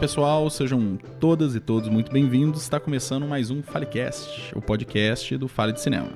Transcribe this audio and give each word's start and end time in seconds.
Olá 0.00 0.08
pessoal, 0.08 0.48
sejam 0.48 0.98
todas 1.20 1.54
e 1.54 1.60
todos 1.60 1.90
muito 1.90 2.10
bem-vindos. 2.10 2.62
Está 2.62 2.80
começando 2.80 3.28
mais 3.28 3.50
um 3.50 3.62
Falecast, 3.62 4.50
o 4.56 4.62
podcast 4.62 5.36
do 5.36 5.46
Fale 5.46 5.74
de 5.74 5.80
Cinema. 5.82 6.08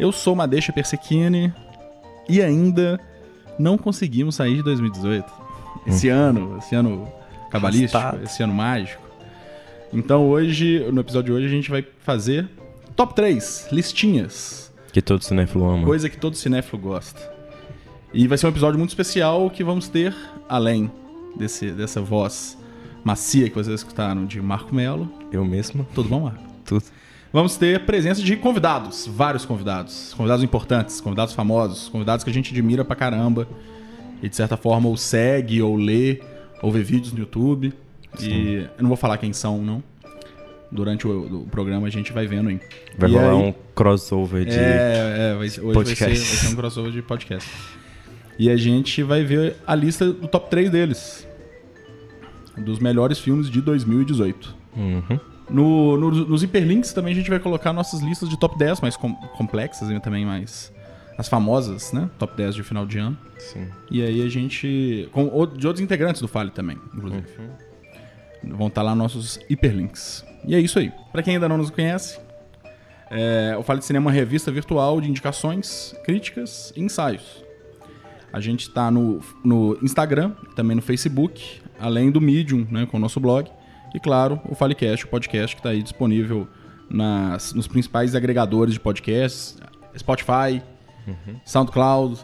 Eu 0.00 0.10
sou 0.10 0.34
Madeixa 0.34 0.72
Persequini 0.72 1.52
e 2.26 2.40
ainda 2.40 2.98
não 3.58 3.76
conseguimos 3.76 4.36
sair 4.36 4.56
de 4.56 4.62
2018. 4.62 5.30
Esse 5.86 6.08
ano, 6.08 6.56
esse 6.56 6.74
ano 6.74 7.06
cabalístico, 7.50 7.98
Arrastado. 7.98 8.24
esse 8.24 8.42
ano 8.42 8.54
mágico. 8.54 9.02
Então 9.92 10.30
hoje, 10.30 10.82
no 10.90 11.02
episódio 11.02 11.34
de 11.34 11.38
hoje, 11.38 11.46
a 11.46 11.54
gente 11.54 11.68
vai 11.68 11.86
fazer 11.98 12.48
top 12.96 13.14
3, 13.14 13.68
listinhas. 13.70 14.72
Que 14.94 15.02
todo 15.02 15.22
cinéfilo 15.22 15.68
ama. 15.68 15.84
Coisa 15.84 16.08
que 16.08 16.16
todo 16.16 16.36
cinéfilo 16.36 16.80
gosta. 16.80 17.37
E 18.12 18.26
vai 18.26 18.38
ser 18.38 18.46
um 18.46 18.50
episódio 18.50 18.78
muito 18.78 18.90
especial 18.90 19.50
que 19.50 19.62
vamos 19.62 19.88
ter, 19.88 20.14
além 20.48 20.90
desse, 21.36 21.70
dessa 21.70 22.00
voz 22.00 22.56
macia 23.04 23.48
que 23.48 23.54
vocês 23.54 23.80
escutaram 23.80 24.24
de 24.24 24.40
Marco 24.40 24.74
Melo. 24.74 25.10
Eu 25.30 25.44
mesmo, 25.44 25.86
Tudo 25.94 26.08
bom, 26.08 26.20
Marco? 26.20 26.42
tudo. 26.64 26.84
Vamos 27.30 27.56
ter 27.56 27.84
presença 27.84 28.22
de 28.22 28.36
convidados, 28.36 29.06
vários 29.06 29.44
convidados. 29.44 30.14
Convidados 30.14 30.42
importantes, 30.42 31.00
convidados 31.00 31.34
famosos, 31.34 31.88
convidados 31.88 32.24
que 32.24 32.30
a 32.30 32.32
gente 32.32 32.50
admira 32.52 32.84
pra 32.84 32.96
caramba. 32.96 33.46
E 34.22 34.28
de 34.28 34.34
certa 34.34 34.56
forma 34.56 34.88
ou 34.88 34.96
segue, 34.96 35.60
ou 35.60 35.76
lê, 35.76 36.20
ou 36.62 36.72
vê 36.72 36.82
vídeos 36.82 37.12
no 37.12 37.20
YouTube. 37.20 37.72
E 38.18 38.66
eu 38.76 38.82
não 38.82 38.88
vou 38.88 38.96
falar 38.96 39.18
quem 39.18 39.32
são, 39.34 39.62
não. 39.62 39.82
Durante 40.72 41.06
o, 41.06 41.42
o 41.42 41.46
programa 41.46 41.86
a 41.86 41.90
gente 41.90 42.12
vai 42.12 42.26
vendo 42.26 42.48
aí. 42.48 42.60
Vai 42.96 43.10
rolar 43.10 43.36
um 43.36 43.54
crossover 43.74 44.44
de. 44.44 44.58
é, 44.58 45.32
é, 45.32 45.34
vai, 45.34 45.46
hoje 45.46 45.60
vai 45.60 45.84
ser, 45.84 46.04
vai 46.06 46.16
ser 46.16 46.48
um 46.48 46.56
crossover 46.56 46.90
de 46.90 47.02
podcast. 47.02 47.48
E 48.38 48.48
a 48.50 48.56
gente 48.56 49.02
vai 49.02 49.24
ver 49.24 49.56
a 49.66 49.74
lista 49.74 50.12
do 50.12 50.28
top 50.28 50.48
3 50.50 50.70
deles. 50.70 51.26
Dos 52.56 52.78
melhores 52.78 53.18
filmes 53.18 53.48
de 53.50 53.60
2018. 53.60 54.54
Uhum. 54.76 55.20
No, 55.50 55.96
no- 55.96 56.10
nos 56.26 56.42
hiperlinks 56.42 56.92
também 56.92 57.12
a 57.12 57.16
gente 57.16 57.30
vai 57.30 57.38
colocar 57.38 57.72
nossas 57.72 58.00
listas 58.00 58.28
de 58.28 58.38
top 58.38 58.58
10 58.58 58.80
mais 58.80 58.96
com- 58.96 59.14
complexas 59.14 59.90
e 59.90 59.98
também 60.00 60.24
mais. 60.26 60.72
As 61.16 61.28
famosas, 61.28 61.92
né? 61.92 62.08
Top 62.18 62.36
10 62.36 62.54
de 62.54 62.62
final 62.62 62.86
de 62.86 62.98
ano. 62.98 63.16
Sim. 63.38 63.66
E 63.90 64.02
aí 64.02 64.22
a 64.24 64.28
gente. 64.28 65.08
Com, 65.12 65.24
de 65.46 65.66
outros 65.66 65.80
integrantes 65.80 66.20
do 66.20 66.28
Fale 66.28 66.50
também, 66.50 66.78
inclusive. 66.94 67.24
Vão 68.44 68.68
estar 68.68 68.82
lá 68.82 68.94
nossos 68.94 69.38
hiperlinks. 69.48 70.24
E 70.46 70.54
é 70.54 70.60
isso 70.60 70.78
aí. 70.78 70.92
Pra 71.10 71.22
quem 71.22 71.34
ainda 71.34 71.48
não 71.48 71.56
nos 71.58 71.70
conhece, 71.70 72.20
é, 73.10 73.56
o 73.58 73.62
Fale 73.64 73.80
de 73.80 73.84
Cinema 73.86 74.04
é 74.04 74.06
uma 74.08 74.12
revista 74.14 74.52
virtual 74.52 75.00
de 75.00 75.08
indicações, 75.10 75.92
críticas 76.04 76.72
e 76.76 76.82
ensaios. 76.82 77.42
A 78.32 78.40
gente 78.40 78.70
tá 78.70 78.90
no, 78.90 79.20
no 79.44 79.78
Instagram, 79.82 80.32
também 80.54 80.76
no 80.76 80.82
Facebook, 80.82 81.60
além 81.80 82.10
do 82.10 82.20
Medium, 82.20 82.66
né, 82.70 82.86
com 82.86 82.96
o 82.96 83.00
nosso 83.00 83.18
blog. 83.18 83.50
E 83.94 84.00
claro, 84.00 84.40
o 84.48 84.54
Falecast, 84.54 85.06
o 85.06 85.08
podcast 85.08 85.56
que 85.56 85.60
está 85.60 85.70
aí 85.70 85.82
disponível 85.82 86.46
nas, 86.90 87.52
nos 87.54 87.66
principais 87.66 88.14
agregadores 88.14 88.74
de 88.74 88.80
podcasts: 88.80 89.56
Spotify, 89.96 90.62
SoundCloud, 91.44 92.20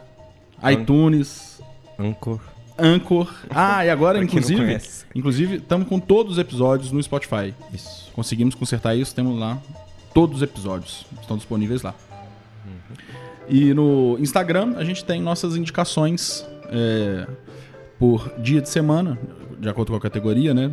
iTunes, 0.70 1.60
Anchor. 1.98 2.40
Anchor. 2.78 3.32
Ah, 3.50 3.84
e 3.84 3.90
agora, 3.90 4.18
inclusive, 4.22 4.78
inclusive, 5.14 5.56
estamos 5.56 5.88
com 5.88 5.98
todos 5.98 6.32
os 6.32 6.38
episódios 6.38 6.90
no 6.90 7.02
Spotify. 7.02 7.54
Isso. 7.72 8.10
Conseguimos 8.12 8.54
consertar 8.54 8.94
isso, 8.94 9.14
temos 9.14 9.38
lá 9.38 9.58
todos 10.12 10.36
os 10.36 10.42
episódios. 10.42 11.06
Estão 11.20 11.36
disponíveis 11.36 11.82
lá. 11.82 11.94
E 13.48 13.74
no 13.74 14.16
Instagram 14.18 14.74
a 14.76 14.84
gente 14.84 15.04
tem 15.04 15.20
nossas 15.20 15.56
indicações 15.56 16.46
é, 16.70 17.26
por 17.98 18.32
dia 18.38 18.60
de 18.60 18.68
semana, 18.68 19.18
de 19.58 19.68
acordo 19.68 19.92
com 19.92 19.96
a 19.96 20.00
categoria, 20.00 20.54
né? 20.54 20.70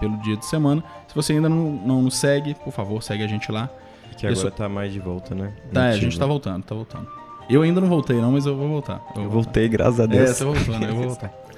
Pelo 0.00 0.16
dia 0.18 0.36
de 0.36 0.46
semana. 0.46 0.82
Se 1.08 1.14
você 1.14 1.32
ainda 1.32 1.48
não, 1.48 1.72
não 1.72 2.02
nos 2.02 2.16
segue, 2.16 2.54
por 2.54 2.72
favor, 2.72 3.02
segue 3.02 3.22
a 3.24 3.26
gente 3.26 3.50
lá. 3.50 3.70
Que 4.16 4.26
agora 4.26 4.48
Isso. 4.48 4.50
tá 4.50 4.68
mais 4.68 4.92
de 4.92 4.98
volta, 4.98 5.34
né? 5.34 5.52
Tá, 5.72 5.86
é, 5.86 5.90
a 5.90 5.96
gente 5.96 6.18
tá 6.18 6.26
voltando, 6.26 6.64
tá 6.64 6.74
voltando. 6.74 7.06
Eu 7.48 7.62
ainda 7.62 7.80
não 7.80 7.88
voltei, 7.88 8.20
não, 8.20 8.32
mas 8.32 8.46
eu 8.46 8.56
vou 8.56 8.68
voltar. 8.68 9.00
Eu, 9.16 9.22
Eu 9.22 9.30
voltei, 9.30 9.68
graças 9.68 10.00
a 10.00 10.06
voltar. 10.06 10.16
Deus. 10.16 10.30
É, 10.30 10.34
você 10.34 10.44
voltou, 10.44 10.78
né? 10.78 10.90
Eu 10.90 10.94
vou 10.94 11.08
voltar. 11.08 11.32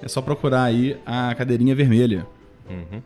É 0.00 0.06
só 0.06 0.22
procurar 0.22 0.62
aí 0.62 0.96
a 1.04 1.34
cadeirinha 1.34 1.74
vermelha. 1.74 2.24
Uhum. 2.70 3.02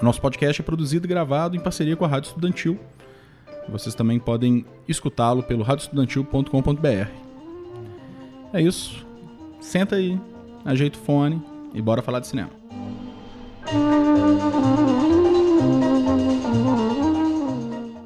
O 0.00 0.04
nosso 0.04 0.20
podcast 0.20 0.62
é 0.62 0.64
produzido 0.64 1.04
e 1.04 1.08
gravado 1.08 1.56
em 1.56 1.58
parceria 1.58 1.96
com 1.96 2.04
a 2.04 2.08
Rádio 2.08 2.28
Estudantil. 2.28 2.78
Vocês 3.68 3.94
também 3.94 4.18
podem 4.18 4.64
escutá-lo 4.86 5.42
pelo 5.42 5.62
radioestudantil.com.br. 5.62 7.10
É 8.52 8.60
isso. 8.60 9.06
Senta 9.60 9.96
aí, 9.96 10.20
ajeita 10.64 10.98
o 10.98 11.02
fone 11.02 11.42
e 11.72 11.80
bora 11.80 12.02
falar 12.02 12.20
de 12.20 12.26
cinema. 12.26 12.50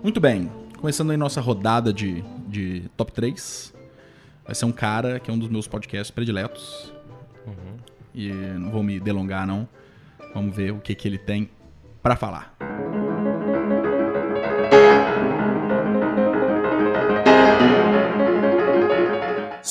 Muito 0.02 0.20
bem, 0.20 0.50
começando 0.78 1.10
aí 1.10 1.16
nossa 1.16 1.40
rodada 1.40 1.92
de, 1.92 2.22
de 2.46 2.88
top 2.96 3.12
3. 3.12 3.74
Vai 4.44 4.54
ser 4.54 4.64
um 4.64 4.72
cara 4.72 5.18
que 5.18 5.30
é 5.30 5.34
um 5.34 5.38
dos 5.38 5.48
meus 5.48 5.66
podcasts 5.66 6.10
prediletos. 6.10 6.92
E 8.14 8.30
não 8.30 8.70
vou 8.70 8.82
me 8.82 8.98
delongar, 9.00 9.46
não. 9.46 9.68
Vamos 10.32 10.54
ver 10.54 10.72
o 10.72 10.78
que, 10.78 10.94
que 10.94 11.08
ele 11.08 11.18
tem 11.18 11.50
pra 12.02 12.16
falar. 12.16 12.56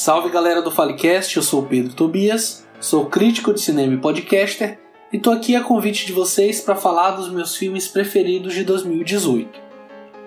Salve 0.06 0.30
galera 0.30 0.62
do 0.62 0.70
Falecast, 0.70 1.36
eu 1.36 1.42
sou 1.42 1.64
Pedro 1.64 1.92
Tobias, 1.96 2.64
sou 2.80 3.08
crítico 3.08 3.52
de 3.52 3.60
cinema 3.60 3.96
e 3.96 3.98
podcaster 3.98 4.78
e 5.12 5.18
tô 5.18 5.32
aqui 5.32 5.56
a 5.56 5.64
convite 5.64 6.06
de 6.06 6.14
vocês 6.14 6.62
para 6.62 6.76
falar 6.76 7.16
dos 7.16 7.28
meus 7.28 7.56
filmes 7.56 7.88
preferidos 7.88 8.54
de 8.54 8.64
2018. 8.64 9.50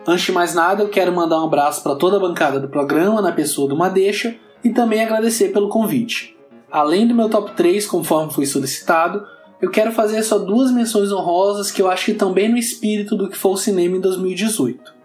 Antes 0.04 0.24
de 0.24 0.32
mais 0.32 0.52
nada, 0.52 0.82
eu 0.82 0.88
quero 0.88 1.12
mandar 1.12 1.40
um 1.40 1.44
abraço 1.44 1.80
para 1.80 1.94
toda 1.94 2.16
a 2.16 2.20
bancada 2.20 2.58
do 2.58 2.66
programa 2.66 3.22
na 3.22 3.30
pessoa 3.30 3.68
do 3.68 3.76
Madeixa 3.76 4.34
e 4.64 4.70
também 4.70 5.00
agradecer 5.00 5.52
pelo 5.52 5.68
convite. 5.68 6.36
Além 6.68 7.06
do 7.06 7.14
meu 7.14 7.28
top 7.28 7.52
3, 7.52 7.86
conforme 7.86 8.32
foi 8.32 8.46
solicitado, 8.46 9.24
eu 9.62 9.70
quero 9.70 9.92
fazer 9.92 10.24
só 10.24 10.40
duas 10.40 10.72
menções 10.72 11.12
honrosas 11.12 11.70
que 11.70 11.80
eu 11.80 11.88
acho 11.88 12.06
que 12.06 12.24
bem 12.32 12.48
no 12.48 12.58
espírito 12.58 13.14
do 13.14 13.28
que 13.28 13.38
foi 13.38 13.52
o 13.52 13.56
cinema 13.56 13.96
em 13.96 14.00
2018. 14.00 14.97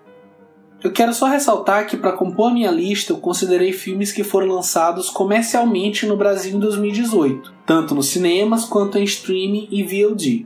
Eu 0.84 0.92
quero 0.92 1.14
só 1.14 1.28
ressaltar 1.28 1.88
que 1.88 1.96
para 1.96 2.12
compor 2.12 2.52
minha 2.52 2.70
lista 2.70 3.14
eu 3.14 3.18
considerei 3.18 3.72
filmes 3.72 4.12
que 4.12 4.22
foram 4.22 4.48
lançados 4.48 5.10
comercialmente 5.10 6.06
no 6.06 6.18
Brasil 6.18 6.58
em 6.58 6.60
2018, 6.60 7.54
tanto 7.66 7.96
nos 7.96 8.10
cinemas 8.10 8.66
quanto 8.66 8.98
em 8.98 9.04
streaming 9.06 9.70
e 9.72 9.82
VOD. 9.82 10.46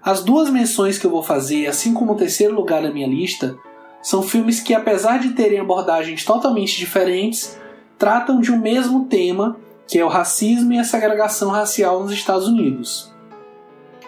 As 0.00 0.22
duas 0.22 0.48
menções 0.50 0.98
que 0.98 1.04
eu 1.04 1.10
vou 1.10 1.22
fazer, 1.22 1.66
assim 1.66 1.92
como 1.92 2.12
o 2.12 2.16
terceiro 2.16 2.54
lugar 2.54 2.80
da 2.80 2.92
minha 2.92 3.08
lista, 3.08 3.56
são 4.00 4.22
filmes 4.22 4.60
que, 4.60 4.72
apesar 4.72 5.18
de 5.18 5.30
terem 5.30 5.58
abordagens 5.58 6.24
totalmente 6.24 6.78
diferentes, 6.78 7.58
tratam 7.98 8.40
de 8.40 8.52
um 8.52 8.60
mesmo 8.60 9.06
tema, 9.06 9.56
que 9.88 9.98
é 9.98 10.04
o 10.04 10.08
racismo 10.08 10.72
e 10.74 10.78
a 10.78 10.84
segregação 10.84 11.50
racial 11.50 12.04
nos 12.04 12.12
Estados 12.12 12.46
Unidos. 12.46 13.12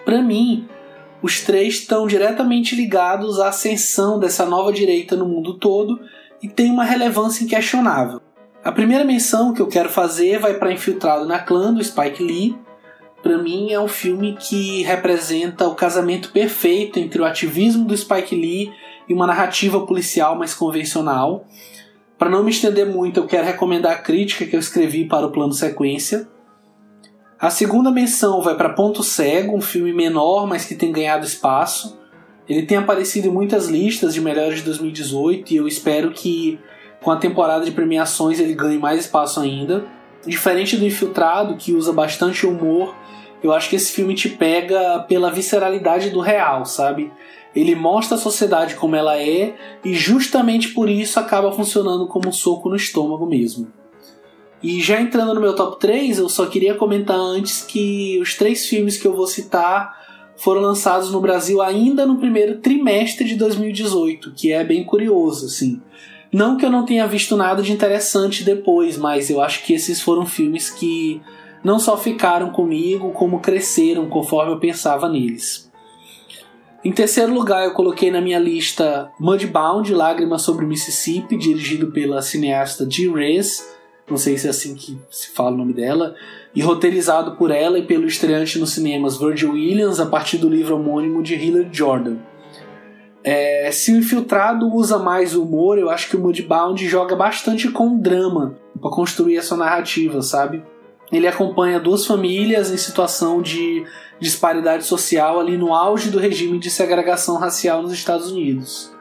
Para 0.05 0.23
mim, 0.23 0.69
os 1.23 1.41
três 1.41 1.75
estão 1.75 2.07
diretamente 2.07 2.77
ligados 2.77 3.41
à 3.41 3.49
ascensão 3.49 4.19
dessa 4.19 4.47
nova 4.47 4.73
direita 4.73 5.17
no 5.17 5.27
mundo 5.27 5.55
todo 5.55 6.01
e 6.43 6.49
têm 6.49 6.71
uma 6.71 6.85
relevância 6.85 7.45
inquestionável. 7.45 8.21
A 8.63 8.73
primeira 8.73 9.05
menção 9.05 9.53
que 9.53 9.63
eu 9.63 9.67
quero 9.67 9.89
fazer 9.89 10.39
vai 10.39 10.55
para 10.55 10.73
Infiltrado 10.73 11.27
na 11.27 11.39
Clã, 11.39 11.73
do 11.73 11.83
Spike 11.83 12.23
Lee. 12.23 12.57
Para 13.23 13.39
mim, 13.39 13.73
é 13.73 13.81
um 13.81 13.89
filme 13.89 14.37
que 14.39 14.83
representa 14.83 15.67
o 15.67 15.75
casamento 15.75 16.31
perfeito 16.31 16.99
entre 16.99 17.21
o 17.21 17.25
ativismo 17.25 17.85
do 17.85 17.97
Spike 17.97 18.35
Lee 18.35 18.73
e 19.09 19.15
uma 19.15 19.27
narrativa 19.27 19.85
policial 19.87 20.37
mais 20.37 20.55
convencional. 20.55 21.47
Para 22.17 22.31
não 22.31 22.45
me 22.45 22.51
estender 22.51 22.87
muito, 22.87 23.21
eu 23.21 23.27
quero 23.27 23.47
recomendar 23.47 23.93
a 23.93 23.99
crítica 23.99 24.45
que 24.45 24.55
eu 24.55 24.61
escrevi 24.61 25.07
para 25.07 25.27
o 25.27 25.33
plano 25.33 25.53
sequência. 25.53 26.29
A 27.41 27.51
segunda 27.51 27.89
menção 27.93 28.43
vai 28.43 28.57
para 28.57 28.71
Ponto 28.71 29.05
Cego, 29.05 29.57
um 29.57 29.61
filme 29.61 29.93
menor, 29.93 30.45
mas 30.45 30.65
que 30.65 30.75
tem 30.75 30.91
ganhado 30.91 31.25
espaço. 31.25 31.97
Ele 32.49 32.63
tem 32.63 32.77
aparecido 32.77 33.29
em 33.29 33.31
muitas 33.31 33.69
listas 33.69 34.13
de 34.13 34.21
melhores 34.21 34.59
de 34.59 34.65
2018 34.65 35.53
e 35.53 35.57
eu 35.57 35.69
espero 35.69 36.11
que 36.11 36.59
com 37.01 37.13
a 37.13 37.17
temporada 37.17 37.65
de 37.65 37.71
premiações 37.71 38.41
ele 38.41 38.55
ganhe 38.55 38.77
mais 38.77 39.05
espaço 39.05 39.39
ainda. 39.39 39.85
Diferente 40.27 40.77
do 40.77 40.85
Infiltrado, 40.85 41.55
que 41.55 41.73
usa 41.73 41.93
bastante 41.93 42.45
humor, 42.45 42.97
eu 43.41 43.53
acho 43.53 43.71
que 43.71 43.77
esse 43.77 43.93
filme 43.93 44.15
te 44.15 44.29
pega 44.29 45.05
pela 45.09 45.31
visceralidade 45.31 46.11
do 46.11 46.19
real, 46.19 46.65
sabe? 46.65 47.13
Ele 47.55 47.77
mostra 47.77 48.17
a 48.17 48.21
sociedade 48.21 48.75
como 48.75 48.97
ela 48.97 49.17
é 49.17 49.55
e 49.85 49.95
justamente 49.95 50.71
por 50.75 50.91
isso 50.91 51.21
acaba 51.21 51.53
funcionando 51.53 52.09
como 52.09 52.31
um 52.31 52.33
soco 52.33 52.69
no 52.69 52.75
estômago 52.75 53.27
mesmo. 53.27 53.73
E 54.63 54.81
já 54.81 55.01
entrando 55.01 55.35
no 55.35 55.41
meu 55.41 55.55
top 55.55 55.79
3, 55.79 56.19
eu 56.19 56.29
só 56.29 56.47
queria 56.47 56.75
comentar 56.75 57.17
antes 57.17 57.63
que 57.63 58.19
os 58.21 58.35
três 58.35 58.67
filmes 58.67 58.97
que 58.97 59.07
eu 59.07 59.15
vou 59.15 59.27
citar 59.27 59.97
foram 60.37 60.61
lançados 60.61 61.11
no 61.11 61.21
Brasil 61.21 61.61
ainda 61.63 62.07
no 62.07 62.17
primeiro 62.17 62.59
trimestre 62.59 63.27
de 63.27 63.37
2018, 63.37 64.33
que 64.33 64.53
é 64.53 64.65
bem 64.65 64.85
curioso, 64.85 65.47
assim. 65.47 65.81
Não 66.33 66.57
que 66.57 66.65
eu 66.65 66.71
não 66.71 66.85
tenha 66.85 67.07
visto 67.07 67.37
nada 67.37 67.63
de 67.63 67.73
interessante 67.73 68.45
depois, 68.45 68.99
mas 68.99 69.31
eu 69.31 69.41
acho 69.41 69.65
que 69.65 69.73
esses 69.73 70.01
foram 70.01 70.27
filmes 70.27 70.71
que 70.71 71.21
não 71.65 71.79
só 71.79 71.97
ficaram 71.97 72.51
comigo, 72.51 73.13
como 73.13 73.41
cresceram 73.41 74.09
conforme 74.09 74.53
eu 74.53 74.61
pensava 74.61 75.09
neles. 75.09 75.69
Em 76.85 76.93
terceiro 76.93 77.33
lugar, 77.33 77.65
eu 77.65 77.73
coloquei 77.73 78.11
na 78.11 78.21
minha 78.21 78.39
lista 78.39 79.11
Mudbound, 79.19 79.93
Lágrimas 79.93 80.43
sobre 80.43 80.65
o 80.65 80.69
Mississippi, 80.69 81.37
dirigido 81.37 81.91
pela 81.91 82.23
cineasta 82.23 82.87
Jean 82.89 83.15
Reyes, 83.15 83.78
não 84.09 84.17
sei 84.17 84.39
se 84.39 84.47
é 84.47 84.51
assim 84.51 84.75
que 84.75 84.99
se 85.11 85.29
fala 85.29 85.53
o 85.53 85.59
nome 85.59 85.73
dela, 85.73 86.15
e 86.55 86.63
roteirizado 86.63 87.37
por 87.37 87.51
ela 87.51 87.79
e 87.79 87.87
pelo 87.87 88.07
estreante 88.07 88.59
nos 88.59 88.73
cinemas 88.73 89.19
Virgil 89.19 89.53
Williams 89.53 90.01
a 90.01 90.07
partir 90.07 90.39
do 90.39 90.49
livro 90.49 90.77
homônimo 90.77 91.23
de 91.23 91.35
Hilary 91.35 91.69
Jordan. 91.71 92.17
É, 93.23 93.71
se 93.71 93.93
o 93.93 93.97
Infiltrado 93.97 94.67
usa 94.75 94.99
mais 94.99 95.35
humor, 95.35 95.79
eu 95.79 95.91
acho 95.91 96.09
que 96.09 96.17
o 96.17 96.21
Mudbound 96.21 96.89
joga 96.89 97.15
bastante 97.15 97.71
com 97.71 97.99
drama 97.99 98.57
para 98.81 98.91
construir 98.91 99.37
essa 99.37 99.57
narrativa, 99.57 100.23
sabe? 100.23 100.63
Ele 101.11 101.27
acompanha 101.27 101.81
duas 101.81 102.07
famílias 102.07 102.71
em 102.71 102.77
situação 102.77 103.43
de 103.43 103.85
disparidade 104.21 104.85
social 104.85 105.41
ali 105.41 105.57
no 105.57 105.75
auge 105.75 106.11
do 106.11 106.19
regime 106.19 106.59
de 106.59 106.71
segregação 106.71 107.37
racial 107.37 107.83
nos 107.83 107.93
Estados 107.93 108.31
Unidos. 108.31 108.93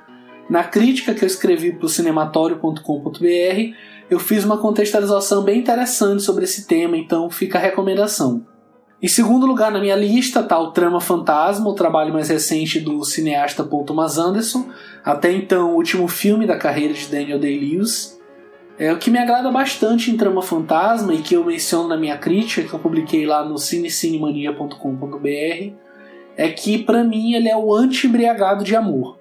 Na 0.49 0.63
crítica 0.63 1.13
que 1.13 1.23
eu 1.23 1.27
escrevi 1.27 1.73
para 1.73 1.85
o 1.85 1.89
cinematório.com.br, 1.89 3.75
eu 4.09 4.19
fiz 4.19 4.43
uma 4.43 4.57
contextualização 4.57 5.43
bem 5.43 5.59
interessante 5.59 6.23
sobre 6.23 6.45
esse 6.45 6.65
tema, 6.65 6.97
então 6.97 7.29
fica 7.29 7.57
a 7.57 7.61
recomendação. 7.61 8.45
Em 9.01 9.07
segundo 9.07 9.45
lugar 9.45 9.71
na 9.71 9.79
minha 9.79 9.95
lista 9.95 10.39
está 10.39 10.57
o 10.57 10.71
Trama 10.71 10.99
Fantasma, 10.99 11.69
o 11.69 11.75
trabalho 11.75 12.11
mais 12.11 12.29
recente 12.29 12.79
do 12.79 13.03
cineasta 13.03 13.63
Paul 13.63 13.83
Thomas 13.83 14.17
Anderson, 14.17 14.69
até 15.03 15.31
então 15.31 15.71
o 15.71 15.75
último 15.75 16.07
filme 16.07 16.47
da 16.47 16.57
carreira 16.57 16.93
de 16.93 17.07
Daniel 17.07 17.37
Day-Lewis. 17.37 18.17
É, 18.79 18.91
o 18.93 18.97
que 18.97 19.11
me 19.11 19.19
agrada 19.19 19.51
bastante 19.51 20.09
em 20.09 20.17
Trama 20.17 20.41
Fantasma 20.41 21.13
e 21.13 21.21
que 21.21 21.35
eu 21.35 21.43
menciono 21.43 21.89
na 21.89 21.97
minha 21.97 22.17
crítica, 22.17 22.67
que 22.67 22.73
eu 22.73 22.79
publiquei 22.79 23.25
lá 23.25 23.43
no 23.43 23.57
cinecinemania.com.br, 23.57 25.73
é 26.35 26.49
que 26.49 26.77
para 26.79 27.03
mim 27.03 27.33
ele 27.33 27.49
é 27.49 27.57
o 27.57 27.73
anti-embriagado 27.73 28.63
de 28.63 28.75
amor. 28.75 29.16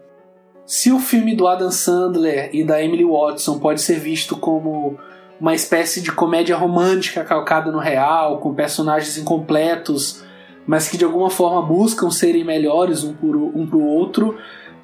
Se 0.66 0.90
o 0.90 0.98
filme 0.98 1.36
do 1.36 1.46
Adam 1.46 1.70
Sandler 1.70 2.50
e 2.52 2.64
da 2.64 2.82
Emily 2.82 3.04
Watson 3.04 3.60
pode 3.60 3.80
ser 3.80 4.00
visto 4.00 4.36
como 4.36 4.98
uma 5.40 5.54
espécie 5.54 6.00
de 6.00 6.10
comédia 6.10 6.56
romântica 6.56 7.22
calcada 7.22 7.70
no 7.70 7.78
real, 7.78 8.38
com 8.38 8.52
personagens 8.52 9.16
incompletos, 9.16 10.24
mas 10.66 10.88
que 10.88 10.96
de 10.96 11.04
alguma 11.04 11.30
forma 11.30 11.62
buscam 11.62 12.10
serem 12.10 12.42
melhores 12.42 13.04
um, 13.04 13.14
por, 13.14 13.36
um 13.36 13.64
pro 13.64 13.80
outro, 13.80 14.36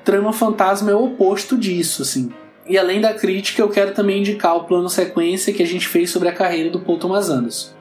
Trama 0.04 0.32
Fantasma 0.32 0.92
é 0.92 0.94
o 0.94 1.06
oposto 1.06 1.58
disso, 1.58 2.02
assim. 2.02 2.30
E 2.68 2.78
além 2.78 3.00
da 3.00 3.12
crítica, 3.12 3.60
eu 3.60 3.68
quero 3.68 3.92
também 3.92 4.20
indicar 4.20 4.56
o 4.56 4.64
plano 4.64 4.88
sequência 4.88 5.52
que 5.52 5.64
a 5.64 5.66
gente 5.66 5.88
fez 5.88 6.10
sobre 6.10 6.28
a 6.28 6.32
carreira 6.32 6.70
do 6.70 6.78
Paul 6.78 6.98
Thomas 6.98 7.28
Anderson. 7.28 7.72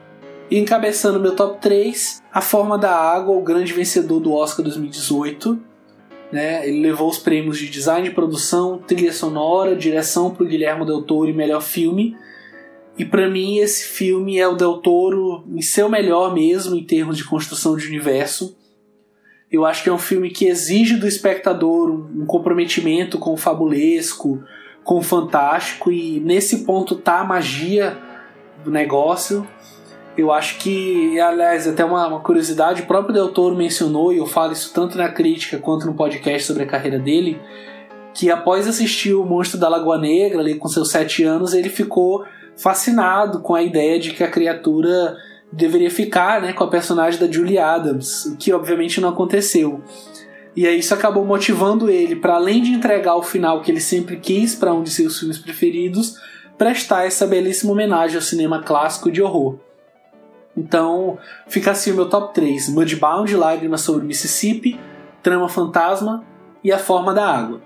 E 0.49 0.57
encabeçando 0.57 1.19
meu 1.19 1.35
top 1.35 1.61
3, 1.61 2.23
A 2.33 2.41
Forma 2.41 2.79
da 2.79 2.95
Água, 2.95 3.35
o 3.35 3.43
grande 3.43 3.71
vencedor 3.73 4.19
do 4.19 4.33
Oscar 4.33 4.63
2018, 4.65 5.69
né? 6.31 6.67
Ele 6.67 6.81
levou 6.81 7.09
os 7.09 7.17
prêmios 7.17 7.57
de 7.57 7.69
design 7.69 8.07
de 8.07 8.15
produção, 8.15 8.77
trilha 8.77 9.11
sonora, 9.11 9.75
direção 9.75 10.31
para 10.31 10.43
o 10.43 10.47
Guilherme 10.47 10.85
Del 10.85 11.03
Toro 11.03 11.29
e 11.29 11.33
melhor 11.33 11.61
filme. 11.61 12.15
E 12.97 13.05
para 13.05 13.29
mim 13.29 13.57
esse 13.57 13.85
filme 13.85 14.37
é 14.37 14.47
o 14.47 14.55
Del 14.55 14.77
Toro 14.77 15.43
em 15.47 15.61
seu 15.61 15.89
melhor 15.89 16.33
mesmo 16.33 16.75
em 16.75 16.83
termos 16.83 17.17
de 17.17 17.23
construção 17.23 17.75
de 17.75 17.87
universo. 17.87 18.55
Eu 19.51 19.65
acho 19.65 19.83
que 19.83 19.89
é 19.89 19.93
um 19.93 19.97
filme 19.97 20.29
que 20.29 20.45
exige 20.45 20.95
do 20.95 21.07
espectador 21.07 21.89
um 21.89 22.25
comprometimento 22.25 23.19
com 23.19 23.33
o 23.33 23.37
fabulesco, 23.37 24.41
com 24.83 24.99
o 24.99 25.03
fantástico 25.03 25.91
e 25.91 26.19
nesse 26.21 26.63
ponto 26.63 26.95
tá 26.95 27.19
a 27.19 27.23
magia 27.25 27.97
do 28.63 28.71
negócio. 28.71 29.45
Eu 30.17 30.31
acho 30.31 30.57
que, 30.57 31.19
aliás, 31.19 31.67
até 31.67 31.85
uma, 31.85 32.05
uma, 32.07 32.19
curiosidade, 32.19 32.81
o 32.81 32.85
próprio 32.85 33.13
Del 33.13 33.29
Toro 33.29 33.55
mencionou, 33.55 34.11
e 34.11 34.17
eu 34.17 34.25
falo 34.25 34.51
isso 34.51 34.73
tanto 34.73 34.97
na 34.97 35.07
crítica 35.07 35.57
quanto 35.57 35.85
no 35.85 35.93
podcast 35.93 36.45
sobre 36.45 36.63
a 36.63 36.67
carreira 36.67 36.99
dele, 36.99 37.39
que 38.13 38.29
após 38.29 38.67
assistir 38.67 39.13
o 39.13 39.25
Monstro 39.25 39.57
da 39.59 39.69
Lagoa 39.69 39.97
Negra, 39.97 40.41
ali 40.41 40.55
com 40.55 40.67
seus 40.67 40.91
sete 40.91 41.23
anos, 41.23 41.53
ele 41.53 41.69
ficou 41.69 42.25
fascinado 42.57 43.39
com 43.39 43.55
a 43.55 43.63
ideia 43.63 43.97
de 43.97 44.11
que 44.11 44.23
a 44.23 44.29
criatura 44.29 45.15
deveria 45.51 45.89
ficar 45.89 46.41
né, 46.41 46.51
com 46.51 46.63
a 46.63 46.69
personagem 46.69 47.19
da 47.19 47.31
Julie 47.31 47.57
Adams, 47.57 48.25
o 48.25 48.37
que 48.37 48.51
obviamente 48.51 48.99
não 48.99 49.09
aconteceu. 49.09 49.81
E 50.53 50.67
aí 50.67 50.79
isso 50.79 50.93
acabou 50.93 51.25
motivando 51.25 51.89
ele, 51.89 52.17
para 52.17 52.35
além 52.35 52.61
de 52.61 52.71
entregar 52.71 53.15
o 53.15 53.23
final 53.23 53.61
que 53.61 53.71
ele 53.71 53.79
sempre 53.79 54.17
quis 54.17 54.53
para 54.53 54.73
um 54.73 54.83
de 54.83 54.89
seus 54.89 55.17
filmes 55.17 55.37
preferidos, 55.37 56.17
prestar 56.57 57.05
essa 57.05 57.25
belíssima 57.25 57.71
homenagem 57.71 58.17
ao 58.17 58.21
cinema 58.21 58.61
clássico 58.61 59.09
de 59.09 59.21
horror. 59.21 59.57
Então, 60.55 61.17
fica 61.47 61.71
assim 61.71 61.91
o 61.91 61.95
meu 61.95 62.09
top 62.09 62.33
3: 62.33 62.69
Mudbound, 62.69 63.35
Lágrimas 63.35 63.81
sobre 63.81 64.05
Mississippi, 64.05 64.79
Trama 65.23 65.47
Fantasma 65.47 66.23
e 66.63 66.71
A 66.71 66.77
Forma 66.77 67.13
da 67.13 67.25
Água. 67.25 67.61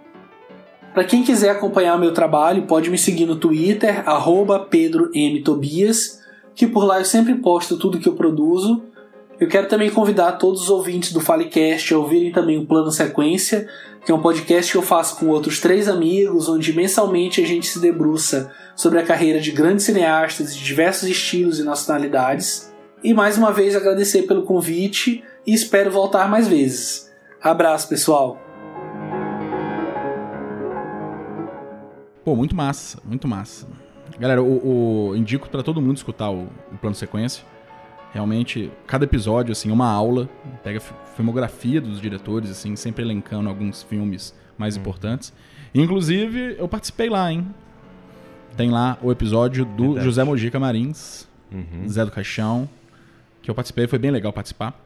Para 0.93 1.03
quem 1.03 1.23
quiser 1.23 1.49
acompanhar 1.49 1.95
o 1.95 1.99
meu 1.99 2.13
trabalho, 2.13 2.63
pode 2.63 2.89
me 2.89 2.97
seguir 2.97 3.25
no 3.25 3.35
Twitter, 3.35 4.03
PedroMTobias, 4.69 6.21
que 6.55 6.65
por 6.65 6.85
lá 6.85 6.99
eu 6.99 7.05
sempre 7.05 7.35
posto 7.35 7.77
tudo 7.77 7.99
que 7.99 8.07
eu 8.07 8.13
produzo. 8.13 8.81
Eu 9.37 9.49
quero 9.49 9.67
também 9.67 9.89
convidar 9.89 10.33
todos 10.33 10.61
os 10.61 10.69
ouvintes 10.69 11.11
do 11.11 11.19
Falecast 11.19 11.93
a 11.93 11.97
ouvirem 11.97 12.31
também 12.31 12.57
o 12.57 12.65
Plano 12.65 12.89
Sequência, 12.91 13.67
que 14.05 14.11
é 14.11 14.15
um 14.15 14.21
podcast 14.21 14.71
que 14.71 14.77
eu 14.77 14.81
faço 14.81 15.17
com 15.17 15.27
outros 15.27 15.59
três 15.59 15.89
amigos, 15.89 16.47
onde 16.47 16.71
mensalmente 16.71 17.41
a 17.41 17.45
gente 17.45 17.67
se 17.67 17.79
debruça 17.79 18.49
sobre 18.73 18.97
a 18.97 19.03
carreira 19.03 19.41
de 19.41 19.51
grandes 19.51 19.83
cineastas 19.83 20.55
de 20.55 20.63
diversos 20.63 21.09
estilos 21.09 21.59
e 21.59 21.63
nacionalidades. 21.63 22.73
E 23.05 23.13
mais 23.13 23.37
uma 23.37 23.51
vez 23.51 23.75
agradecer 23.75 24.23
pelo 24.23 24.41
convite 24.41 25.23
e 25.45 25.53
espero 25.53 25.91
voltar 25.91 26.27
mais 26.27 26.47
vezes. 26.47 27.13
Abraço, 27.39 27.87
pessoal! 27.87 28.41
Pô, 32.23 32.35
muito 32.35 32.55
massa, 32.55 32.97
muito 33.05 33.27
massa. 33.27 33.67
Galera, 34.17 34.41
o, 34.41 35.09
o 35.09 35.15
indico 35.15 35.47
para 35.47 35.61
todo 35.61 35.79
mundo 35.79 35.97
escutar 35.97 36.31
o, 36.31 36.47
o, 36.71 36.77
plano 36.81 36.95
sequência. 36.95 37.45
Realmente, 38.11 38.71
cada 38.87 39.05
episódio, 39.05 39.51
assim, 39.51 39.69
é 39.69 39.73
uma 39.73 39.87
aula. 39.87 40.27
Pega 40.63 40.79
a 40.79 41.05
filmografia 41.15 41.79
dos 41.79 42.01
diretores, 42.01 42.49
assim, 42.49 42.75
sempre 42.75 43.03
elencando 43.03 43.47
alguns 43.47 43.83
filmes 43.83 44.33
mais 44.57 44.75
hum. 44.75 44.79
importantes. 44.79 45.31
Inclusive, 45.75 46.55
eu 46.57 46.67
participei 46.67 47.07
lá, 47.07 47.31
hein? 47.31 47.45
Tem 48.57 48.71
lá 48.71 48.97
o 48.99 49.11
episódio 49.11 49.63
do 49.63 49.83
Verdade. 49.89 50.05
José 50.05 50.23
Mojica 50.23 50.59
Marins, 50.59 51.27
uhum. 51.51 51.87
Zé 51.87 52.03
do 52.03 52.09
Caixão, 52.09 52.67
que 53.45 53.51
eu 53.51 53.55
participei, 53.55 53.87
foi 53.87 53.99
bem 53.99 54.11
legal 54.11 54.33
participar. 54.33 54.79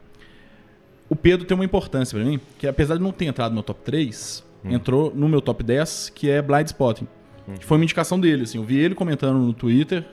O 1.08 1.16
Pedro 1.16 1.44
tem 1.44 1.56
uma 1.56 1.64
importância 1.64 2.16
para 2.16 2.28
mim, 2.28 2.38
que 2.58 2.68
apesar 2.68 2.96
de 2.96 3.02
não 3.02 3.10
ter 3.10 3.24
entrado 3.24 3.52
no 3.52 3.62
top 3.62 3.80
3, 3.82 4.44
hum. 4.64 4.70
entrou 4.70 5.12
no 5.14 5.28
meu 5.28 5.40
top 5.40 5.64
10, 5.64 6.12
que 6.14 6.30
é 6.30 6.40
Blind 6.40 6.66
Spotting. 6.68 7.08
Hum. 7.48 7.54
Que 7.54 7.64
foi 7.64 7.78
uma 7.78 7.84
indicação 7.84 8.20
dele, 8.20 8.44
assim. 8.44 8.58
Eu 8.58 8.64
vi 8.64 8.78
ele 8.78 8.94
comentando 8.94 9.38
no 9.38 9.52
Twitter, 9.52 10.04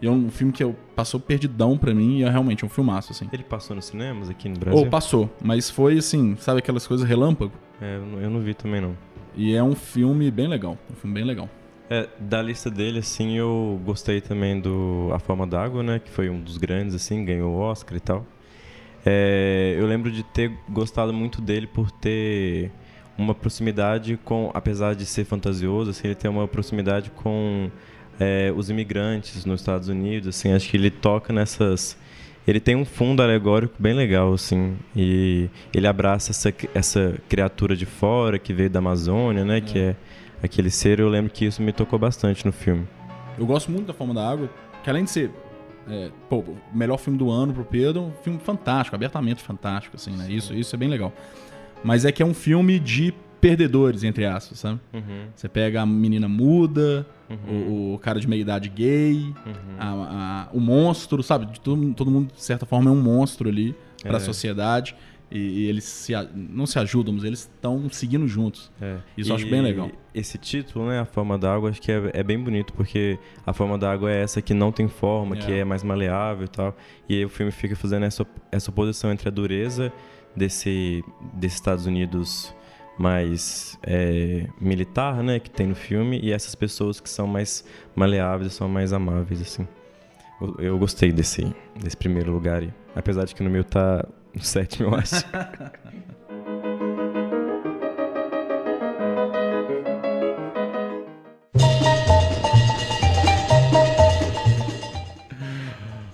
e 0.00 0.06
é 0.06 0.10
um 0.10 0.30
filme 0.30 0.52
que 0.52 0.62
eu, 0.62 0.76
passou 0.94 1.18
perdidão 1.18 1.76
para 1.76 1.92
mim, 1.92 2.18
e 2.18 2.22
é 2.22 2.30
realmente 2.30 2.64
um 2.64 2.68
filmaço, 2.68 3.10
assim. 3.10 3.28
Ele 3.32 3.42
passou 3.42 3.74
nos 3.74 3.86
cinemas 3.86 4.30
aqui 4.30 4.48
no 4.48 4.56
Brasil? 4.56 4.78
Ou 4.78 4.86
passou, 4.86 5.28
mas 5.42 5.68
foi, 5.68 5.98
assim, 5.98 6.36
sabe 6.38 6.60
aquelas 6.60 6.86
coisas 6.86 7.08
relâmpago? 7.08 7.52
É, 7.80 7.96
eu 7.96 8.30
não 8.30 8.40
vi 8.40 8.54
também, 8.54 8.80
não. 8.80 8.96
E 9.34 9.54
é 9.54 9.62
um 9.62 9.74
filme 9.74 10.30
bem 10.30 10.46
legal, 10.46 10.78
um 10.90 10.94
filme 10.94 11.14
bem 11.14 11.24
legal. 11.24 11.48
É, 11.88 12.08
da 12.18 12.42
lista 12.42 12.68
dele, 12.68 12.98
assim, 12.98 13.36
eu 13.36 13.80
gostei 13.84 14.20
também 14.20 14.60
do 14.60 15.08
A 15.12 15.18
Forma 15.18 15.46
d'Água, 15.46 15.82
né? 15.82 16.00
Que 16.00 16.10
foi 16.10 16.28
um 16.28 16.40
dos 16.40 16.56
grandes, 16.56 16.94
assim, 16.94 17.24
ganhou 17.24 17.52
o 17.54 17.58
Oscar 17.58 17.96
e 17.96 18.00
tal. 18.00 18.26
É, 19.04 19.76
eu 19.78 19.86
lembro 19.86 20.10
de 20.10 20.24
ter 20.24 20.50
gostado 20.68 21.12
muito 21.12 21.40
dele 21.40 21.68
por 21.68 21.90
ter 21.92 22.72
uma 23.16 23.34
proximidade 23.34 24.18
com, 24.24 24.50
apesar 24.52 24.94
de 24.94 25.06
ser 25.06 25.24
fantasioso, 25.24 25.90
assim, 25.90 26.08
ele 26.08 26.16
tem 26.16 26.30
uma 26.30 26.48
proximidade 26.48 27.10
com 27.10 27.70
é, 28.18 28.52
os 28.54 28.68
imigrantes 28.68 29.44
nos 29.44 29.60
Estados 29.60 29.88
Unidos, 29.88 30.28
assim, 30.28 30.52
acho 30.52 30.68
que 30.68 30.76
ele 30.76 30.90
toca 30.90 31.32
nessas 31.32 31.96
ele 32.46 32.60
tem 32.60 32.76
um 32.76 32.84
fundo 32.84 33.22
alegórico 33.22 33.74
bem 33.76 33.92
legal, 33.92 34.32
assim, 34.32 34.76
e 34.94 35.50
ele 35.74 35.86
abraça 35.86 36.30
essa, 36.30 36.54
essa 36.74 37.14
criatura 37.28 37.74
de 37.74 37.84
fora 37.84 38.38
que 38.38 38.52
veio 38.52 38.70
da 38.70 38.78
Amazônia, 38.78 39.44
né, 39.44 39.58
é. 39.58 39.60
que 39.60 39.78
é 39.78 39.96
aquele 40.42 40.70
ser, 40.70 41.00
eu 41.00 41.08
lembro 41.08 41.30
que 41.30 41.44
isso 41.44 41.62
me 41.62 41.72
tocou 41.72 41.98
bastante 41.98 42.44
no 42.44 42.52
filme. 42.52 42.86
Eu 43.38 43.46
gosto 43.46 43.70
muito 43.70 43.86
da 43.86 43.94
Forma 43.94 44.14
da 44.14 44.28
Água, 44.28 44.50
que 44.82 44.90
além 44.90 45.04
de 45.04 45.10
ser 45.10 45.30
é, 45.88 46.10
pô, 46.28 46.38
o 46.38 46.56
melhor 46.72 46.98
filme 46.98 47.18
do 47.18 47.30
ano 47.30 47.52
pro 47.52 47.64
Pedro, 47.64 48.02
um 48.02 48.12
filme 48.22 48.38
fantástico, 48.38 48.96
abertamente 48.96 49.42
fantástico, 49.42 49.96
assim, 49.96 50.10
né? 50.10 50.26
Isso, 50.28 50.52
isso 50.52 50.74
é 50.74 50.78
bem 50.78 50.88
legal. 50.88 51.12
Mas 51.84 52.04
é 52.04 52.10
que 52.10 52.22
é 52.22 52.26
um 52.26 52.34
filme 52.34 52.78
de 52.78 53.14
perdedores, 53.40 54.02
entre 54.02 54.24
aspas, 54.24 54.58
sabe? 54.58 54.80
Uhum. 54.92 55.26
Você 55.34 55.48
pega 55.48 55.82
a 55.82 55.86
menina 55.86 56.28
muda, 56.28 57.06
uhum. 57.30 57.92
o, 57.92 57.94
o, 57.94 57.98
cara 57.98 58.18
de 58.18 58.26
meia 58.26 58.40
idade 58.40 58.68
gay, 58.68 59.32
uhum. 59.46 59.54
a, 59.78 60.48
a, 60.48 60.48
o 60.52 60.60
monstro, 60.60 61.22
sabe? 61.22 61.46
Todo, 61.60 61.94
todo 61.94 62.10
mundo, 62.10 62.32
de 62.34 62.42
certa 62.42 62.66
forma, 62.66 62.90
é 62.90 62.92
um 62.92 63.00
monstro 63.00 63.48
ali 63.48 63.74
para 64.02 64.16
a 64.16 64.20
é. 64.20 64.20
sociedade. 64.20 64.96
E, 65.30 65.38
e 65.38 65.66
eles 65.66 65.84
se, 65.84 66.12
não 66.34 66.66
se 66.66 66.78
ajudam, 66.78 67.14
mas 67.14 67.24
eles 67.24 67.40
estão 67.40 67.88
seguindo 67.90 68.28
juntos. 68.28 68.70
É. 68.80 68.98
Isso 69.16 69.30
eu 69.30 69.36
acho 69.36 69.48
bem 69.48 69.60
legal. 69.60 69.90
Esse 70.14 70.38
título, 70.38 70.88
né, 70.88 71.00
A 71.00 71.04
Forma 71.04 71.36
da 71.36 71.52
Água, 71.52 71.70
acho 71.70 71.82
que 71.82 71.90
é, 71.90 72.10
é, 72.14 72.22
bem 72.22 72.38
bonito, 72.38 72.72
porque 72.72 73.18
a 73.44 73.52
forma 73.52 73.76
da 73.76 73.90
água 73.90 74.10
é 74.10 74.22
essa 74.22 74.40
que 74.40 74.54
não 74.54 74.70
tem 74.70 74.88
forma, 74.88 75.36
é. 75.36 75.38
que 75.38 75.52
é 75.52 75.64
mais 75.64 75.82
maleável 75.82 76.44
e 76.44 76.48
tal. 76.48 76.76
E 77.08 77.16
aí 77.16 77.24
o 77.24 77.28
filme 77.28 77.50
fica 77.50 77.74
fazendo 77.74 78.04
essa, 78.04 78.24
essa 78.52 78.70
oposição 78.70 79.10
entre 79.10 79.28
a 79.28 79.32
dureza 79.32 79.92
desse, 80.34 81.04
desses 81.34 81.58
Estados 81.58 81.86
Unidos 81.86 82.54
mais 82.98 83.78
é, 83.82 84.46
militar, 84.60 85.22
né, 85.22 85.38
que 85.38 85.50
tem 85.50 85.66
no 85.66 85.74
filme, 85.74 86.18
e 86.22 86.32
essas 86.32 86.54
pessoas 86.54 87.00
que 87.00 87.10
são 87.10 87.26
mais 87.26 87.64
maleáveis, 87.94 88.54
são 88.54 88.68
mais 88.68 88.92
amáveis, 88.92 89.42
assim. 89.42 89.66
Eu, 90.40 90.54
eu 90.58 90.78
gostei 90.78 91.12
desse, 91.12 91.54
desse 91.78 91.96
primeiro 91.96 92.32
lugar, 92.32 92.62
apesar 92.94 93.24
de 93.24 93.34
que 93.34 93.42
no 93.42 93.50
meu 93.50 93.64
tá 93.64 94.06
no 94.36 94.42
sétimo, 94.42 94.88
eu 94.88 94.94
acho. 94.94 95.24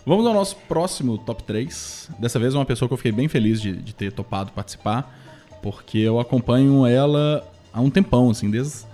Vamos 0.04 0.26
ao 0.26 0.34
nosso 0.34 0.56
próximo 0.68 1.16
top 1.18 1.44
3. 1.44 2.10
Dessa 2.18 2.38
vez, 2.38 2.54
uma 2.54 2.64
pessoa 2.64 2.88
que 2.88 2.92
eu 2.92 2.96
fiquei 2.96 3.12
bem 3.12 3.28
feliz 3.28 3.60
de, 3.60 3.76
de 3.76 3.94
ter 3.94 4.12
topado 4.12 4.52
participar 4.52 5.18
porque 5.62 5.98
eu 5.98 6.18
acompanho 6.18 6.84
ela 6.84 7.48
há 7.72 7.80
um 7.80 7.88
tempão, 7.88 8.28
assim, 8.28 8.50
desde 8.50 8.84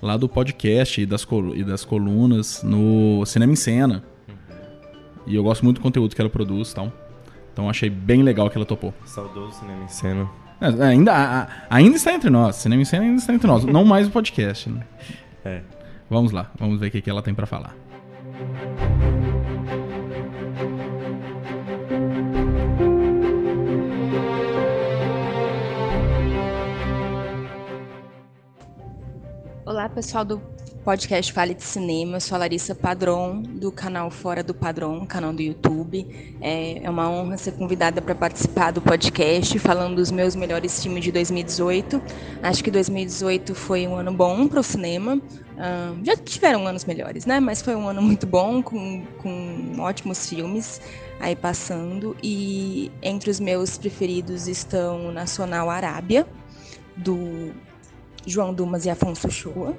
lá 0.00 0.16
do 0.16 0.28
podcast 0.28 1.00
e 1.00 1.06
das, 1.06 1.26
e 1.54 1.62
das 1.62 1.84
colunas 1.84 2.62
no 2.62 3.24
Cinema 3.26 3.52
em 3.52 3.56
Cena. 3.56 4.02
E 5.26 5.34
eu 5.34 5.42
gosto 5.42 5.62
muito 5.62 5.78
do 5.78 5.82
conteúdo 5.82 6.14
que 6.14 6.20
ela 6.20 6.30
produz 6.30 6.72
e 6.72 6.74
tal. 6.74 6.92
Então 7.56 7.70
achei 7.70 7.88
bem 7.88 8.22
legal 8.22 8.50
que 8.50 8.58
ela 8.58 8.66
topou. 8.66 8.92
Saudoso 9.06 9.60
Cinema 9.60 9.82
em 9.82 9.88
Cena. 9.88 10.28
É, 10.60 10.84
ainda, 10.84 11.10
a, 11.10 11.48
ainda 11.70 11.96
está 11.96 12.12
entre 12.12 12.28
nós. 12.28 12.56
Cinema 12.56 12.82
em 12.82 12.84
Cena 12.84 13.04
ainda 13.04 13.16
está 13.16 13.32
entre 13.32 13.46
nós. 13.46 13.64
não 13.64 13.82
mais 13.82 14.08
o 14.08 14.10
podcast. 14.10 14.68
Né? 14.68 14.82
É. 15.42 15.62
Vamos 16.10 16.32
lá, 16.32 16.50
vamos 16.58 16.78
ver 16.78 16.88
o 16.88 16.90
que, 16.90 17.00
que 17.00 17.08
ela 17.08 17.22
tem 17.22 17.32
para 17.34 17.46
falar. 17.46 17.74
Olá, 29.64 29.88
pessoal 29.88 30.26
do 30.26 30.55
podcast 30.86 31.32
Fale 31.32 31.52
de 31.52 31.64
Cinema. 31.64 32.18
Eu 32.18 32.20
sou 32.20 32.36
a 32.36 32.38
Larissa 32.38 32.72
Padron, 32.72 33.42
do 33.42 33.72
canal 33.72 34.08
Fora 34.08 34.40
do 34.40 34.54
Padrão, 34.54 35.04
canal 35.04 35.32
do 35.32 35.42
YouTube. 35.42 36.06
É, 36.40 36.80
é 36.80 36.88
uma 36.88 37.10
honra 37.10 37.36
ser 37.36 37.54
convidada 37.54 38.00
para 38.00 38.14
participar 38.14 38.70
do 38.70 38.80
podcast, 38.80 39.58
falando 39.58 39.96
dos 39.96 40.12
meus 40.12 40.36
melhores 40.36 40.80
filmes 40.80 41.02
de 41.02 41.10
2018. 41.10 42.00
Acho 42.40 42.62
que 42.62 42.70
2018 42.70 43.52
foi 43.52 43.84
um 43.88 43.96
ano 43.96 44.12
bom 44.12 44.46
para 44.46 44.60
o 44.60 44.62
cinema. 44.62 45.16
Uh, 45.16 46.04
já 46.04 46.14
tiveram 46.14 46.64
anos 46.68 46.84
melhores, 46.84 47.26
né? 47.26 47.40
Mas 47.40 47.60
foi 47.60 47.74
um 47.74 47.88
ano 47.88 48.00
muito 48.00 48.24
bom, 48.24 48.62
com, 48.62 49.04
com 49.20 49.80
ótimos 49.80 50.28
filmes 50.28 50.80
aí 51.18 51.34
passando. 51.34 52.16
E 52.22 52.92
entre 53.02 53.28
os 53.28 53.40
meus 53.40 53.76
preferidos 53.76 54.46
estão 54.46 55.10
Nacional 55.10 55.68
Arábia, 55.68 56.24
do 56.96 57.50
João 58.24 58.54
Dumas 58.54 58.84
e 58.84 58.90
Afonso 58.90 59.28
Shoa. 59.28 59.76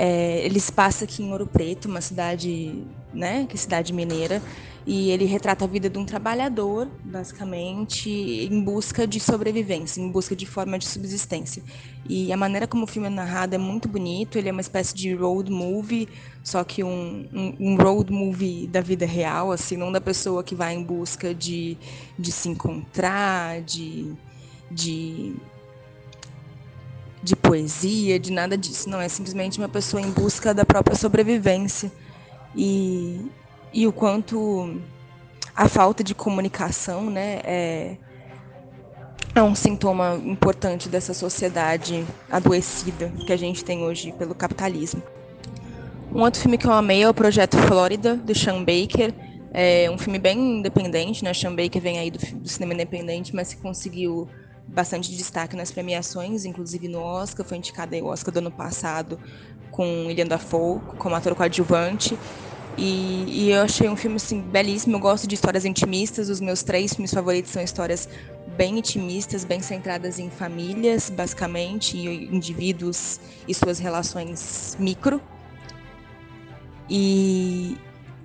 É, 0.00 0.46
ele 0.46 0.60
se 0.60 0.70
passa 0.70 1.04
aqui 1.04 1.24
em 1.24 1.32
Ouro 1.32 1.44
Preto, 1.44 1.88
uma 1.88 2.00
cidade, 2.00 2.84
né, 3.12 3.46
que 3.46 3.56
é 3.56 3.58
cidade 3.58 3.92
mineira, 3.92 4.40
e 4.86 5.10
ele 5.10 5.24
retrata 5.24 5.64
a 5.64 5.68
vida 5.68 5.90
de 5.90 5.98
um 5.98 6.04
trabalhador, 6.04 6.88
basicamente, 7.02 8.08
em 8.08 8.62
busca 8.62 9.08
de 9.08 9.18
sobrevivência, 9.18 10.00
em 10.00 10.08
busca 10.08 10.36
de 10.36 10.46
forma 10.46 10.78
de 10.78 10.86
subsistência. 10.86 11.64
E 12.08 12.32
a 12.32 12.36
maneira 12.36 12.64
como 12.68 12.84
o 12.84 12.86
filme 12.86 13.08
é 13.08 13.10
narrado 13.10 13.56
é 13.56 13.58
muito 13.58 13.88
bonito, 13.88 14.38
ele 14.38 14.48
é 14.48 14.52
uma 14.52 14.60
espécie 14.60 14.94
de 14.94 15.12
road 15.12 15.50
movie, 15.50 16.08
só 16.44 16.62
que 16.62 16.84
um, 16.84 17.26
um, 17.34 17.54
um 17.58 17.76
road 17.76 18.12
movie 18.12 18.68
da 18.68 18.80
vida 18.80 19.04
real, 19.04 19.50
assim, 19.50 19.76
não 19.76 19.90
da 19.90 20.00
pessoa 20.00 20.44
que 20.44 20.54
vai 20.54 20.74
em 20.74 20.82
busca 20.84 21.34
de, 21.34 21.76
de 22.16 22.30
se 22.30 22.48
encontrar, 22.48 23.60
de, 23.62 24.14
de 24.70 25.34
de 27.22 27.34
poesia, 27.36 28.18
de 28.18 28.32
nada 28.32 28.56
disso. 28.56 28.88
Não, 28.88 29.00
é 29.00 29.08
simplesmente 29.08 29.58
uma 29.58 29.68
pessoa 29.68 30.00
em 30.00 30.10
busca 30.10 30.54
da 30.54 30.64
própria 30.64 30.96
sobrevivência. 30.96 31.90
E, 32.54 33.26
e 33.72 33.86
o 33.86 33.92
quanto 33.92 34.80
a 35.54 35.68
falta 35.68 36.04
de 36.04 36.14
comunicação 36.14 37.10
né, 37.10 37.40
é, 37.44 37.96
é 39.34 39.42
um 39.42 39.54
sintoma 39.54 40.20
importante 40.24 40.88
dessa 40.88 41.12
sociedade 41.12 42.06
adoecida 42.30 43.12
que 43.26 43.32
a 43.32 43.36
gente 43.36 43.64
tem 43.64 43.82
hoje 43.82 44.12
pelo 44.12 44.34
capitalismo. 44.34 45.02
Um 46.12 46.22
outro 46.22 46.40
filme 46.40 46.56
que 46.56 46.66
eu 46.66 46.72
amei 46.72 47.02
é 47.02 47.08
o 47.08 47.12
Projeto 47.12 47.56
Flórida, 47.58 48.16
do 48.16 48.34
Sean 48.34 48.64
Baker. 48.64 49.12
É 49.52 49.90
um 49.90 49.98
filme 49.98 50.18
bem 50.18 50.58
independente, 50.58 51.22
né? 51.22 51.34
Sean 51.34 51.54
Baker 51.54 51.82
vem 51.82 51.98
aí 51.98 52.10
do, 52.10 52.18
do 52.18 52.48
cinema 52.48 52.72
independente, 52.72 53.34
mas 53.34 53.52
que 53.52 53.60
conseguiu 53.60 54.28
bastante 54.68 55.14
destaque 55.16 55.56
nas 55.56 55.70
premiações, 55.70 56.44
inclusive 56.44 56.88
no 56.88 57.00
Oscar, 57.00 57.44
foi 57.44 57.56
indicada 57.56 57.96
ao 57.98 58.06
Oscar 58.06 58.32
do 58.32 58.38
ano 58.38 58.50
passado 58.50 59.18
com 59.70 60.06
William 60.06 60.26
Dafoe 60.26 60.80
como 60.98 61.14
ator 61.14 61.34
coadjuvante. 61.34 62.18
E, 62.76 63.24
e, 63.26 63.50
eu 63.50 63.62
achei 63.62 63.88
um 63.88 63.96
filme 63.96 64.16
assim, 64.16 64.40
belíssimo. 64.40 64.96
Eu 64.96 65.00
gosto 65.00 65.26
de 65.26 65.34
histórias 65.34 65.64
intimistas. 65.64 66.28
Os 66.28 66.40
meus 66.40 66.62
três 66.62 66.94
filmes 66.94 67.12
favoritos 67.12 67.50
são 67.50 67.60
histórias 67.60 68.08
bem 68.56 68.78
intimistas, 68.78 69.44
bem 69.44 69.60
centradas 69.60 70.18
em 70.18 70.30
famílias, 70.30 71.10
basicamente, 71.10 71.96
e 71.96 72.26
indivíduos 72.26 73.20
e 73.48 73.54
suas 73.54 73.80
relações 73.80 74.76
micro. 74.78 75.20
E, 76.88 77.76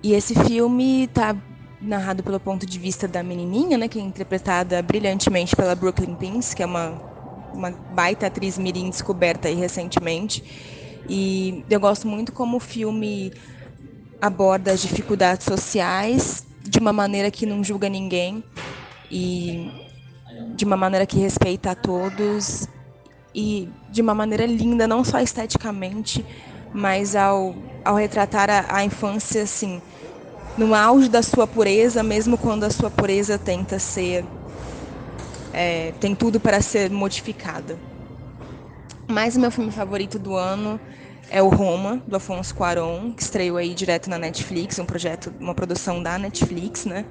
e 0.02 0.12
esse 0.12 0.34
filme 0.44 1.04
está 1.04 1.36
narrado 1.84 2.22
pelo 2.22 2.40
ponto 2.40 2.66
de 2.66 2.78
vista 2.78 3.06
da 3.06 3.22
menininha, 3.22 3.76
né, 3.76 3.88
que 3.88 3.98
é 3.98 4.02
interpretada 4.02 4.82
brilhantemente 4.82 5.54
pela 5.54 5.74
Brooklyn 5.74 6.14
Pins, 6.14 6.54
que 6.54 6.62
é 6.62 6.66
uma, 6.66 7.00
uma 7.52 7.70
baita 7.70 8.26
atriz 8.26 8.58
mirim 8.58 8.90
descoberta 8.90 9.48
aí 9.48 9.54
recentemente. 9.54 10.42
E 11.08 11.64
eu 11.68 11.78
gosto 11.78 12.08
muito 12.08 12.32
como 12.32 12.56
o 12.56 12.60
filme 12.60 13.32
aborda 14.20 14.72
as 14.72 14.80
dificuldades 14.80 15.44
sociais 15.44 16.46
de 16.62 16.78
uma 16.78 16.92
maneira 16.92 17.30
que 17.30 17.44
não 17.44 17.62
julga 17.62 17.88
ninguém 17.88 18.42
e 19.10 19.70
de 20.54 20.64
uma 20.64 20.76
maneira 20.76 21.06
que 21.06 21.18
respeita 21.18 21.72
a 21.72 21.74
todos 21.74 22.66
e 23.34 23.68
de 23.90 24.00
uma 24.00 24.14
maneira 24.14 24.46
linda, 24.46 24.86
não 24.86 25.04
só 25.04 25.20
esteticamente, 25.20 26.24
mas 26.72 27.14
ao, 27.14 27.54
ao 27.84 27.96
retratar 27.96 28.48
a, 28.48 28.76
a 28.76 28.84
infância 28.84 29.42
assim 29.42 29.82
no 30.56 30.74
auge 30.74 31.08
da 31.08 31.22
sua 31.22 31.46
pureza, 31.46 32.02
mesmo 32.02 32.38
quando 32.38 32.64
a 32.64 32.70
sua 32.70 32.90
pureza 32.90 33.38
tenta 33.38 33.78
ser. 33.78 34.24
É, 35.52 35.92
tem 36.00 36.14
tudo 36.14 36.40
para 36.40 36.60
ser 36.60 36.90
modificada. 36.90 37.78
Mas 39.08 39.36
o 39.36 39.40
meu 39.40 39.50
filme 39.50 39.70
favorito 39.70 40.18
do 40.18 40.34
ano 40.34 40.80
é 41.30 41.42
o 41.42 41.48
Roma, 41.48 42.02
do 42.06 42.16
Afonso 42.16 42.54
Cuarón, 42.54 43.12
que 43.12 43.22
estreou 43.22 43.56
aí 43.56 43.74
direto 43.74 44.08
na 44.08 44.18
Netflix, 44.18 44.78
um 44.78 44.84
projeto, 44.84 45.32
uma 45.38 45.54
produção 45.54 46.02
da 46.02 46.18
Netflix, 46.18 46.84
né? 46.84 47.04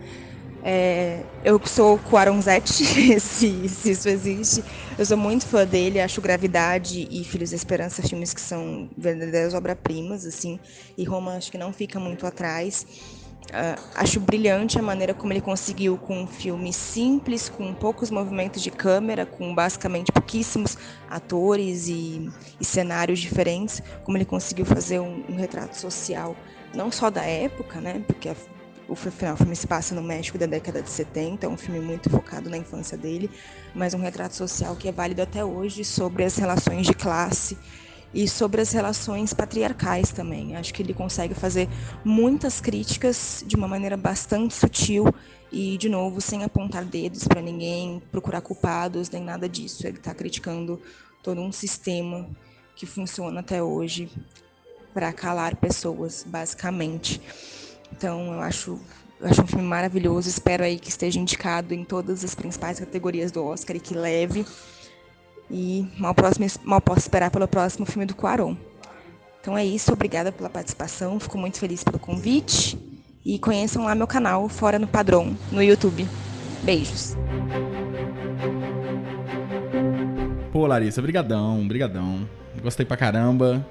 É, 0.65 1.25
eu 1.43 1.59
sou 1.65 1.99
Cuaronzete, 1.99 2.85
se, 3.19 3.67
se 3.67 3.91
isso 3.91 4.07
existe. 4.07 4.63
Eu 4.97 5.05
sou 5.05 5.17
muito 5.17 5.45
fã 5.45 5.67
dele, 5.67 5.99
acho 5.99 6.21
Gravidade 6.21 7.05
e 7.11 7.23
Filhos 7.25 7.49
da 7.49 7.57
Esperança 7.57 8.01
filmes 8.01 8.33
que 8.33 8.39
são 8.39 8.89
verdadeiras 8.97 9.53
obras-primas, 9.53 10.25
assim. 10.25 10.57
E 10.97 11.03
Roma 11.03 11.35
acho 11.35 11.51
que 11.51 11.57
não 11.57 11.73
fica 11.73 11.99
muito 11.99 12.25
atrás. 12.25 12.85
Uh, 13.51 13.79
acho 13.95 14.19
brilhante 14.19 14.79
a 14.79 14.81
maneira 14.81 15.13
como 15.13 15.31
ele 15.31 15.41
conseguiu, 15.41 15.97
com 15.97 16.23
um 16.23 16.27
filme 16.27 16.73
simples, 16.73 17.49
com 17.49 17.73
poucos 17.73 18.09
movimentos 18.09 18.63
de 18.63 18.71
câmera, 18.71 19.25
com 19.25 19.53
basicamente 19.53 20.11
pouquíssimos 20.11 20.77
atores 21.09 21.87
e, 21.87 22.31
e 22.59 22.65
cenários 22.65 23.19
diferentes, 23.19 23.81
como 24.03 24.17
ele 24.17 24.25
conseguiu 24.25 24.65
fazer 24.65 24.99
um, 24.99 25.23
um, 25.29 25.35
retrato 25.35 25.77
social, 25.77 26.35
não 26.73 26.91
só 26.91 27.11
da 27.11 27.23
época, 27.23 27.79
né, 27.79 28.03
porque 28.07 28.29
a, 28.29 28.35
o, 28.87 28.93
o 28.93 28.95
filme 28.95 29.55
se 29.55 29.67
passa 29.67 29.93
no 29.93 30.01
México 30.01 30.37
da 30.37 30.47
década 30.47 30.81
de 30.81 30.89
70, 30.89 31.45
é 31.45 31.49
um 31.49 31.57
filme 31.57 31.79
muito 31.79 32.09
focado 32.09 32.49
na 32.49 32.57
infância 32.57 32.97
dele, 32.97 33.29
mas 33.75 33.93
um 33.93 33.99
retrato 33.99 34.35
social 34.35 34.75
que 34.75 34.87
é 34.87 34.91
válido 34.91 35.21
até 35.21 35.45
hoje 35.45 35.85
sobre 35.85 36.23
as 36.23 36.37
relações 36.37 36.87
de 36.87 36.93
classe 36.93 37.55
e 38.13 38.27
sobre 38.27 38.61
as 38.61 38.71
relações 38.71 39.33
patriarcais 39.33 40.11
também. 40.11 40.55
Acho 40.55 40.73
que 40.73 40.83
ele 40.83 40.93
consegue 40.93 41.33
fazer 41.33 41.67
muitas 42.05 42.61
críticas 42.61 43.43
de 43.47 43.55
uma 43.55 43.67
maneira 43.67 43.97
bastante 43.97 44.53
sutil 44.53 45.05
e, 45.51 45.77
de 45.77 45.89
novo, 45.89 46.21
sem 46.21 46.43
apontar 46.43 46.85
dedos 46.85 47.27
para 47.27 47.41
ninguém, 47.41 48.01
procurar 48.11 48.41
culpados, 48.41 49.09
nem 49.09 49.23
nada 49.23 49.49
disso. 49.49 49.87
Ele 49.87 49.97
está 49.97 50.13
criticando 50.13 50.79
todo 51.23 51.41
um 51.41 51.51
sistema 51.51 52.29
que 52.75 52.85
funciona 52.85 53.39
até 53.39 53.63
hoje 53.63 54.09
para 54.93 55.11
calar 55.11 55.55
pessoas, 55.55 56.23
basicamente. 56.27 57.19
Então, 57.91 58.33
eu 58.33 58.41
acho 58.41 58.79
Eu 59.19 59.29
acho 59.29 59.41
um 59.41 59.47
filme 59.47 59.63
maravilhoso. 59.63 60.27
Espero 60.27 60.65
aí 60.65 60.77
que 60.77 60.89
esteja 60.89 61.17
indicado 61.17 61.73
em 61.73 61.85
todas 61.85 62.25
as 62.25 62.35
principais 62.35 62.77
categorias 62.77 63.31
do 63.31 63.41
Oscar 63.41 63.77
e 63.77 63.79
que 63.79 63.93
leve. 63.93 64.45
E 65.55 65.87
mal, 65.99 66.15
mal 66.63 66.81
posso 66.81 67.01
esperar 67.01 67.29
pelo 67.29 67.47
próximo 67.47 67.85
filme 67.85 68.07
do 68.07 68.15
Quaron. 68.15 68.57
Então 69.39 69.55
é 69.55 69.63
isso, 69.63 69.93
obrigada 69.93 70.31
pela 70.31 70.49
participação, 70.49 71.19
fico 71.19 71.37
muito 71.37 71.59
feliz 71.59 71.83
pelo 71.83 71.99
convite. 71.99 72.75
E 73.23 73.37
conheçam 73.37 73.85
lá 73.85 73.93
meu 73.93 74.07
canal 74.07 74.49
Fora 74.49 74.79
no 74.79 74.87
Padrão, 74.87 75.37
no 75.51 75.61
YouTube. 75.61 76.07
Beijos. 76.63 77.15
Pô, 80.51 80.65
Larissa, 80.65 81.01
brigadão, 81.03 81.67
brigadão. 81.67 82.27
Gostei 82.61 82.83
pra 82.83 82.97
caramba. 82.97 83.63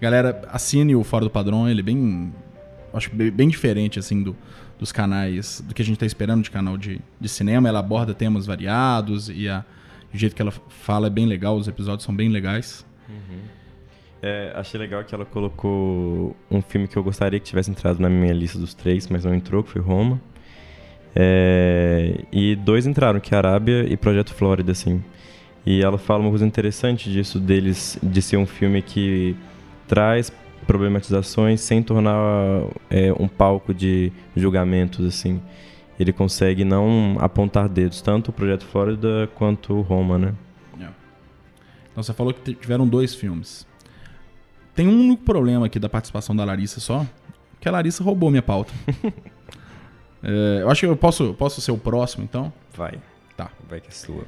Galera, 0.00 0.42
assine 0.52 0.94
o 0.94 1.02
Fora 1.02 1.24
do 1.24 1.30
Padrão, 1.30 1.68
ele 1.68 1.80
é 1.80 1.82
bem. 1.82 2.32
Acho 2.94 3.10
bem 3.12 3.48
diferente, 3.48 3.98
assim, 3.98 4.22
do, 4.22 4.36
dos 4.78 4.92
canais, 4.92 5.62
do 5.66 5.74
que 5.74 5.82
a 5.82 5.84
gente 5.84 5.98
tá 5.98 6.06
esperando 6.06 6.44
de 6.44 6.50
canal 6.50 6.78
de, 6.78 7.00
de 7.20 7.28
cinema. 7.28 7.68
Ela 7.68 7.80
aborda 7.80 8.14
temas 8.14 8.46
variados 8.46 9.28
e 9.28 9.48
a, 9.48 9.64
o 10.12 10.18
jeito 10.18 10.34
que 10.34 10.42
ela 10.42 10.50
fala 10.50 11.06
é 11.06 11.10
bem 11.10 11.26
legal, 11.26 11.56
os 11.56 11.68
episódios 11.68 12.04
são 12.04 12.14
bem 12.14 12.28
legais. 12.28 12.84
Uhum. 13.08 13.40
É, 14.22 14.52
achei 14.54 14.78
legal 14.78 15.02
que 15.02 15.14
ela 15.14 15.24
colocou 15.24 16.36
um 16.50 16.62
filme 16.62 16.86
que 16.86 16.96
eu 16.96 17.02
gostaria 17.02 17.40
que 17.40 17.46
tivesse 17.46 17.70
entrado 17.70 17.98
na 17.98 18.08
minha 18.08 18.32
lista 18.32 18.58
dos 18.58 18.72
três, 18.72 19.08
mas 19.08 19.24
não 19.24 19.34
entrou, 19.34 19.64
que 19.64 19.70
foi 19.70 19.82
Roma. 19.82 20.20
É, 21.14 22.20
e 22.30 22.54
dois 22.54 22.86
entraram, 22.86 23.18
que 23.18 23.34
é 23.34 23.38
Arábia 23.38 23.84
e 23.88 23.96
Projeto 23.96 24.32
Flórida, 24.32 24.72
assim. 24.72 25.02
E 25.66 25.82
ela 25.82 25.98
fala 25.98 26.20
uma 26.20 26.30
coisa 26.30 26.46
interessante 26.46 27.10
disso, 27.10 27.40
deles, 27.40 27.98
de 28.02 28.22
ser 28.22 28.36
um 28.36 28.46
filme 28.46 28.80
que 28.80 29.36
traz 29.88 30.32
problematizações 30.66 31.60
sem 31.60 31.82
tornar 31.82 32.16
é, 32.88 33.12
um 33.18 33.26
palco 33.26 33.74
de 33.74 34.12
julgamentos, 34.36 35.04
assim. 35.04 35.40
Ele 35.98 36.12
consegue 36.12 36.64
não 36.64 37.16
apontar 37.20 37.68
dedos, 37.68 38.00
tanto 38.00 38.30
o 38.30 38.32
Projeto 38.32 38.64
Flórida 38.64 39.28
quanto 39.34 39.74
o 39.74 39.80
Roma, 39.82 40.18
né? 40.18 40.34
É. 40.80 40.88
Então 41.90 42.02
você 42.02 42.12
falou 42.12 42.32
que 42.32 42.54
tiveram 42.54 42.86
dois 42.86 43.14
filmes. 43.14 43.66
Tem 44.74 44.88
um 44.88 45.00
único 45.00 45.22
problema 45.22 45.66
aqui 45.66 45.78
da 45.78 45.88
participação 45.88 46.34
da 46.34 46.44
Larissa 46.44 46.80
só, 46.80 47.06
que 47.60 47.68
a 47.68 47.72
Larissa 47.72 48.02
roubou 48.02 48.30
minha 48.30 48.42
pauta. 48.42 48.72
é, 50.22 50.62
eu 50.62 50.70
acho 50.70 50.80
que 50.80 50.86
eu 50.86 50.96
posso, 50.96 51.34
posso 51.34 51.60
ser 51.60 51.72
o 51.72 51.78
próximo, 51.78 52.24
então? 52.24 52.52
Vai. 52.74 52.98
Tá. 53.36 53.50
Vai 53.68 53.80
que 53.80 53.88
é 53.88 53.92
sua. 53.92 54.24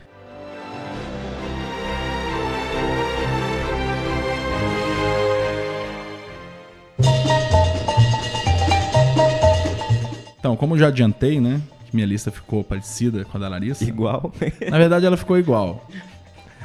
Então, 10.44 10.56
como 10.56 10.74
eu 10.74 10.78
já 10.78 10.88
adiantei, 10.88 11.40
né? 11.40 11.58
Que 11.86 11.96
minha 11.96 12.06
lista 12.06 12.30
ficou 12.30 12.62
parecida 12.62 13.24
com 13.24 13.38
a 13.38 13.40
da 13.40 13.48
Larissa. 13.48 13.82
Igual. 13.82 14.30
Na 14.70 14.76
verdade, 14.76 15.06
ela 15.06 15.16
ficou 15.16 15.38
igual. 15.38 15.88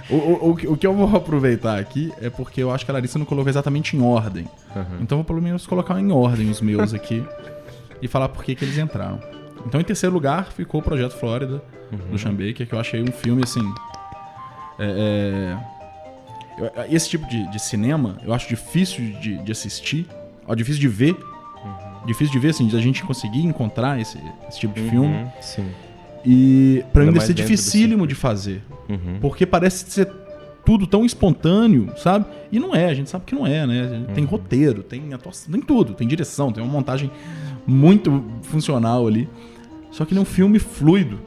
O, 0.09 0.15
o, 0.15 0.49
o, 0.51 0.75
que 0.75 0.85
eu 0.85 0.93
vou 0.93 1.07
aproveitar 1.15 1.79
aqui 1.79 2.11
é 2.21 2.29
porque 2.29 2.61
eu 2.61 2.71
acho 2.71 2.83
que 2.83 2.91
a 2.91 2.93
Larissa 2.93 3.17
não 3.17 3.25
colocou 3.25 3.49
exatamente 3.49 3.95
em 3.95 4.01
ordem. 4.01 4.43
Uhum. 4.75 4.97
Então 4.99 5.17
eu 5.17 5.19
vou 5.19 5.23
pelo 5.23 5.41
menos 5.41 5.65
colocar 5.65 5.97
em 5.97 6.11
ordem 6.11 6.49
os 6.49 6.59
meus 6.59 6.93
aqui 6.93 7.23
e 8.01 8.07
falar 8.09 8.27
por 8.27 8.43
que, 8.43 8.53
que 8.53 8.65
eles 8.65 8.77
entraram. 8.77 9.17
Então, 9.65 9.79
em 9.79 9.83
terceiro 9.85 10.13
lugar, 10.13 10.51
ficou 10.51 10.81
o 10.81 10.83
Projeto 10.83 11.13
Flórida, 11.13 11.63
uhum. 11.89 12.17
do 12.17 12.31
Baker, 12.31 12.67
que 12.67 12.73
eu 12.73 12.79
achei 12.81 13.01
um 13.01 13.13
filme 13.13 13.43
assim. 13.45 13.63
É, 14.77 15.57
é, 16.75 16.93
esse 16.93 17.07
tipo 17.07 17.25
de, 17.29 17.49
de, 17.49 17.59
cinema 17.61 18.17
eu 18.25 18.33
acho 18.33 18.49
difícil 18.49 19.13
de, 19.21 19.37
de 19.37 19.51
assistir, 19.53 20.05
ó, 20.45 20.53
difícil 20.53 20.81
de 20.81 20.89
ver 20.89 21.15
difícil 22.05 22.31
de 22.31 22.39
ver, 22.39 22.49
assim, 22.49 22.67
de 22.67 22.75
a 22.75 22.79
gente 22.79 23.03
conseguir 23.03 23.45
encontrar 23.45 23.99
esse, 23.99 24.17
esse 24.47 24.59
tipo 24.59 24.73
de 24.73 24.81
uhum, 24.81 24.89
filme. 24.89 25.27
Sim. 25.41 25.65
E 26.25 26.83
pra 26.91 27.05
mim 27.05 27.13
deve 27.13 27.25
ser 27.25 27.33
dificílimo 27.33 28.05
de 28.05 28.15
fazer. 28.15 28.61
Uhum. 28.89 29.19
Porque 29.21 29.45
parece 29.45 29.89
ser 29.89 30.11
tudo 30.65 30.85
tão 30.85 31.05
espontâneo, 31.05 31.91
sabe? 31.97 32.25
E 32.51 32.59
não 32.59 32.75
é, 32.75 32.85
a 32.85 32.93
gente 32.93 33.09
sabe 33.09 33.25
que 33.25 33.33
não 33.33 33.47
é, 33.47 33.65
né? 33.65 34.05
Tem 34.13 34.23
uhum. 34.23 34.29
roteiro, 34.29 34.83
tem 34.83 35.13
atuação, 35.13 35.51
tem 35.51 35.61
tudo, 35.61 35.93
tem 35.93 36.07
direção, 36.07 36.51
tem 36.51 36.63
uma 36.63 36.71
montagem 36.71 37.09
muito 37.65 38.23
funcional 38.43 39.07
ali. 39.07 39.29
Só 39.91 40.05
que 40.05 40.13
ele 40.13 40.19
é 40.19 40.21
um 40.21 40.25
filme 40.25 40.59
fluido. 40.59 41.19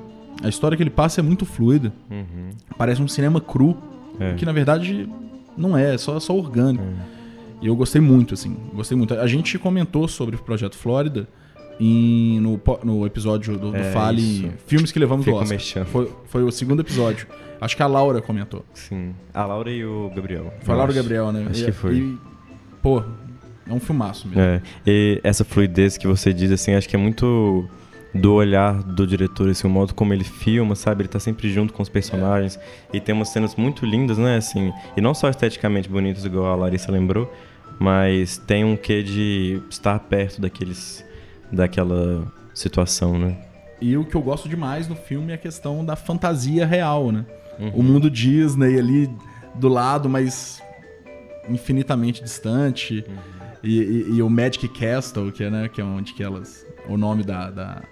A 0.43 0.49
história 0.49 0.77
que 0.77 0.83
ele 0.83 0.91
passa 0.91 1.21
é 1.21 1.23
muito 1.23 1.45
fluida. 1.45 1.93
Uhum. 2.11 2.51
Parece 2.77 3.03
um 3.03 3.09
cinema 3.09 3.41
cru, 3.41 3.77
é. 4.21 4.35
que 4.35 4.45
na 4.45 4.53
verdade 4.53 5.09
não 5.57 5.77
é, 5.77 5.95
é 5.95 5.99
só, 5.99 6.19
só 6.21 6.37
orgânico. 6.37 6.85
É. 6.85 7.22
E 7.63 7.69
eu 7.69 7.77
gostei 7.77 8.01
muito, 8.01 8.35
assim. 8.35 8.57
Gostei 8.75 8.99
muito. 8.99 9.15
A 9.15 9.27
gente 9.27 9.57
comentou 9.59 10.09
sobre 10.09 10.35
o 10.35 10.39
Projeto 10.39 10.77
Flórida 10.77 11.29
em, 11.79 12.41
no, 12.41 12.61
no 12.83 13.07
episódio 13.07 13.57
do, 13.57 13.71
do 13.71 13.77
é, 13.77 13.93
Fale 13.93 14.21
isso. 14.21 14.51
Filmes 14.67 14.91
que 14.91 14.99
Levamos 14.99 15.25
Fico 15.25 15.43
do 15.43 15.55
Oscar. 15.55 15.85
Foi, 15.87 16.11
foi 16.27 16.43
o 16.43 16.51
segundo 16.51 16.81
episódio. 16.81 17.27
Acho 17.61 17.77
que 17.77 17.83
a 17.83 17.87
Laura 17.87 18.21
comentou. 18.21 18.65
Sim. 18.75 19.15
A 19.33 19.47
Laura 19.47 19.71
e 19.71 19.85
o 19.85 20.11
Gabriel. 20.15 20.53
Foi 20.63 20.75
a 20.75 20.79
Laura 20.79 20.93
e 20.93 20.99
o 20.99 21.03
Gabriel, 21.03 21.31
né? 21.31 21.47
Acho 21.49 21.63
e, 21.63 21.65
que 21.67 21.73
foi. 21.73 21.95
E, 21.95 22.19
pô, 22.83 23.01
é 23.69 23.73
um 23.73 23.79
filmaço 23.79 24.27
mesmo. 24.27 24.43
É. 24.43 24.61
E 24.85 25.21
essa 25.23 25.45
fluidez 25.45 25.97
que 25.97 26.07
você 26.07 26.33
diz, 26.33 26.51
assim, 26.51 26.75
acho 26.75 26.89
que 26.89 26.97
é 26.97 26.99
muito 26.99 27.65
do 28.13 28.35
olhar 28.35 28.83
do 28.83 29.07
diretor, 29.07 29.49
assim, 29.49 29.67
o 29.67 29.71
modo 29.71 29.95
como 29.95 30.13
ele 30.13 30.25
filma, 30.25 30.75
sabe? 30.75 31.03
Ele 31.03 31.09
tá 31.09 31.21
sempre 31.21 31.51
junto 31.51 31.73
com 31.73 31.83
os 31.83 31.89
personagens. 31.89 32.57
É. 32.93 32.97
E 32.97 33.01
tem 33.01 33.15
umas 33.15 33.29
cenas 33.29 33.55
muito 33.55 33.87
lindas, 33.87 34.19
né? 34.19 34.37
Assim, 34.37 34.73
e 34.97 35.01
não 35.01 35.15
só 35.15 35.31
esteticamente 35.31 35.89
bonitas, 35.89 36.25
igual 36.25 36.47
a 36.47 36.57
Larissa 36.57 36.91
lembrou, 36.91 37.33
mas 37.83 38.39
tem 38.39 38.65
um 38.65 38.77
quê 38.77 39.03
de 39.03 39.61
estar 39.69 39.99
perto 39.99 40.41
daqueles 40.41 41.05
daquela 41.51 42.33
situação, 42.55 43.19
né? 43.19 43.37
E 43.81 43.97
o 43.97 44.05
que 44.05 44.15
eu 44.15 44.23
gosto 44.23 44.49
demais 44.49 44.87
no 44.87 44.95
filme 44.95 45.33
é 45.33 45.35
a 45.35 45.39
questão 45.39 45.85
da 45.85 45.97
fantasia 45.97 46.65
real, 46.65 47.11
né? 47.11 47.27
Uhum. 47.59 47.71
O 47.71 47.83
mundo 47.83 48.09
Disney 48.09 48.79
ali 48.79 49.11
do 49.57 49.67
lado, 49.69 50.09
mas 50.09 50.63
infinitamente 51.49 52.23
distante. 52.23 53.05
Uhum. 53.09 53.17
E, 53.65 53.81
e, 53.81 54.17
e, 54.17 54.23
o 54.23 54.31
Magic 54.31 54.69
Castle, 54.69 55.33
que 55.33 55.43
é, 55.43 55.51
né, 55.51 55.69
que 55.69 55.81
é 55.81 55.85
onde 55.85 56.15
que 56.15 56.23
elas. 56.23 56.65
O 56.89 56.97
nome 56.97 57.25
da. 57.25 57.51
da 57.51 57.83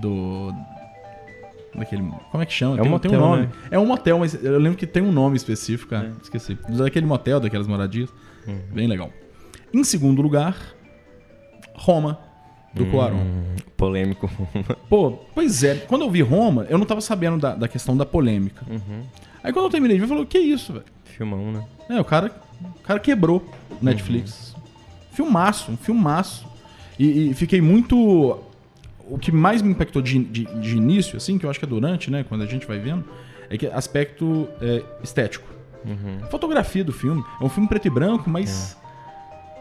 do. 0.00 0.52
Daquele, 1.74 2.02
como 2.30 2.42
é 2.42 2.46
que 2.46 2.52
chama? 2.54 2.78
É 2.78 2.82
um 2.82 2.88
motel, 2.88 3.10
tem 3.10 3.20
um 3.20 3.22
nome. 3.22 3.42
Né? 3.42 3.52
É 3.70 3.78
um 3.78 3.86
motel, 3.86 4.18
mas 4.18 4.42
eu 4.42 4.58
lembro 4.58 4.78
que 4.78 4.86
tem 4.86 5.02
um 5.02 5.12
nome 5.12 5.36
específico, 5.36 5.90
cara. 5.90 6.06
É. 6.06 6.22
Esqueci. 6.22 6.58
Daquele 6.70 7.04
motel, 7.04 7.38
daquelas 7.38 7.66
moradias. 7.66 8.08
Uhum. 8.46 8.60
Bem 8.72 8.86
legal. 8.86 9.10
Em 9.72 9.84
segundo 9.84 10.22
lugar, 10.22 10.56
Roma, 11.74 12.18
do 12.72 12.84
hum, 12.84 12.90
Cuarón. 12.90 13.26
Polêmico. 13.76 14.30
Pô, 14.88 15.12
pois 15.34 15.64
é. 15.64 15.74
Quando 15.74 16.02
eu 16.02 16.10
vi 16.10 16.20
Roma, 16.20 16.66
eu 16.68 16.78
não 16.78 16.86
tava 16.86 17.00
sabendo 17.00 17.38
da, 17.38 17.54
da 17.54 17.68
questão 17.68 17.96
da 17.96 18.04
polêmica. 18.04 18.64
Uhum. 18.68 19.02
Aí 19.42 19.52
quando 19.52 19.66
eu 19.66 19.70
terminei 19.70 19.96
de 19.96 20.00
ver, 20.00 20.04
eu 20.04 20.08
falei, 20.08 20.26
que 20.26 20.38
isso, 20.38 20.72
velho? 20.72 20.84
Filmão, 21.04 21.52
né? 21.52 21.64
É, 21.88 22.00
o 22.00 22.04
cara, 22.04 22.32
o 22.62 22.82
cara 22.82 23.00
quebrou 23.00 23.44
o 23.70 23.84
Netflix. 23.84 24.54
Uhum. 24.54 24.62
Filmaço, 25.12 25.72
um 25.72 25.76
filmaço. 25.76 26.46
E, 26.98 27.30
e, 27.30 27.34
fiquei 27.34 27.60
muito... 27.60 28.38
O 29.08 29.18
que 29.18 29.30
mais 29.30 29.62
me 29.62 29.70
impactou 29.70 30.02
de, 30.02 30.18
de, 30.18 30.44
de, 30.44 30.76
início, 30.76 31.16
assim, 31.16 31.38
que 31.38 31.46
eu 31.46 31.50
acho 31.50 31.60
que 31.60 31.64
é 31.64 31.68
durante, 31.68 32.10
né? 32.10 32.24
Quando 32.28 32.42
a 32.42 32.46
gente 32.46 32.66
vai 32.66 32.78
vendo, 32.78 33.04
é 33.48 33.56
que 33.56 33.66
aspecto 33.66 34.48
é, 34.60 34.82
estético. 35.02 35.46
Uhum. 35.86 36.18
A 36.22 36.26
fotografia 36.26 36.82
do 36.82 36.92
filme 36.92 37.24
é 37.40 37.44
um 37.44 37.48
filme 37.48 37.68
preto 37.68 37.86
e 37.86 37.90
branco, 37.90 38.28
mas 38.28 38.76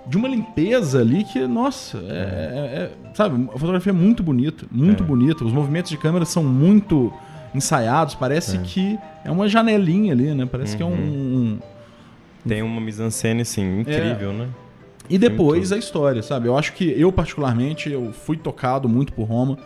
é. 0.06 0.10
de 0.10 0.18
uma 0.18 0.28
limpeza 0.28 1.00
ali 1.00 1.24
que, 1.24 1.46
nossa, 1.46 1.98
é, 2.00 2.02
é, 2.02 2.08
é, 2.08 3.10
é 3.10 3.14
sabe, 3.14 3.48
a 3.54 3.60
fotografia 3.60 3.92
é 3.92 3.94
muito 3.94 4.24
bonita, 4.24 4.66
muito 4.72 5.04
é. 5.04 5.06
bonita. 5.06 5.46
Os 5.46 5.54
movimentos 5.54 5.92
de 5.92 5.98
câmera 5.98 6.26
são 6.26 6.44
muito 6.44 7.14
ensaiados, 7.54 8.16
parece 8.16 8.58
que 8.60 8.98
é 9.24 9.32
uma 9.32 9.48
janelinha 9.48 10.14
ali, 10.14 10.34
né? 10.34 10.46
Parece 10.46 10.74
uhum. 10.74 10.78
que 10.78 10.84
é 10.84 10.86
um, 10.86 10.92
um, 10.92 11.60
Tem 12.48 12.62
uma 12.62 12.82
mise-en-scène, 12.82 13.42
assim, 13.42 13.80
incrível, 13.80 14.34
né? 14.34 14.50
E 15.08 15.18
depois 15.18 15.72
a 15.72 15.78
história, 15.78 16.24
sabe? 16.24 16.48
Eu 16.48 16.58
acho 16.58 16.74
que 16.74 16.84
eu, 17.00 17.12
particularmente, 17.12 17.92
eu 17.92 18.12
fui 18.12 18.36
tocado 18.36 18.90
muito 18.90 19.14
por 19.14 19.26
Roma, 19.26 19.58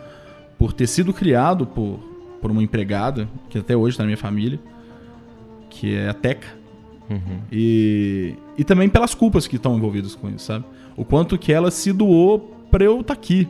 por 0.58 0.72
ter 0.72 0.86
sido 0.86 1.14
criado 1.14 1.66
por, 1.66 1.98
por 2.42 2.50
uma 2.50 2.62
empregada, 2.62 3.26
que 3.48 3.58
até 3.58 3.74
hoje 3.74 3.94
está 3.94 4.02
na 4.02 4.08
minha 4.08 4.18
família 4.18 4.60
que 5.70 5.94
é 5.94 6.08
a 6.08 6.14
Teca. 6.14 6.60
Uhum. 7.08 7.40
E, 7.50 8.34
e 8.58 8.64
também 8.64 8.88
pelas 8.88 9.14
culpas 9.14 9.46
que 9.46 9.56
estão 9.56 9.76
envolvidas 9.76 10.14
com 10.14 10.28
isso, 10.28 10.44
sabe? 10.44 10.64
O 10.96 11.04
quanto 11.04 11.38
que 11.38 11.52
ela 11.52 11.70
se 11.70 11.92
doou 11.92 12.38
pra 12.70 12.84
eu 12.84 13.00
estar 13.00 13.14
tá 13.14 13.20
aqui. 13.20 13.48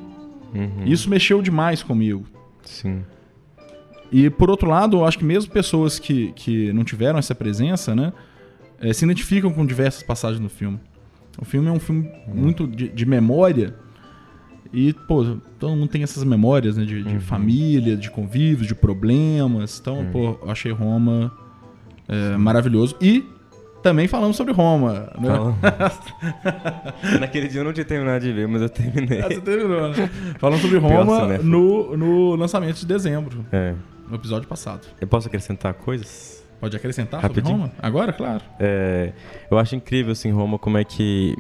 Uhum. 0.55 0.85
Isso 0.87 1.11
mexeu 1.11 1.43
demais 1.43 1.83
comigo. 1.83 2.25
Sim. 2.63 3.03
E 4.11 4.29
por 4.31 4.51
outro 4.51 4.69
lado, 4.69 4.99
eu 4.99 5.05
acho 5.05 5.19
que 5.19 5.25
mesmo 5.25 5.53
pessoas 5.53 5.99
que, 5.99 6.33
que 6.33 6.73
não 6.73 6.85
tiveram 6.85 7.19
essa 7.19 7.35
presença, 7.35 7.95
né? 7.95 8.13
É, 8.81 8.93
se 8.93 9.05
identificam 9.05 9.53
com 9.53 9.65
diversas 9.65 10.03
passagens 10.03 10.41
no 10.41 10.49
filme. 10.49 10.81
O 11.41 11.45
filme 11.45 11.69
é 11.69 11.71
um 11.71 11.79
filme 11.79 12.11
uhum. 12.27 12.35
muito 12.35 12.67
de, 12.67 12.89
de, 12.89 13.07
memória. 13.07 13.75
E, 14.73 14.93
pô, 14.93 15.37
todo 15.59 15.77
mundo 15.77 15.89
tem 15.89 16.03
essas 16.03 16.25
memórias, 16.25 16.77
né? 16.77 16.85
De, 16.85 17.03
de 17.03 17.15
uhum. 17.15 17.21
família, 17.21 17.97
de 17.97 18.11
convívio, 18.11 18.67
de 18.67 18.75
problemas. 18.75 19.79
Então, 19.81 19.99
uhum. 19.99 20.11
pô, 20.11 20.39
eu 20.43 20.51
achei 20.51 20.73
Roma 20.73 21.33
é, 22.11 22.37
maravilhoso. 22.37 22.97
E 23.01 23.25
também 23.83 24.07
falamos 24.09 24.37
sobre 24.37 24.53
Roma. 24.53 25.11
Né? 25.19 25.29
Naquele 27.21 27.49
dia 27.49 27.61
eu 27.61 27.65
não 27.65 27.73
tinha 27.73 27.85
terminado 27.85 28.25
de 28.25 28.33
ver, 28.33 28.47
mas 28.47 28.63
eu 28.63 28.69
terminei. 28.69 29.21
Ah, 29.21 29.29
você 29.29 29.41
terminou, 29.41 29.89
né? 29.89 30.11
Falamos 30.39 30.61
sobre 30.63 30.77
Roma 30.81 31.39
no, 31.39 31.97
no 31.97 32.35
lançamento 32.37 32.77
de 32.77 32.87
dezembro, 32.87 33.45
É. 33.53 33.75
no 34.09 34.17
episódio 34.17 34.47
passado. 34.49 34.87
Eu 35.01 35.07
posso 35.07 35.29
acrescentar 35.29 35.73
coisas? 35.75 36.41
Pode 36.61 36.77
acrescentar 36.77 37.23
Rapidinho. 37.23 37.47
sobre 37.57 37.63
Roma? 37.63 37.73
Agora, 37.81 38.13
claro. 38.13 38.43
É, 38.59 39.13
eu 39.51 39.59
acho 39.59 39.75
incrível, 39.75 40.13
assim, 40.13 40.31
Roma, 40.31 40.59
como 40.59 40.77
é 40.77 40.85
que 40.85 41.35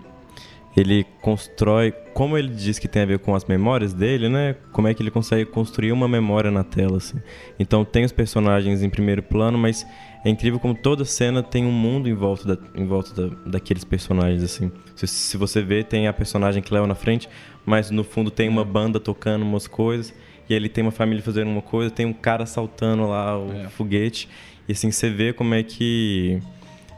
ele 0.76 1.04
constrói, 1.20 1.92
como 2.14 2.38
ele 2.38 2.48
diz 2.48 2.78
que 2.78 2.86
tem 2.86 3.02
a 3.02 3.06
ver 3.06 3.18
com 3.18 3.34
as 3.34 3.44
memórias 3.44 3.92
dele, 3.92 4.28
né? 4.28 4.54
Como 4.72 4.86
é 4.86 4.94
que 4.94 5.02
ele 5.02 5.10
consegue 5.10 5.44
construir 5.44 5.90
uma 5.92 6.06
memória 6.06 6.50
na 6.50 6.62
tela, 6.62 6.98
assim. 6.98 7.18
Então 7.58 7.84
tem 7.84 8.04
os 8.04 8.12
personagens 8.12 8.82
em 8.82 8.88
primeiro 8.88 9.22
plano, 9.22 9.58
mas 9.58 9.84
é 10.24 10.30
incrível 10.30 10.60
como 10.60 10.74
toda 10.74 11.04
cena 11.04 11.42
tem 11.42 11.66
um 11.66 11.72
mundo 11.72 12.08
em 12.08 12.14
volta, 12.14 12.56
da, 12.56 12.80
em 12.80 12.86
volta 12.86 13.28
da, 13.28 13.34
daqueles 13.46 13.84
personagens, 13.84 14.42
assim. 14.42 14.70
Se, 14.94 15.06
se 15.06 15.36
você 15.36 15.60
vê, 15.60 15.82
tem 15.82 16.06
a 16.06 16.12
personagem 16.12 16.62
Cleo 16.62 16.86
na 16.86 16.94
frente, 16.94 17.28
mas 17.66 17.90
no 17.90 18.04
fundo 18.04 18.30
tem 18.30 18.48
uma 18.48 18.64
banda 18.64 19.00
tocando 19.00 19.42
umas 19.42 19.66
coisas, 19.66 20.14
e 20.48 20.54
ele 20.54 20.68
tem 20.68 20.82
uma 20.82 20.90
família 20.92 21.22
fazendo 21.22 21.48
uma 21.50 21.62
coisa, 21.62 21.90
tem 21.90 22.06
um 22.06 22.12
cara 22.12 22.44
saltando 22.46 23.08
lá 23.08 23.38
o 23.38 23.52
É. 23.52 23.68
foguete, 23.68 24.28
e 24.68 24.72
assim, 24.72 24.90
você 24.90 25.10
vê 25.10 25.32
como 25.32 25.54
é 25.54 25.62
que 25.62 26.40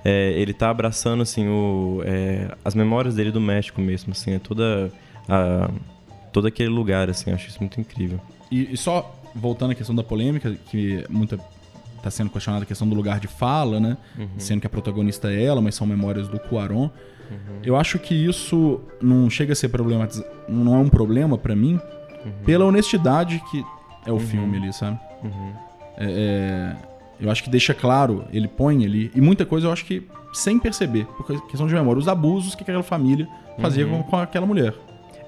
é, 0.05 0.33
ele 0.33 0.53
tá 0.53 0.71
abraçando 0.71 1.23
assim 1.23 1.49
o, 1.49 2.03
é, 2.05 2.55
as 2.65 2.75
memórias 2.75 3.15
dele 3.15 3.31
do 3.31 3.41
México 3.41 3.81
mesmo, 3.81 4.13
assim, 4.13 4.33
é 4.33 4.39
toda 4.39 4.91
a, 5.29 5.71
todo 6.33 6.47
aquele 6.47 6.71
lugar, 6.71 7.09
assim, 7.09 7.31
acho 7.33 7.49
isso 7.49 7.61
muito 7.61 7.81
incrível. 7.81 8.21
E, 8.51 8.73
e 8.73 8.77
só 8.77 9.15
voltando 9.35 9.73
à 9.73 9.75
questão 9.75 9.95
da 9.95 10.03
polêmica, 10.03 10.57
que 10.67 11.05
muita 11.09 11.39
tá 12.03 12.11
sendo 12.11 12.31
questionada 12.31 12.65
a 12.65 12.67
questão 12.67 12.89
do 12.89 12.97
lugar 12.97 13.21
de 13.21 13.29
fala, 13.29 13.79
né? 13.79 13.97
Sendo 14.37 14.61
que 14.61 14.67
a 14.67 14.71
protagonista 14.71 15.33
é 15.33 15.45
ela, 15.45 15.61
mas 15.61 15.77
são 15.77 15.87
memórias 15.87 16.27
do 16.27 16.39
Cuarón. 16.39 16.91
Eu 17.63 17.77
acho 17.77 17.99
que 17.99 18.13
isso 18.15 18.81
não 19.01 19.31
chega 19.31 19.53
a 19.53 19.57
ser 19.57 19.69
problematizado, 19.69 20.29
não 20.49 20.75
é 20.75 20.79
um 20.79 20.89
problema 20.89 21.39
pra 21.39 21.55
mim, 21.55 21.81
pela 22.45 22.65
honestidade 22.65 23.41
que 23.51 23.65
é 24.05 24.13
o 24.13 24.19
filme 24.19 24.59
ali, 24.59 24.73
sabe? 24.73 24.99
É, 25.97 26.05
é, 26.05 26.77
eu 27.23 27.31
acho 27.31 27.43
que 27.43 27.49
deixa 27.51 27.73
claro, 27.73 28.25
ele 28.33 28.49
põe 28.49 28.85
ali, 28.85 29.11
e 29.15 29.21
muita 29.21 29.47
coisa 29.47 29.67
eu 29.69 29.73
acho 29.73 29.85
que 29.85 30.03
sem 30.33 30.59
perceber, 30.59 31.05
por 31.07 31.27
questão 31.47 31.67
de 31.67 31.75
memória, 31.75 31.99
os 31.99 32.09
abusos 32.09 32.55
que 32.55 32.63
aquela 32.63 32.83
família 32.83 33.29
fazia 33.61 33.87
com, 33.87 34.03
com 34.03 34.17
aquela 34.17 34.47
mulher. 34.47 34.75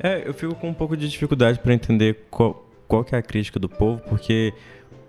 É, 0.03 0.27
eu 0.27 0.35
fico 0.35 0.55
com 0.55 0.69
um 0.71 0.75
pouco 0.75 0.97
de 0.97 1.09
dificuldade 1.09 1.59
para 1.61 1.73
entender 1.73 2.25
qual, 2.31 2.69
qual 2.89 3.05
que 3.05 3.15
é 3.15 3.19
a 3.19 3.23
crítica 3.23 3.59
do 3.61 3.69
povo, 3.69 4.01
porque 4.09 4.53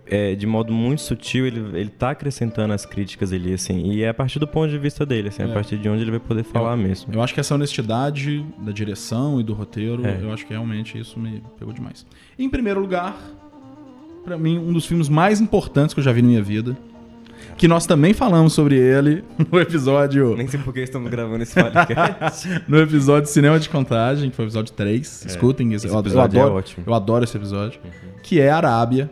é, 0.07 0.35
de 0.35 0.45
modo 0.45 0.71
muito 0.71 1.01
sutil 1.01 1.47
ele, 1.47 1.79
ele 1.79 1.89
tá 1.89 2.11
acrescentando 2.11 2.71
as 2.73 2.85
críticas 2.85 3.33
ali, 3.33 3.53
assim, 3.53 3.91
e 3.91 4.03
é 4.03 4.09
a 4.09 4.13
partir 4.13 4.37
do 4.37 4.47
ponto 4.47 4.69
de 4.69 4.77
vista 4.77 5.03
dele, 5.05 5.29
assim, 5.29 5.41
É. 5.41 5.45
a 5.45 5.49
partir 5.49 5.77
de 5.77 5.89
onde 5.89 6.03
ele 6.03 6.11
vai 6.11 6.19
poder 6.19 6.43
falar 6.43 6.75
mesmo. 6.77 7.11
Eu 7.13 7.23
acho 7.23 7.33
que 7.33 7.39
essa 7.39 7.55
honestidade 7.55 8.45
da 8.59 8.71
direção 8.71 9.39
e 9.39 9.43
do 9.43 9.53
roteiro, 9.53 10.05
É. 10.05 10.19
eu 10.21 10.31
acho 10.31 10.45
que 10.45 10.53
realmente 10.53 10.99
isso 10.99 11.19
me 11.19 11.41
pegou 11.57 11.73
demais. 11.73 12.05
Em 12.37 12.47
primeiro 12.49 12.79
lugar, 12.79 13.17
pra 14.25 14.37
mim, 14.37 14.57
um 14.57 14.73
dos 14.73 14.85
filmes 14.85 15.07
mais 15.07 15.39
importantes 15.39 15.93
que 15.93 15.99
eu 15.99 16.03
já 16.03 16.11
vi 16.11 16.21
na 16.21 16.27
minha 16.27 16.41
vida, 16.41 16.75
que 17.57 17.67
nós 17.67 17.85
também 17.85 18.11
falamos 18.11 18.53
sobre 18.53 18.75
ele 18.75 19.23
no 19.49 19.59
episódio 19.59 20.35
Nem 20.35 20.47
sei 20.47 20.59
por 20.59 20.73
que 20.73 20.81
estamos 20.81 21.09
gravando 21.09 21.43
esse 21.43 21.53
podcast. 21.53 22.49
no 22.67 22.79
episódio 22.79 23.29
Cinema 23.29 23.59
de 23.59 23.69
Contagem, 23.69 24.29
que 24.31 24.35
foi 24.35 24.45
o 24.45 24.47
episódio 24.47 24.73
3. 24.73 25.25
Escutem, 25.27 25.73
esse, 25.73 25.85
esse 25.85 25.95
eu, 25.95 25.99
episódio 25.99 26.37
é 26.37 26.41
adoro, 26.41 26.55
ótimo. 26.55 26.83
eu 26.85 26.93
adoro 26.93 27.23
esse 27.23 27.37
episódio. 27.37 27.79
Que 28.23 28.41
é 28.41 28.49
Arábia, 28.49 29.09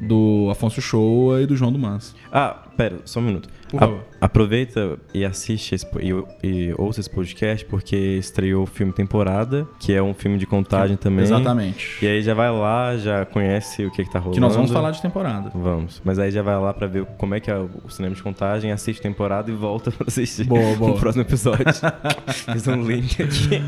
do 0.00 0.48
Afonso 0.50 0.80
Shoa 0.80 1.42
e 1.42 1.46
do 1.46 1.56
João 1.56 1.72
do 1.72 1.78
Manso. 1.78 2.14
Ah, 2.32 2.62
pera, 2.76 2.96
só 3.04 3.20
um 3.20 3.22
minuto. 3.24 3.48
A- 3.76 4.24
aproveita 4.26 4.98
e 5.12 5.24
assiste 5.24 5.74
esse 5.74 5.84
e, 6.00 6.46
e 6.46 6.74
ouça 6.78 7.00
esse 7.00 7.10
podcast, 7.10 7.64
porque 7.64 7.96
estreou 7.96 8.62
o 8.62 8.66
filme 8.66 8.92
Temporada, 8.92 9.66
que 9.80 9.92
é 9.92 10.00
um 10.02 10.14
filme 10.14 10.38
de 10.38 10.46
contagem 10.46 10.96
também. 10.96 11.24
Exatamente. 11.24 11.98
E 12.00 12.06
aí 12.06 12.22
já 12.22 12.34
vai 12.34 12.50
lá, 12.52 12.96
já 12.96 13.24
conhece 13.26 13.84
o 13.84 13.90
que, 13.90 14.04
que 14.04 14.10
tá 14.10 14.18
rolando. 14.18 14.34
Que 14.34 14.40
nós 14.40 14.54
vamos 14.54 14.70
falar 14.70 14.92
de 14.92 15.02
temporada. 15.02 15.50
Vamos. 15.54 16.00
Mas 16.04 16.18
aí 16.18 16.30
já 16.30 16.42
vai 16.42 16.56
lá 16.58 16.72
pra 16.72 16.86
ver 16.86 17.04
como 17.18 17.34
é 17.34 17.40
que 17.40 17.50
é 17.50 17.56
o 17.58 17.68
cinema 17.88 18.14
de 18.14 18.22
contagem, 18.22 18.70
assiste 18.70 19.02
temporada 19.02 19.50
e 19.50 19.54
volta 19.54 19.90
pra 19.90 20.06
assistir 20.06 20.44
Boa, 20.44 20.76
boa. 20.76 20.92
o 20.94 20.98
próximo 21.00 21.22
episódio. 21.22 21.64
Fiz 22.52 22.66
um 22.68 22.82
link 22.82 23.22
aqui. 23.22 23.62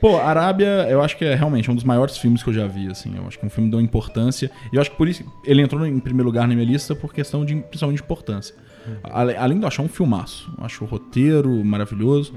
Pô, 0.00 0.16
Arábia, 0.18 0.86
eu 0.88 1.02
acho 1.02 1.16
que 1.16 1.24
é 1.24 1.34
realmente 1.34 1.70
um 1.70 1.74
dos 1.74 1.82
maiores 1.84 2.16
filmes 2.16 2.42
que 2.42 2.48
eu 2.50 2.54
já 2.54 2.66
vi, 2.66 2.88
assim. 2.88 3.16
Eu 3.16 3.26
acho 3.26 3.38
que 3.38 3.44
é 3.44 3.46
um 3.46 3.50
filme 3.50 3.68
de 3.68 3.76
uma 3.76 3.82
importância. 3.82 4.50
E 4.72 4.76
eu 4.76 4.80
acho 4.80 4.90
que 4.92 4.96
por 4.96 5.08
isso 5.08 5.24
ele 5.44 5.60
entrou 5.60 5.84
em 5.84 5.98
primeiro 5.98 6.26
lugar 6.26 6.46
na 6.46 6.54
minha 6.54 6.66
lista 6.66 6.94
por 6.94 7.12
questão 7.12 7.44
de, 7.44 7.56
principalmente 7.56 7.98
de 7.98 8.04
importância. 8.04 8.54
Ale- 9.02 9.36
Além 9.36 9.58
de 9.58 9.64
eu 9.64 9.68
achar 9.68 9.82
um 9.82 9.88
filmaço. 9.88 10.52
Eu 10.56 10.64
acho 10.64 10.84
o 10.84 10.86
roteiro 10.86 11.50
maravilhoso. 11.64 12.32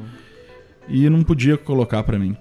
E 0.87 1.07
não 1.09 1.21
podia 1.23 1.55
colocar 1.57 2.01
pra 2.03 2.17
mim. 2.17 2.35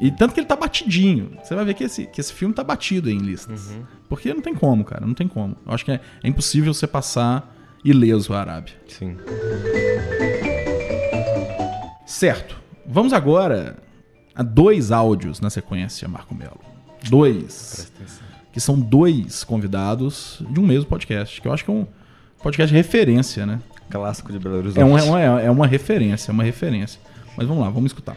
E 0.00 0.10
tanto 0.10 0.32
que 0.34 0.40
ele 0.40 0.46
tá 0.46 0.56
batidinho. 0.56 1.32
Você 1.42 1.54
vai 1.54 1.64
ver 1.64 1.74
que 1.74 1.84
esse, 1.84 2.06
que 2.06 2.20
esse 2.20 2.32
filme 2.32 2.54
tá 2.54 2.64
batido 2.64 3.10
em 3.10 3.18
listas. 3.18 3.76
Porque 4.08 4.32
não 4.32 4.40
tem 4.40 4.54
como, 4.54 4.82
cara. 4.84 5.06
Não 5.06 5.14
tem 5.14 5.28
como. 5.28 5.54
Eu 5.66 5.72
acho 5.74 5.84
que 5.84 5.92
é, 5.92 6.00
é 6.22 6.28
impossível 6.28 6.72
você 6.72 6.86
passar 6.86 7.54
ileso 7.84 8.32
a 8.32 8.40
Arábia. 8.40 8.74
Sim. 8.88 9.16
Certo. 12.06 12.56
Vamos 12.86 13.12
agora 13.12 13.76
a 14.34 14.42
dois 14.42 14.90
áudios 14.90 15.40
na 15.40 15.48
sequência, 15.48 16.08
Marco 16.08 16.34
Melo. 16.34 16.60
Dois. 17.08 17.92
Que 18.52 18.58
são 18.58 18.78
dois 18.78 19.44
convidados 19.44 20.42
de 20.50 20.58
um 20.58 20.66
mesmo 20.66 20.86
podcast. 20.86 21.40
Que 21.40 21.46
eu 21.46 21.52
acho 21.52 21.64
que 21.64 21.70
é 21.70 21.74
um 21.74 21.86
podcast 22.42 22.72
de 22.72 22.76
referência, 22.76 23.46
né? 23.46 23.60
Clássico 23.88 24.32
de 24.32 24.38
Belo 24.38 24.56
Horizonte. 24.56 24.80
É 24.80 24.84
uma, 24.84 25.00
é 25.00 25.30
uma, 25.30 25.42
é 25.42 25.50
uma 25.50 25.66
referência, 25.66 26.30
é 26.30 26.32
uma 26.32 26.42
referência. 26.42 27.00
Mas 27.36 27.46
vamos 27.46 27.62
lá, 27.62 27.70
vamos 27.70 27.90
escutar. 27.90 28.16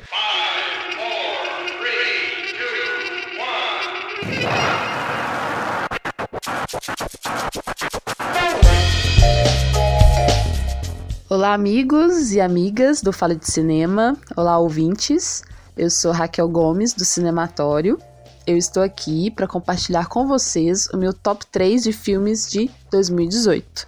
Olá, 11.30 11.54
amigos 11.54 12.32
e 12.32 12.42
amigas 12.42 13.02
do 13.02 13.14
Fala 13.14 13.36
de 13.36 13.46
Cinema. 13.46 14.18
Olá, 14.36 14.58
ouvintes. 14.58 15.44
Eu 15.78 15.92
sou 15.92 16.12
Raquel 16.12 16.50
Gomes, 16.50 16.92
do 16.92 17.06
Cinematório. 17.06 18.00
Eu 18.48 18.58
estou 18.58 18.82
aqui 18.82 19.30
para 19.30 19.48
compartilhar 19.48 20.08
com 20.08 20.26
vocês 20.28 20.88
o 20.88 20.98
meu 20.98 21.14
top 21.14 21.46
3 21.46 21.84
de 21.84 21.94
filmes 21.94 22.50
de 22.50 22.68
2018. 22.90 23.88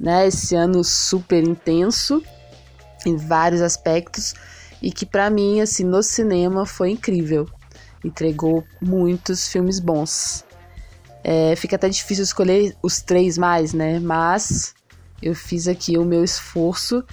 Né, 0.00 0.26
esse 0.26 0.56
ano 0.56 0.82
super 0.82 1.46
intenso 1.46 2.20
em 3.06 3.16
vários 3.16 3.62
aspectos 3.62 4.34
e 4.82 4.90
que 4.90 5.06
para 5.06 5.30
mim, 5.30 5.60
assim, 5.60 5.84
no 5.84 6.02
cinema 6.02 6.66
foi 6.66 6.90
incrível. 6.90 7.48
Entregou 8.04 8.64
muitos 8.80 9.46
filmes 9.46 9.78
bons. 9.78 10.44
É, 11.22 11.54
fica 11.54 11.76
até 11.76 11.88
difícil 11.88 12.24
escolher 12.24 12.76
os 12.82 13.00
três 13.00 13.38
mais, 13.38 13.72
né? 13.72 14.00
Mas 14.00 14.74
eu 15.22 15.36
fiz 15.36 15.68
aqui 15.68 15.96
o 15.96 16.04
meu 16.04 16.24
esforço 16.24 17.04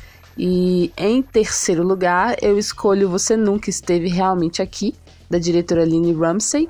e 0.41 0.93
em 0.95 1.21
terceiro 1.21 1.84
lugar 1.84 2.38
eu 2.41 2.58
escolho 2.58 3.10
Você 3.10 3.36
Nunca 3.36 3.69
Esteve 3.69 4.08
Realmente 4.08 4.62
Aqui, 4.62 4.95
da 5.30 5.38
diretora 5.38 5.84
Lynne 5.84 6.13
Ramsey. 6.13 6.69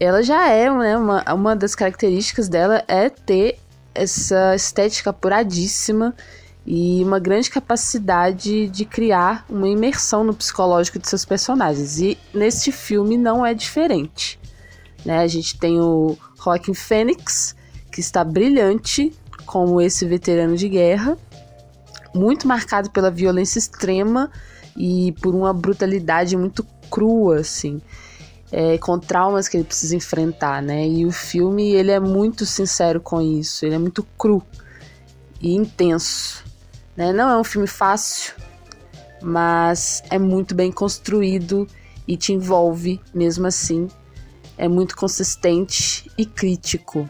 Ela 0.00 0.22
já 0.22 0.48
é, 0.48 0.70
né, 0.72 0.96
uma, 0.96 1.34
uma 1.34 1.54
das 1.54 1.74
características 1.74 2.48
dela 2.48 2.82
é 2.88 3.10
ter 3.10 3.58
essa 3.94 4.54
estética 4.54 5.10
apuradíssima 5.10 6.14
e 6.64 7.04
uma 7.04 7.18
grande 7.18 7.50
capacidade 7.50 8.68
de 8.68 8.86
criar 8.86 9.44
uma 9.50 9.68
imersão 9.68 10.24
no 10.24 10.32
psicológico 10.32 10.98
de 10.98 11.06
seus 11.08 11.26
personagens. 11.26 11.98
E 11.98 12.16
neste 12.32 12.72
filme 12.72 13.18
não 13.18 13.44
é 13.44 13.52
diferente. 13.52 14.40
Né? 15.04 15.18
A 15.18 15.26
gente 15.26 15.58
tem 15.58 15.78
o 15.78 16.16
Joaquin 16.42 16.72
Phoenix, 16.72 17.54
que 17.92 18.00
está 18.00 18.24
brilhante 18.24 19.12
como 19.44 19.78
esse 19.78 20.06
veterano 20.06 20.56
de 20.56 20.70
guerra, 20.70 21.18
muito 22.16 22.48
marcado 22.48 22.90
pela 22.90 23.10
violência 23.10 23.58
extrema 23.58 24.30
e 24.76 25.12
por 25.20 25.34
uma 25.34 25.52
brutalidade 25.52 26.36
muito 26.36 26.66
crua, 26.90 27.40
assim, 27.40 27.80
é, 28.50 28.78
com 28.78 28.98
traumas 28.98 29.48
que 29.48 29.56
ele 29.56 29.64
precisa 29.64 29.96
enfrentar, 29.96 30.62
né? 30.62 30.86
E 30.86 31.06
o 31.06 31.12
filme 31.12 31.72
ele 31.74 31.90
é 31.90 32.00
muito 32.00 32.46
sincero 32.46 33.00
com 33.00 33.20
isso, 33.20 33.64
ele 33.64 33.74
é 33.74 33.78
muito 33.78 34.02
cru 34.18 34.42
e 35.40 35.54
intenso, 35.54 36.44
né? 36.96 37.12
Não 37.12 37.28
é 37.28 37.38
um 37.38 37.44
filme 37.44 37.66
fácil, 37.66 38.34
mas 39.22 40.02
é 40.10 40.18
muito 40.18 40.54
bem 40.54 40.72
construído 40.72 41.66
e 42.06 42.16
te 42.16 42.32
envolve 42.32 43.00
mesmo 43.14 43.46
assim. 43.46 43.88
É 44.58 44.68
muito 44.68 44.96
consistente 44.96 46.10
e 46.16 46.24
crítico. 46.24 47.08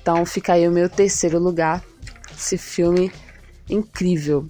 Então 0.00 0.24
fica 0.24 0.54
aí 0.54 0.66
o 0.66 0.72
meu 0.72 0.88
terceiro 0.88 1.38
lugar. 1.38 1.82
Esse 2.36 2.56
filme 2.56 3.12
incrível. 3.68 4.46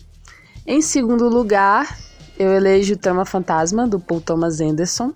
Em 0.67 0.81
segundo 0.81 1.29
lugar, 1.29 1.99
eu 2.39 2.53
elejo 2.53 2.97
Trama 2.97 3.25
Fantasma, 3.25 3.87
do 3.87 4.01
Paul 4.01 4.21
Thomas 4.21 4.61
Anderson, 4.61 5.13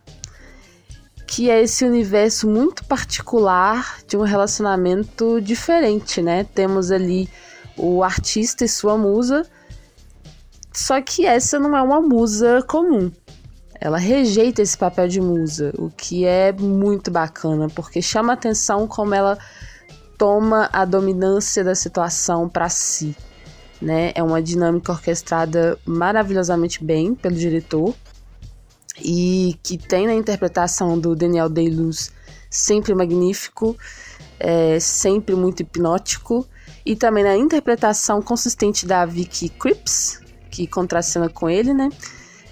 que 1.27 1.51
é 1.51 1.63
esse 1.63 1.85
universo 1.85 2.49
muito 2.49 2.85
particular 2.85 3.99
de 4.07 4.17
um 4.17 4.23
relacionamento 4.23 5.41
diferente, 5.41 6.23
né? 6.23 6.45
Temos 6.45 6.91
ali 6.91 7.29
o 7.77 8.03
artista 8.03 8.65
e 8.65 8.69
sua 8.69 8.97
musa, 8.97 9.47
Só 10.73 11.01
que 11.03 11.27
essa 11.27 11.59
não 11.59 11.77
é 11.77 11.83
uma 11.83 12.01
musa 12.01 12.63
comum. 12.63 13.11
Ela 13.81 13.99
rejeita 13.99 14.63
esse 14.63 14.79
papel 14.79 15.09
de 15.09 15.21
musa, 15.21 15.73
o 15.77 15.91
que 15.91 16.25
é 16.25 16.53
muito 16.53 17.11
bacana, 17.11 17.69
porque 17.69 18.01
chama 18.01 18.33
atenção 18.33 18.87
como 18.87 19.13
ela 19.13 19.37
toma 20.17 20.69
a 20.73 20.85
dominância 20.85 21.65
da 21.65 21.75
situação 21.75 22.49
para 22.49 22.69
si. 22.69 23.17
Né? 23.81 24.13
É 24.15 24.23
uma 24.23 24.43
dinâmica 24.43 24.93
orquestrada 24.93 25.79
maravilhosamente 25.87 26.83
bem 26.83 27.15
pelo 27.15 27.37
diretor 27.37 27.95
e 29.01 29.57
que 29.63 29.79
tem 29.79 30.07
na 30.07 30.15
interpretação 30.15 30.99
do 30.99 31.15
Daniel 31.15 31.49
Day-Luz 31.49 32.11
sempre 32.51 32.95
magnífico, 32.95 33.77
é, 34.41 34.81
sempre 34.81 35.35
muito 35.35 35.61
hipnótico 35.61 36.47
e 36.85 36.97
também 36.97 37.23
na 37.23 37.37
interpretação 37.37 38.23
consistente 38.23 38.87
da 38.87 39.05
Vicky 39.05 39.49
Cripps, 39.49 40.21
que 40.51 40.67
contracena 40.67 41.29
com 41.29 41.49
ele, 41.49 41.75
né? 41.75 41.91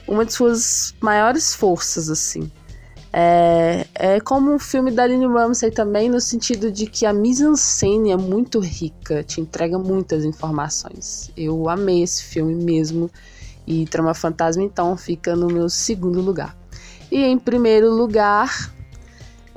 Uma 0.06 0.24
de 0.24 0.32
suas 0.32 0.94
maiores 1.00 1.54
forças, 1.54 2.10
assim. 2.10 2.50
É, 3.18 3.86
é 3.94 4.20
como 4.20 4.52
um 4.52 4.58
filme 4.58 4.90
da 4.90 5.06
Lynn 5.06 5.32
Ramsey 5.32 5.70
também, 5.70 6.10
no 6.10 6.20
sentido 6.20 6.70
de 6.70 6.84
que 6.84 7.06
a 7.06 7.14
mise-en-scène 7.14 8.10
é 8.10 8.16
muito 8.16 8.60
rica, 8.60 9.24
te 9.24 9.40
entrega 9.40 9.78
muitas 9.78 10.22
informações. 10.22 11.30
Eu 11.34 11.66
amei 11.66 12.02
esse 12.02 12.22
filme 12.22 12.54
mesmo, 12.54 13.10
e 13.66 13.86
Trama 13.86 14.12
Fantasma, 14.12 14.62
então, 14.62 14.94
fica 14.98 15.34
no 15.34 15.46
meu 15.46 15.70
segundo 15.70 16.20
lugar. 16.20 16.54
E 17.10 17.24
em 17.24 17.38
primeiro 17.38 17.90
lugar, 17.90 18.70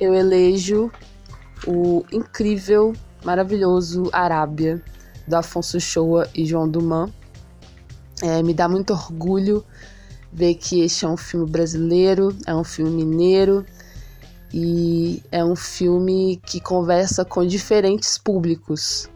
eu 0.00 0.14
elejo 0.14 0.90
o 1.66 2.02
incrível, 2.10 2.94
maravilhoso 3.22 4.08
Arábia, 4.10 4.82
do 5.28 5.34
Afonso 5.34 5.78
Shoa 5.78 6.26
e 6.34 6.46
João 6.46 6.66
Duman. 6.66 7.12
É, 8.22 8.42
me 8.42 8.54
dá 8.54 8.66
muito 8.66 8.94
orgulho 8.94 9.62
ver 10.32 10.54
que 10.54 10.80
este 10.80 11.04
é 11.04 11.08
um 11.08 11.16
filme 11.16 11.48
brasileiro, 11.48 12.36
é 12.46 12.54
um 12.54 12.64
filme 12.64 13.04
mineiro 13.04 13.64
e 14.52 15.22
é 15.30 15.44
um 15.44 15.56
filme 15.56 16.40
que 16.44 16.60
conversa 16.60 17.24
com 17.24 17.46
diferentes 17.46 18.18
públicos 18.18 19.08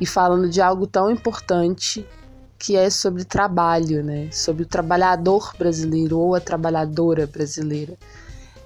e 0.00 0.06
falando 0.06 0.48
de 0.48 0.60
algo 0.60 0.86
tão 0.86 1.10
importante 1.10 2.06
que 2.58 2.76
é 2.76 2.90
sobre 2.90 3.24
trabalho, 3.24 4.04
né? 4.04 4.28
Sobre 4.30 4.64
o 4.64 4.66
trabalhador 4.66 5.54
brasileiro 5.58 6.18
ou 6.18 6.34
a 6.34 6.40
trabalhadora 6.40 7.26
brasileira. 7.26 7.96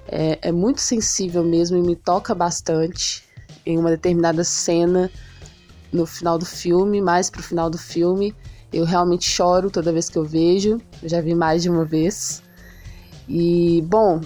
É, 0.07 0.49
é 0.49 0.51
muito 0.51 0.81
sensível 0.81 1.43
mesmo 1.43 1.77
e 1.77 1.81
me 1.81 1.95
toca 1.95 2.35
bastante 2.35 3.23
em 3.65 3.77
uma 3.77 3.89
determinada 3.89 4.43
cena 4.43 5.09
no 5.91 6.05
final 6.05 6.37
do 6.37 6.45
filme, 6.45 7.01
mais 7.01 7.29
pro 7.29 7.41
final 7.41 7.69
do 7.69 7.77
filme. 7.77 8.35
Eu 8.75 8.83
realmente 8.83 9.29
choro 9.29 9.71
toda 9.71 9.93
vez 9.93 10.09
que 10.09 10.17
eu 10.17 10.25
vejo. 10.25 10.81
Eu 11.01 11.07
já 11.07 11.21
vi 11.21 11.33
mais 11.33 11.63
de 11.63 11.69
uma 11.69 11.85
vez. 11.85 12.43
E, 13.25 13.81
bom, 13.87 14.19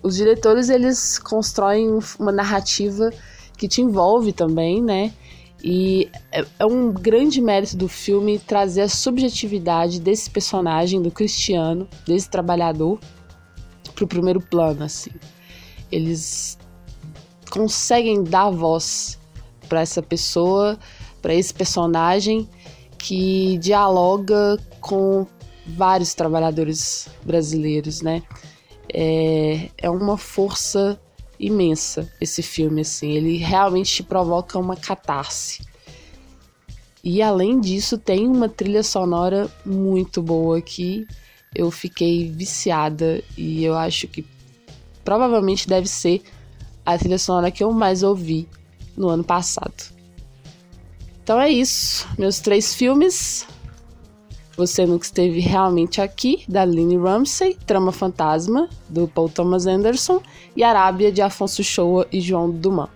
os 0.00 0.14
diretores 0.14 0.68
eles 0.68 1.18
constroem 1.18 1.98
uma 2.16 2.30
narrativa 2.30 3.10
que 3.58 3.66
te 3.66 3.82
envolve 3.82 4.32
também, 4.32 4.80
né? 4.80 5.12
E 5.60 6.08
é, 6.30 6.46
é 6.60 6.64
um 6.64 6.92
grande 6.92 7.40
mérito 7.40 7.76
do 7.76 7.88
filme 7.88 8.38
trazer 8.38 8.82
a 8.82 8.88
subjetividade 8.88 10.00
desse 10.00 10.30
personagem, 10.30 11.02
do 11.02 11.10
Cristiano, 11.10 11.88
desse 12.06 12.30
trabalhador, 12.30 13.00
pro 13.92 14.06
primeiro 14.06 14.40
plano, 14.40 14.84
assim. 14.84 15.10
Eles 15.90 16.56
conseguem 17.50 18.22
dar 18.22 18.50
voz 18.50 19.18
para 19.68 19.80
essa 19.80 20.00
pessoa, 20.00 20.78
para 21.20 21.34
esse 21.34 21.52
personagem 21.52 22.48
que 22.98 23.58
dialoga 23.58 24.58
com 24.80 25.26
vários 25.66 26.14
trabalhadores 26.14 27.08
brasileiros, 27.24 28.02
né? 28.02 28.22
É, 28.92 29.68
é 29.78 29.90
uma 29.90 30.16
força 30.16 31.00
imensa 31.38 32.10
esse 32.20 32.42
filme, 32.42 32.82
assim. 32.82 33.12
Ele 33.12 33.36
realmente 33.36 33.96
te 33.96 34.02
provoca 34.02 34.58
uma 34.58 34.76
catarse. 34.76 35.62
E 37.02 37.22
além 37.22 37.60
disso, 37.60 37.98
tem 37.98 38.26
uma 38.26 38.48
trilha 38.48 38.82
sonora 38.82 39.48
muito 39.64 40.20
boa 40.20 40.60
que 40.60 41.06
eu 41.54 41.70
fiquei 41.70 42.30
viciada 42.30 43.22
e 43.36 43.64
eu 43.64 43.76
acho 43.76 44.08
que 44.08 44.24
provavelmente 45.04 45.68
deve 45.68 45.88
ser 45.88 46.22
a 46.84 46.98
trilha 46.98 47.18
sonora 47.18 47.50
que 47.50 47.62
eu 47.62 47.72
mais 47.72 48.02
ouvi 48.02 48.48
no 48.96 49.08
ano 49.08 49.24
passado. 49.24 49.95
Então 51.26 51.40
é 51.40 51.50
isso, 51.50 52.06
meus 52.16 52.38
três 52.38 52.72
filmes. 52.72 53.48
Você 54.56 54.86
Nunca 54.86 55.06
Esteve 55.06 55.40
Realmente 55.40 56.00
Aqui, 56.00 56.44
da 56.48 56.64
Lynne 56.64 56.96
Ramsey, 56.96 57.54
Trama 57.66 57.90
Fantasma, 57.90 58.68
do 58.88 59.08
Paul 59.08 59.28
Thomas 59.28 59.66
Anderson, 59.66 60.22
e 60.54 60.62
Arábia, 60.62 61.10
de 61.10 61.20
Afonso 61.20 61.64
Shoa 61.64 62.06
e 62.12 62.20
João 62.20 62.48
Dumas. 62.48 62.88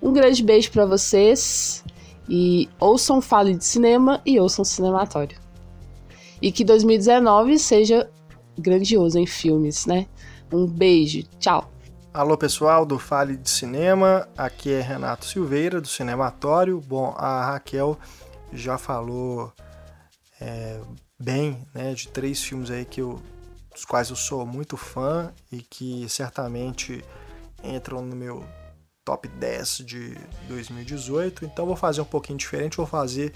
Um 0.00 0.14
grande 0.14 0.42
beijo 0.42 0.70
para 0.70 0.86
vocês 0.86 1.84
e 2.26 2.70
ouçam 2.80 3.20
Fale 3.20 3.54
de 3.54 3.66
Cinema 3.66 4.22
e 4.24 4.40
ouçam 4.40 4.64
Cinematório. 4.64 5.38
E 6.40 6.50
que 6.50 6.64
2019 6.64 7.58
seja 7.58 8.08
grandioso 8.58 9.18
em 9.18 9.26
filmes, 9.26 9.84
né? 9.84 10.06
Um 10.50 10.66
beijo, 10.66 11.22
tchau! 11.38 11.70
Alô 12.16 12.34
pessoal 12.38 12.86
do 12.86 12.98
Fale 12.98 13.36
de 13.36 13.50
Cinema, 13.50 14.26
aqui 14.38 14.72
é 14.72 14.80
Renato 14.80 15.26
Silveira 15.26 15.82
do 15.82 15.86
Cinematório. 15.86 16.80
Bom, 16.80 17.14
a 17.14 17.44
Raquel 17.44 17.98
já 18.54 18.78
falou 18.78 19.52
é, 20.40 20.80
bem, 21.20 21.68
né, 21.74 21.92
de 21.92 22.08
três 22.08 22.42
filmes 22.42 22.70
aí 22.70 22.86
que 22.86 23.02
eu, 23.02 23.20
dos 23.70 23.84
quais 23.84 24.08
eu 24.08 24.16
sou 24.16 24.46
muito 24.46 24.78
fã 24.78 25.30
e 25.52 25.58
que 25.58 26.08
certamente 26.08 27.04
entram 27.62 28.00
no 28.00 28.16
meu 28.16 28.42
top 29.04 29.28
10 29.28 29.82
de 29.84 30.16
2018. 30.48 31.44
Então 31.44 31.66
vou 31.66 31.76
fazer 31.76 32.00
um 32.00 32.06
pouquinho 32.06 32.38
diferente, 32.38 32.78
vou 32.78 32.86
fazer, 32.86 33.34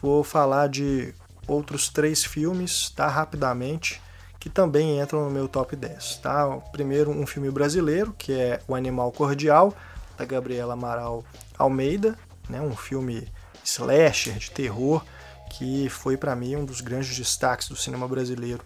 vou 0.00 0.24
falar 0.24 0.70
de 0.70 1.14
outros 1.46 1.90
três 1.90 2.24
filmes, 2.24 2.88
tá, 2.88 3.08
rapidamente, 3.08 4.00
que 4.42 4.50
também 4.50 5.00
entram 5.00 5.24
no 5.24 5.30
meu 5.30 5.46
top 5.46 5.76
10, 5.76 6.16
tá? 6.16 6.48
Primeiro 6.72 7.12
um 7.12 7.24
filme 7.24 7.48
brasileiro, 7.48 8.12
que 8.18 8.32
é 8.32 8.60
O 8.66 8.74
Animal 8.74 9.12
Cordial, 9.12 9.72
da 10.18 10.24
Gabriela 10.24 10.72
Amaral 10.72 11.24
Almeida, 11.56 12.18
né, 12.48 12.60
um 12.60 12.74
filme 12.74 13.28
slasher 13.62 14.36
de 14.38 14.50
terror 14.50 15.00
que 15.48 15.88
foi 15.88 16.16
para 16.16 16.34
mim 16.34 16.56
um 16.56 16.64
dos 16.64 16.80
grandes 16.80 17.16
destaques 17.16 17.68
do 17.68 17.76
cinema 17.76 18.08
brasileiro 18.08 18.60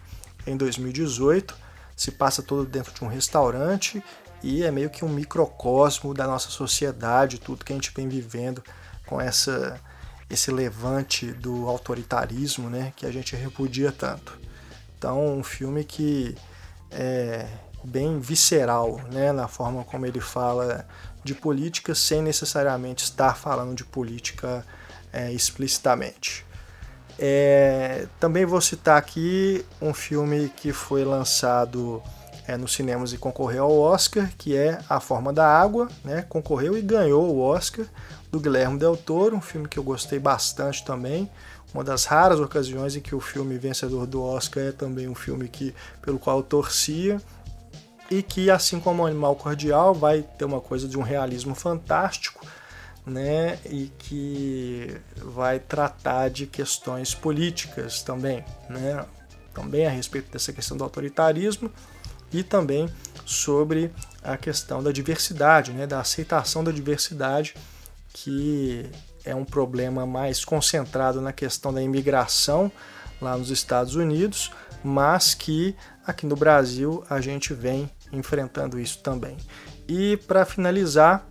em 0.47 0.57
2018. 0.57 1.53
Se 1.95 2.09
passa 2.09 2.41
todo 2.41 2.65
dentro 2.65 2.91
de 2.91 3.03
um 3.03 3.07
restaurante 3.07 4.03
e 4.41 4.63
é 4.63 4.71
meio 4.71 4.89
que 4.89 5.05
um 5.05 5.09
microcosmo 5.09 6.11
da 6.11 6.25
nossa 6.25 6.49
sociedade, 6.49 7.39
tudo 7.39 7.63
que 7.63 7.71
a 7.71 7.75
gente 7.75 7.93
vem 7.95 8.09
vivendo 8.09 8.63
com 9.05 9.21
essa 9.21 9.79
esse 10.27 10.49
levante 10.49 11.27
do 11.33 11.69
autoritarismo, 11.69 12.67
né, 12.67 12.91
que 12.95 13.05
a 13.05 13.11
gente 13.11 13.35
repudia 13.35 13.91
tanto. 13.91 14.46
Então, 14.97 15.37
um 15.37 15.43
filme 15.43 15.83
que 15.83 16.35
é 16.91 17.45
bem 17.83 18.19
visceral, 18.19 18.99
né, 19.11 19.31
na 19.31 19.47
forma 19.47 19.83
como 19.83 20.05
ele 20.05 20.19
fala 20.19 20.85
de 21.23 21.33
política, 21.33 21.93
sem 21.93 22.21
necessariamente 22.21 23.03
estar 23.03 23.35
falando 23.35 23.75
de 23.75 23.83
política 23.83 24.65
é, 25.13 25.31
explicitamente. 25.31 26.45
É, 27.19 28.07
também 28.19 28.45
vou 28.45 28.61
citar 28.61 28.97
aqui 28.97 29.65
um 29.81 29.93
filme 29.93 30.49
que 30.55 30.71
foi 30.71 31.03
lançado 31.03 32.01
é, 32.47 32.55
nos 32.55 32.73
cinemas 32.73 33.11
e 33.11 33.17
concorreu 33.17 33.65
ao 33.65 33.77
Oscar, 33.77 34.29
que 34.37 34.55
é 34.55 34.79
A 34.89 34.99
Forma 34.99 35.33
da 35.33 35.45
Água, 35.45 35.89
né? 36.03 36.25
concorreu 36.29 36.77
e 36.77 36.81
ganhou 36.81 37.35
o 37.35 37.41
Oscar, 37.41 37.85
do 38.31 38.39
Guilherme 38.39 38.77
Del 38.77 38.95
Toro, 38.95 39.35
um 39.35 39.41
filme 39.41 39.67
que 39.67 39.79
eu 39.79 39.83
gostei 39.83 40.19
bastante 40.19 40.83
também, 40.85 41.29
uma 41.73 41.83
das 41.83 42.05
raras 42.05 42.39
ocasiões 42.39 42.95
em 42.95 43.01
que 43.01 43.13
o 43.13 43.19
filme 43.19 43.57
vencedor 43.57 44.07
do 44.07 44.21
Oscar 44.23 44.63
é 44.63 44.71
também 44.71 45.07
um 45.07 45.15
filme 45.15 45.47
que, 45.47 45.73
pelo 46.01 46.17
qual 46.17 46.37
eu 46.37 46.43
torcia, 46.43 47.21
e 48.09 48.23
que, 48.23 48.49
assim 48.49 48.79
como 48.79 49.05
Animal 49.05 49.35
Cordial, 49.35 49.93
vai 49.93 50.21
ter 50.21 50.45
uma 50.45 50.61
coisa 50.61 50.87
de 50.87 50.97
um 50.97 51.01
realismo 51.01 51.53
fantástico, 51.53 52.45
né, 53.05 53.57
e 53.65 53.91
que 53.97 54.99
vai 55.17 55.59
tratar 55.59 56.29
de 56.29 56.45
questões 56.45 57.13
políticas 57.13 58.01
também, 58.01 58.43
né, 58.69 59.05
também 59.53 59.87
a 59.87 59.89
respeito 59.89 60.31
dessa 60.31 60.51
questão 60.51 60.75
do 60.75 60.83
autoritarismo 60.83 61.71
e 62.33 62.43
também 62.43 62.89
sobre 63.25 63.93
a 64.21 64.35
questão 64.35 64.83
da 64.83 64.91
diversidade, 64.91 65.71
né, 65.71 65.87
da 65.87 66.01
aceitação 66.01 66.63
da 66.63 66.71
diversidade, 66.71 67.55
que 68.11 68.85
é 69.27 69.35
um 69.35 69.45
problema 69.45 70.05
mais 70.05 70.45
concentrado 70.45 71.21
na 71.21 71.33
questão 71.33 71.73
da 71.73 71.81
imigração 71.81 72.71
lá 73.21 73.37
nos 73.37 73.49
Estados 73.49 73.95
Unidos, 73.95 74.51
mas 74.83 75.33
que 75.33 75.75
aqui 76.05 76.25
no 76.25 76.35
Brasil 76.35 77.03
a 77.09 77.19
gente 77.19 77.53
vem 77.53 77.89
enfrentando 78.11 78.79
isso 78.79 78.99
também. 78.99 79.35
E 79.87 80.17
para 80.27 80.45
finalizar, 80.45 81.27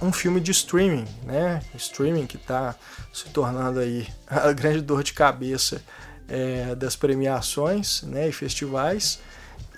um 0.00 0.12
filme 0.12 0.40
de 0.40 0.50
streaming, 0.50 1.06
né? 1.24 1.62
Streaming 1.74 2.26
que 2.26 2.36
está 2.36 2.74
se 3.12 3.28
tornando 3.30 3.80
aí 3.80 4.06
a 4.26 4.52
grande 4.52 4.80
dor 4.80 5.02
de 5.02 5.12
cabeça 5.12 5.82
é, 6.28 6.74
das 6.74 6.96
premiações 6.96 8.02
né, 8.02 8.28
e 8.28 8.32
festivais 8.32 9.20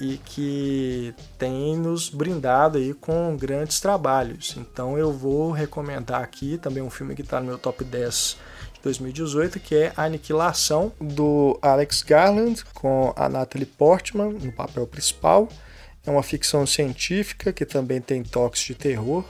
e 0.01 0.17
que 0.19 1.15
tem 1.37 1.77
nos 1.77 2.09
brindado 2.09 2.79
aí 2.79 2.95
com 2.95 3.37
grandes 3.37 3.81
trabalhos. 3.81 4.55
Então 4.57 4.97
eu 4.97 5.13
vou 5.13 5.51
recomendar 5.51 6.23
aqui 6.23 6.59
também 6.59 6.83
um 6.83 6.91
filme 6.91 7.15
que 7.15 7.23
está 7.23 7.41
no 7.41 7.47
meu 7.47 7.59
top 7.59 7.85
10 7.85 8.37
de 8.75 8.81
2018, 8.83 9.61
que 9.61 9.75
é 9.75 9.93
Aniquilação, 9.97 10.93
do 11.01 11.59
Alex 11.61 12.03
Garland, 12.03 12.65
com 12.75 13.13
a 13.17 13.29
Natalie 13.29 13.67
Portman 13.67 14.31
no 14.31 14.53
papel 14.53 14.87
principal. 14.87 15.49
É 16.07 16.11
uma 16.11 16.23
ficção 16.23 16.67
científica 16.67 17.53
que 17.53 17.67
também 17.67 18.01
tem 18.01 18.23
toques 18.23 18.63
de 18.63 18.75
terror 18.75 19.25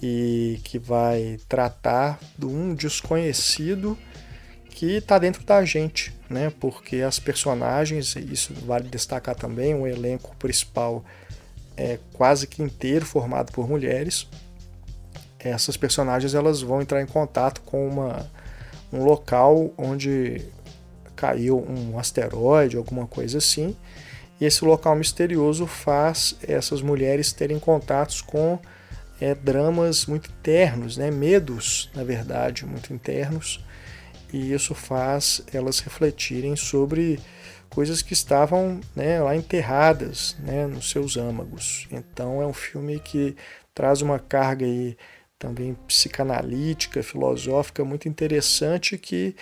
e 0.00 0.60
que 0.64 0.78
vai 0.78 1.38
tratar 1.48 2.18
de 2.36 2.46
um 2.46 2.74
desconhecido 2.74 3.98
que 4.70 4.96
está 4.96 5.18
dentro 5.18 5.44
da 5.44 5.64
gente, 5.64 6.12
né? 6.32 6.52
Porque 6.58 6.96
as 6.96 7.18
personagens, 7.18 8.16
isso 8.16 8.52
vale 8.66 8.88
destacar 8.88 9.34
também, 9.34 9.74
o 9.74 9.86
elenco 9.86 10.34
principal 10.36 11.04
é 11.76 11.98
quase 12.12 12.46
que 12.46 12.62
inteiro 12.62 13.04
formado 13.04 13.52
por 13.52 13.68
mulheres. 13.68 14.26
Essas 15.38 15.76
personagens 15.76 16.34
elas 16.34 16.62
vão 16.62 16.80
entrar 16.80 17.02
em 17.02 17.06
contato 17.06 17.60
com 17.62 17.86
uma, 17.86 18.26
um 18.92 19.04
local 19.04 19.72
onde 19.76 20.42
caiu 21.14 21.64
um 21.68 21.98
asteroide, 21.98 22.76
alguma 22.76 23.06
coisa 23.06 23.38
assim. 23.38 23.76
E 24.40 24.44
esse 24.44 24.64
local 24.64 24.96
misterioso 24.96 25.66
faz 25.66 26.36
essas 26.42 26.82
mulheres 26.82 27.32
terem 27.32 27.58
contatos 27.58 28.20
com 28.20 28.58
é, 29.20 29.34
dramas 29.34 30.06
muito 30.06 30.30
internos, 30.30 30.96
né? 30.96 31.10
medos, 31.10 31.90
na 31.94 32.02
verdade, 32.02 32.66
muito 32.66 32.92
internos 32.92 33.64
e 34.32 34.52
isso 34.52 34.74
faz 34.74 35.42
elas 35.52 35.80
refletirem 35.80 36.56
sobre 36.56 37.20
coisas 37.68 38.02
que 38.02 38.12
estavam 38.12 38.80
né, 38.94 39.20
lá 39.20 39.34
enterradas 39.34 40.36
né, 40.40 40.66
nos 40.66 40.90
seus 40.90 41.16
âmagos. 41.16 41.86
Então 41.90 42.42
é 42.42 42.46
um 42.46 42.52
filme 42.52 42.98
que 42.98 43.36
traz 43.74 44.02
uma 44.02 44.18
carga 44.18 44.66
aí 44.66 44.96
também 45.38 45.74
psicanalítica, 45.86 47.02
filosófica 47.02 47.84
muito 47.84 48.08
interessante 48.08 48.96
que 48.96 49.34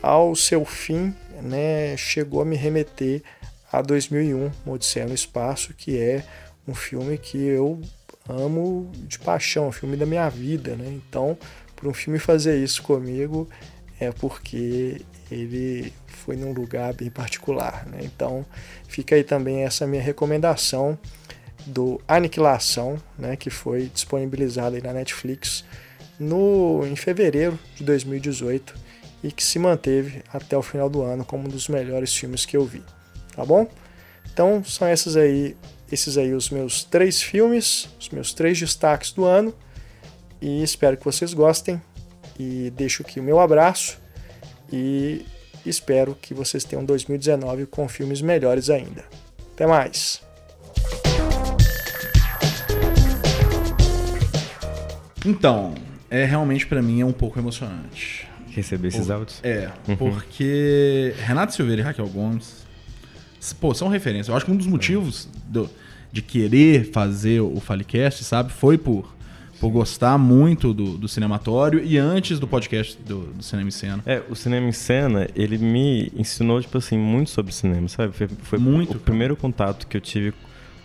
ao 0.00 0.34
seu 0.34 0.64
fim 0.64 1.14
né, 1.42 1.96
chegou 1.96 2.40
a 2.42 2.44
me 2.44 2.56
remeter 2.56 3.22
a 3.70 3.82
2001, 3.82 4.50
Odisseia 4.66 5.06
no 5.06 5.14
Espaço, 5.14 5.74
que 5.74 5.98
é 5.98 6.24
um 6.66 6.74
filme 6.74 7.18
que 7.18 7.38
eu 7.38 7.80
amo 8.28 8.90
de 8.94 9.18
paixão, 9.18 9.68
um 9.68 9.72
filme 9.72 9.96
da 9.96 10.06
minha 10.06 10.28
vida. 10.28 10.76
Né? 10.76 10.86
Então, 10.88 11.36
para 11.74 11.88
um 11.88 11.94
filme 11.94 12.18
fazer 12.18 12.62
isso 12.62 12.82
comigo, 12.82 13.48
é 14.00 14.10
porque 14.12 15.00
ele 15.30 15.92
foi 16.06 16.36
num 16.36 16.52
lugar 16.52 16.92
bem 16.94 17.10
particular. 17.10 17.86
Né? 17.86 18.00
Então 18.02 18.44
fica 18.88 19.14
aí 19.14 19.24
também 19.24 19.64
essa 19.64 19.86
minha 19.86 20.02
recomendação 20.02 20.98
do 21.66 22.00
Aniquilação, 22.06 22.98
né, 23.18 23.36
que 23.36 23.48
foi 23.48 23.86
disponibilizado 23.86 24.76
aí 24.76 24.82
na 24.82 24.92
Netflix 24.92 25.64
no, 26.18 26.86
em 26.86 26.94
fevereiro 26.94 27.58
de 27.74 27.84
2018 27.84 28.74
e 29.22 29.32
que 29.32 29.42
se 29.42 29.58
manteve 29.58 30.22
até 30.32 30.56
o 30.56 30.62
final 30.62 30.90
do 30.90 31.02
ano 31.02 31.24
como 31.24 31.44
um 31.44 31.48
dos 31.48 31.68
melhores 31.68 32.14
filmes 32.14 32.44
que 32.44 32.56
eu 32.56 32.64
vi. 32.64 32.82
Tá 33.34 33.44
bom? 33.44 33.66
Então 34.32 34.62
são 34.62 34.88
esses 34.88 35.16
aí, 35.16 35.56
esses 35.90 36.18
aí 36.18 36.34
os 36.34 36.50
meus 36.50 36.84
três 36.84 37.22
filmes, 37.22 37.88
os 37.98 38.10
meus 38.10 38.34
três 38.34 38.58
destaques 38.58 39.12
do 39.12 39.24
ano 39.24 39.54
e 40.40 40.62
espero 40.62 40.96
que 40.96 41.04
vocês 41.04 41.32
gostem 41.32 41.80
e 42.38 42.72
deixo 42.76 43.02
aqui 43.02 43.20
o 43.20 43.22
meu 43.22 43.40
abraço 43.40 43.98
e 44.72 45.24
espero 45.64 46.16
que 46.20 46.34
vocês 46.34 46.64
tenham 46.64 46.84
2019 46.84 47.66
com 47.66 47.88
filmes 47.88 48.20
melhores 48.20 48.70
ainda. 48.70 49.04
Até 49.52 49.66
mais! 49.66 50.22
Então, 55.24 55.74
é 56.10 56.24
realmente 56.24 56.66
para 56.66 56.82
mim 56.82 57.00
é 57.00 57.06
um 57.06 57.12
pouco 57.12 57.38
emocionante. 57.38 58.28
Receber 58.50 58.88
esses 58.88 59.06
Por, 59.06 59.12
áudios? 59.12 59.40
É, 59.42 59.70
uhum. 59.88 59.96
porque 59.96 61.14
Renato 61.18 61.54
Silveira 61.54 61.80
e 61.82 61.84
Raquel 61.84 62.06
Gomes, 62.08 62.64
pô, 63.60 63.74
são 63.74 63.88
referências. 63.88 64.28
Eu 64.28 64.36
acho 64.36 64.44
que 64.44 64.52
um 64.52 64.56
dos 64.56 64.66
motivos 64.66 65.28
do, 65.46 65.68
de 66.12 66.20
querer 66.20 66.90
fazer 66.92 67.40
o 67.40 67.58
Falecast, 67.58 68.22
sabe, 68.22 68.52
foi 68.52 68.76
por 68.76 69.13
por 69.64 69.70
gostar 69.70 70.18
muito 70.18 70.74
do, 70.74 70.98
do 70.98 71.08
cinematório 71.08 71.82
e 71.82 71.96
antes 71.96 72.38
do 72.38 72.46
podcast 72.46 72.98
do, 73.02 73.28
do, 73.28 73.42
Cinema 73.42 73.68
em 73.68 73.70
Cena. 73.70 74.02
É, 74.04 74.22
o 74.28 74.34
Cinema 74.34 74.68
em 74.68 74.72
Cena, 74.72 75.26
ele 75.34 75.56
me 75.56 76.12
ensinou, 76.14 76.60
tipo 76.60 76.76
assim, 76.76 76.98
muito 76.98 77.30
sobre 77.30 77.50
cinema, 77.50 77.88
sabe? 77.88 78.14
Foi, 78.14 78.28
foi 78.28 78.58
muito, 78.58 78.90
o 78.90 78.92
cara. 78.92 79.00
primeiro 79.00 79.34
contato 79.34 79.86
que 79.86 79.96
eu 79.96 80.02
tive 80.02 80.34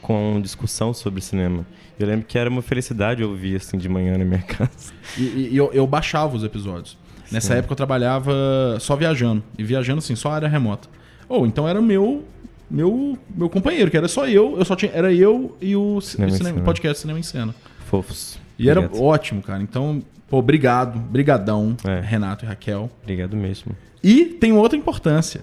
com 0.02 0.40
discussão 0.42 0.94
sobre 0.94 1.20
cinema. 1.20 1.66
Eu 2.00 2.08
lembro 2.08 2.26
que 2.26 2.38
era 2.38 2.50
uma 2.50 2.62
felicidade 2.62 3.22
ouvir, 3.22 3.58
assim, 3.58 3.78
de 3.78 3.90
manhã 3.90 4.18
na 4.18 4.24
minha 4.24 4.42
casa. 4.48 4.94
E, 5.18 5.50
e 5.52 5.58
eu, 5.58 5.70
eu, 5.74 5.86
baixava 5.86 6.38
os 6.38 6.46
episódios. 6.46 6.98
Nessa 7.30 7.48
Sim. 7.48 7.60
época 7.60 7.74
eu 7.74 7.76
trabalhava 7.76 8.32
só 8.80 8.96
viajando. 8.96 9.44
E 9.58 9.64
viajando, 9.64 10.00
assim, 10.00 10.16
só 10.16 10.32
área 10.32 10.48
remota. 10.48 10.88
Ou 11.28 11.42
oh, 11.42 11.46
então 11.46 11.68
era 11.68 11.82
meu 11.82 12.24
meu 12.72 13.20
meu 13.36 13.50
companheiro, 13.50 13.92
que 13.92 13.98
era 13.98 14.08
só 14.08 14.26
eu, 14.26 14.58
eu 14.58 14.64
só 14.64 14.76
tinha 14.76 14.92
era 14.94 15.12
eu 15.14 15.58
e 15.60 15.76
o, 15.76 16.00
cinema 16.00 16.32
o 16.32 16.38
cinema, 16.38 16.62
podcast 16.62 17.02
Cinema 17.02 17.20
em 17.20 17.24
Cena. 17.24 17.54
Fofos. 17.86 18.40
E 18.60 18.70
Obrigado. 18.70 18.94
era 18.94 19.04
ótimo, 19.04 19.42
cara. 19.42 19.64
Então, 19.64 20.04
pô, 20.30 20.38
obrigado. 20.38 21.00
Brigadão, 21.00 21.76
é. 21.86 22.02
Renato 22.02 22.44
e 22.44 22.48
Raquel. 22.48 22.92
Obrigado 23.02 23.36
mesmo. 23.38 23.76
E 24.04 24.26
tem 24.26 24.52
outra 24.52 24.78
importância. 24.78 25.42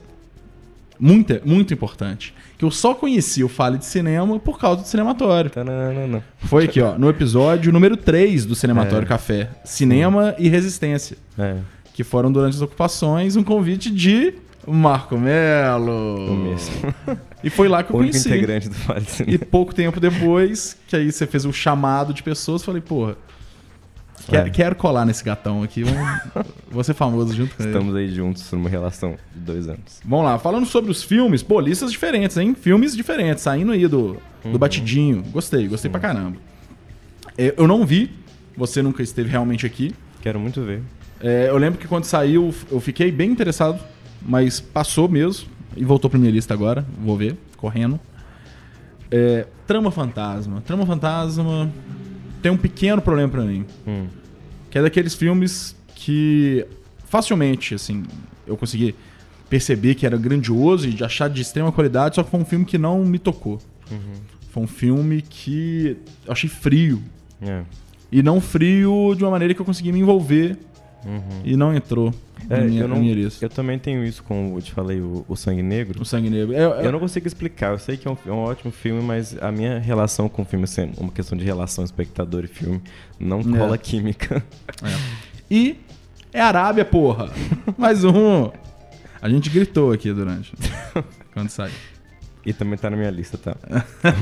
Muita, 0.98 1.42
muito 1.44 1.74
importante. 1.74 2.34
Que 2.56 2.64
eu 2.64 2.70
só 2.70 2.94
conheci 2.94 3.44
o 3.44 3.48
Fale 3.48 3.78
de 3.78 3.84
Cinema 3.84 4.38
por 4.38 4.58
causa 4.58 4.82
do 4.82 4.88
Cinematório. 4.88 5.50
Tanana. 5.50 6.22
Foi 6.38 6.64
aqui, 6.64 6.80
ó, 6.80 6.96
no 6.96 7.08
episódio 7.08 7.72
número 7.72 7.96
3 7.96 8.46
do 8.46 8.54
Cinematório 8.54 9.04
é. 9.04 9.08
Café. 9.08 9.50
Cinema 9.64 10.34
Sim. 10.36 10.44
e 10.44 10.48
Resistência. 10.48 11.16
É. 11.38 11.56
Que 11.92 12.04
foram 12.04 12.30
durante 12.30 12.54
as 12.54 12.62
ocupações 12.62 13.36
um 13.36 13.42
convite 13.42 13.90
de 13.90 14.34
Marco 14.72 15.16
Melo. 15.16 16.32
O 16.32 16.36
mesmo. 16.36 16.94
E 17.42 17.50
foi 17.50 17.68
lá 17.68 17.82
que 17.82 17.92
eu 17.92 17.96
o 17.96 17.98
conheci. 18.00 18.28
integrante 18.28 18.68
do 18.68 18.74
Fale 18.74 19.06
E 19.26 19.38
pouco 19.38 19.74
tempo 19.74 20.00
depois, 20.00 20.76
que 20.88 20.96
aí 20.96 21.12
você 21.12 21.26
fez 21.26 21.44
o 21.44 21.52
chamado 21.52 22.12
de 22.12 22.22
pessoas, 22.22 22.64
falei, 22.64 22.80
porra, 22.80 23.16
quero, 24.28 24.48
é. 24.48 24.50
quero 24.50 24.74
colar 24.74 25.04
nesse 25.04 25.22
gatão 25.22 25.62
aqui. 25.62 25.84
Vamos, 25.84 26.20
vou 26.70 26.82
ser 26.82 26.94
famoso 26.94 27.34
junto 27.34 27.54
com 27.54 27.62
Estamos 27.62 27.94
ele. 27.94 28.06
aí 28.06 28.14
juntos 28.14 28.50
numa 28.50 28.68
relação 28.68 29.16
de 29.32 29.40
dois 29.40 29.68
anos. 29.68 30.00
Vamos 30.04 30.24
lá, 30.24 30.38
falando 30.38 30.66
sobre 30.66 30.90
os 30.90 31.02
filmes, 31.02 31.42
pô, 31.42 31.60
listas 31.60 31.92
diferentes, 31.92 32.36
hein? 32.36 32.56
Filmes 32.58 32.96
diferentes, 32.96 33.44
saindo 33.44 33.72
aí 33.72 33.86
do, 33.86 34.14
do 34.14 34.20
uhum. 34.44 34.58
batidinho. 34.58 35.22
Gostei, 35.30 35.68
gostei 35.68 35.88
Sim. 35.88 35.92
pra 35.92 36.00
caramba. 36.00 36.36
É, 37.38 37.54
eu 37.56 37.68
não 37.68 37.84
vi, 37.84 38.10
você 38.56 38.82
nunca 38.82 39.02
esteve 39.02 39.28
realmente 39.28 39.66
aqui. 39.66 39.94
Quero 40.20 40.40
muito 40.40 40.62
ver. 40.62 40.82
É, 41.20 41.48
eu 41.48 41.56
lembro 41.56 41.78
que 41.78 41.86
quando 41.86 42.04
saiu, 42.04 42.52
eu 42.70 42.80
fiquei 42.80 43.12
bem 43.12 43.30
interessado, 43.30 43.80
mas 44.26 44.60
passou 44.60 45.08
mesmo. 45.08 45.48
E 45.76 45.84
voltou 45.84 46.10
pra 46.10 46.18
minha 46.18 46.30
lista 46.30 46.54
agora, 46.54 46.86
vou 46.98 47.16
ver, 47.16 47.36
correndo. 47.56 48.00
É, 49.10 49.46
Trama 49.66 49.90
Fantasma. 49.90 50.62
Trama 50.62 50.86
Fantasma 50.86 51.70
tem 52.42 52.50
um 52.50 52.56
pequeno 52.56 53.02
problema 53.02 53.28
para 53.28 53.44
mim. 53.44 53.64
Hum. 53.86 54.06
Que 54.70 54.78
é 54.78 54.82
daqueles 54.82 55.14
filmes 55.14 55.76
que 55.94 56.66
facilmente, 57.04 57.74
assim, 57.74 58.04
eu 58.46 58.56
consegui 58.56 58.94
perceber 59.48 59.94
que 59.94 60.06
era 60.06 60.16
grandioso 60.16 60.88
e 60.88 60.92
de 60.92 61.04
achar 61.04 61.28
de 61.28 61.40
extrema 61.40 61.70
qualidade, 61.70 62.16
só 62.16 62.22
que 62.22 62.30
foi 62.30 62.40
um 62.40 62.44
filme 62.44 62.64
que 62.64 62.78
não 62.78 63.04
me 63.04 63.18
tocou. 63.18 63.60
Uhum. 63.90 64.20
Foi 64.50 64.62
um 64.62 64.66
filme 64.66 65.22
que 65.22 65.96
eu 66.24 66.32
achei 66.32 66.48
frio. 66.48 67.02
É. 67.40 67.62
E 68.10 68.22
não 68.22 68.40
frio 68.40 69.14
de 69.16 69.22
uma 69.24 69.30
maneira 69.30 69.54
que 69.54 69.60
eu 69.60 69.66
consegui 69.66 69.92
me 69.92 70.00
envolver 70.00 70.56
uhum. 71.06 71.42
e 71.44 71.56
não 71.56 71.74
entrou. 71.74 72.12
É, 72.48 72.60
minha, 72.60 72.82
eu, 72.82 72.88
não, 72.88 73.02
eu 73.40 73.48
também 73.48 73.78
tenho 73.78 74.04
isso 74.04 74.22
com, 74.22 74.54
eu 74.54 74.62
te 74.62 74.70
falei, 74.72 75.00
o, 75.00 75.24
o 75.28 75.36
Sangue 75.36 75.62
Negro. 75.62 76.02
O 76.02 76.04
Sangue 76.04 76.30
Negro. 76.30 76.52
Eu, 76.52 76.70
eu... 76.70 76.80
eu 76.82 76.92
não 76.92 77.00
consigo 77.00 77.26
explicar. 77.26 77.72
Eu 77.72 77.78
sei 77.78 77.96
que 77.96 78.06
é 78.06 78.10
um, 78.10 78.16
é 78.26 78.30
um, 78.30 78.38
ótimo 78.38 78.70
filme, 78.70 79.02
mas 79.02 79.36
a 79.40 79.50
minha 79.50 79.78
relação 79.78 80.28
com 80.28 80.42
o 80.42 80.44
filme, 80.44 80.64
assim, 80.64 80.92
uma 80.98 81.10
questão 81.10 81.36
de 81.36 81.44
relação 81.44 81.84
espectador 81.84 82.44
e 82.44 82.48
filme, 82.48 82.80
não 83.18 83.40
é. 83.40 83.58
cola 83.58 83.78
química. 83.78 84.44
É. 84.82 85.26
E 85.50 85.78
é 86.32 86.40
Arábia, 86.40 86.84
porra. 86.84 87.30
Mais 87.78 88.04
um. 88.04 88.50
A 89.20 89.28
gente 89.28 89.48
gritou 89.50 89.92
aqui 89.92 90.12
durante. 90.12 90.52
quando 91.32 91.48
saiu. 91.48 91.72
E 92.46 92.52
também 92.52 92.78
tá 92.78 92.88
na 92.88 92.96
minha 92.96 93.10
lista, 93.10 93.36
tá? 93.36 93.56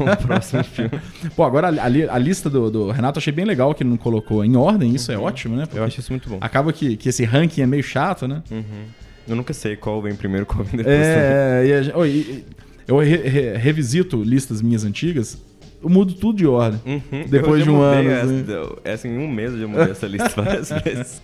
o 0.01 0.27
próximo 0.27 0.65
filme. 0.65 0.99
Pô, 1.37 1.45
agora 1.45 1.69
a, 1.69 1.83
a, 1.83 2.15
a 2.15 2.19
lista 2.19 2.49
do, 2.49 2.71
do, 2.71 2.91
Renato 2.91 3.19
achei 3.19 3.31
bem 3.31 3.45
legal 3.45 3.75
que 3.75 3.83
ele 3.83 3.91
não 3.91 3.99
colocou 3.99 4.43
em 4.43 4.57
ordem, 4.57 4.95
isso 4.95 5.13
é 5.13 5.17
uhum. 5.19 5.25
é 5.25 5.27
ótimo, 5.27 5.57
né? 5.57 5.67
Porque 5.67 5.79
eu 5.79 5.85
acho 5.85 6.01
isso 6.01 6.11
muito 6.11 6.27
bom. 6.31 6.39
Acaba 6.41 6.73
que, 6.73 6.97
que 6.97 7.11
esse 7.11 7.23
ranking 7.23 7.61
é 7.61 7.67
meio 7.67 7.83
chato, 7.83 8.27
né? 8.27 8.43
Uhum. 8.51 8.87
Eu 9.29 9.37
nunca 9.37 9.53
sei 9.53 9.77
qual 9.77 10.01
vem 10.01 10.15
primeiro, 10.15 10.47
qual 10.47 10.65
vem 10.65 10.79
depois. 10.79 10.97
É, 10.97 11.65
e 11.67 11.91
a, 11.91 11.99
oh, 11.99 12.07
e, 12.07 12.47
eu 12.89 12.99
re, 12.99 13.17
re, 13.17 13.57
revisito 13.59 14.23
listas 14.23 14.63
minhas 14.63 14.85
antigas, 14.85 15.39
eu 15.83 15.91
mudo 15.91 16.15
tudo 16.15 16.39
de 16.39 16.47
ordem. 16.47 16.81
Uhum. 16.87 17.27
Depois 17.29 17.63
de 17.63 17.69
um 17.69 17.83
ano. 17.83 18.09
Essa, 18.09 18.25
assim. 18.25 18.77
essa, 18.85 19.09
em 19.09 19.19
um 19.19 19.29
mês 19.29 19.53
eu 19.53 19.61
já 19.61 19.69
mudei 19.69 19.91
essa 19.91 20.07
lista 20.07 20.43
várias 20.43 20.71
vezes. 20.83 21.23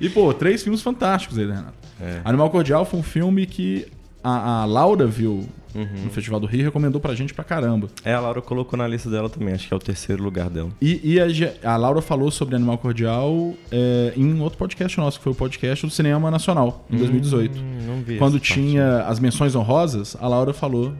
E, 0.00 0.08
pô, 0.08 0.32
três 0.32 0.62
filmes 0.62 0.80
fantásticos 0.80 1.38
aí, 1.38 1.44
né, 1.44 1.56
Renato? 1.56 1.74
É. 2.00 2.20
Animal 2.24 2.48
Cordial 2.48 2.86
foi 2.86 3.00
um 3.00 3.02
filme 3.02 3.44
que 3.44 3.86
a, 4.28 4.62
a 4.62 4.64
Laura 4.64 5.06
viu 5.06 5.46
Uhum. 5.74 6.04
no 6.04 6.10
Festival 6.10 6.40
do 6.40 6.46
Rio 6.46 6.60
e 6.60 6.64
recomendou 6.64 6.98
pra 6.98 7.14
gente 7.14 7.34
pra 7.34 7.44
caramba. 7.44 7.88
É, 8.02 8.14
a 8.14 8.18
Laura 8.20 8.40
colocou 8.40 8.76
na 8.76 8.88
lista 8.88 9.08
dela 9.10 9.28
também, 9.28 9.52
acho 9.54 9.68
que 9.68 9.74
é 9.74 9.76
o 9.76 9.78
terceiro 9.78 10.22
lugar 10.24 10.48
dela. 10.48 10.70
E, 10.80 10.98
e 11.04 11.20
a, 11.20 11.72
a 11.72 11.76
Laura 11.76 12.00
falou 12.00 12.30
sobre 12.30 12.56
Animal 12.56 12.78
Cordial 12.78 13.52
é, 13.70 14.12
em 14.16 14.40
outro 14.40 14.58
podcast 14.58 14.96
nosso, 14.98 15.18
que 15.18 15.24
foi 15.24 15.32
o 15.32 15.36
podcast 15.36 15.84
do 15.86 15.92
Cinema 15.92 16.30
Nacional, 16.30 16.84
em 16.90 16.96
2018. 16.96 17.58
Hum, 17.58 17.62
não 17.86 17.96
vi 18.02 18.16
Quando 18.16 18.36
essa 18.38 18.46
parte. 18.46 18.54
tinha 18.54 19.02
as 19.02 19.20
menções 19.20 19.54
honrosas, 19.54 20.16
a 20.18 20.26
Laura 20.26 20.54
falou 20.54 20.94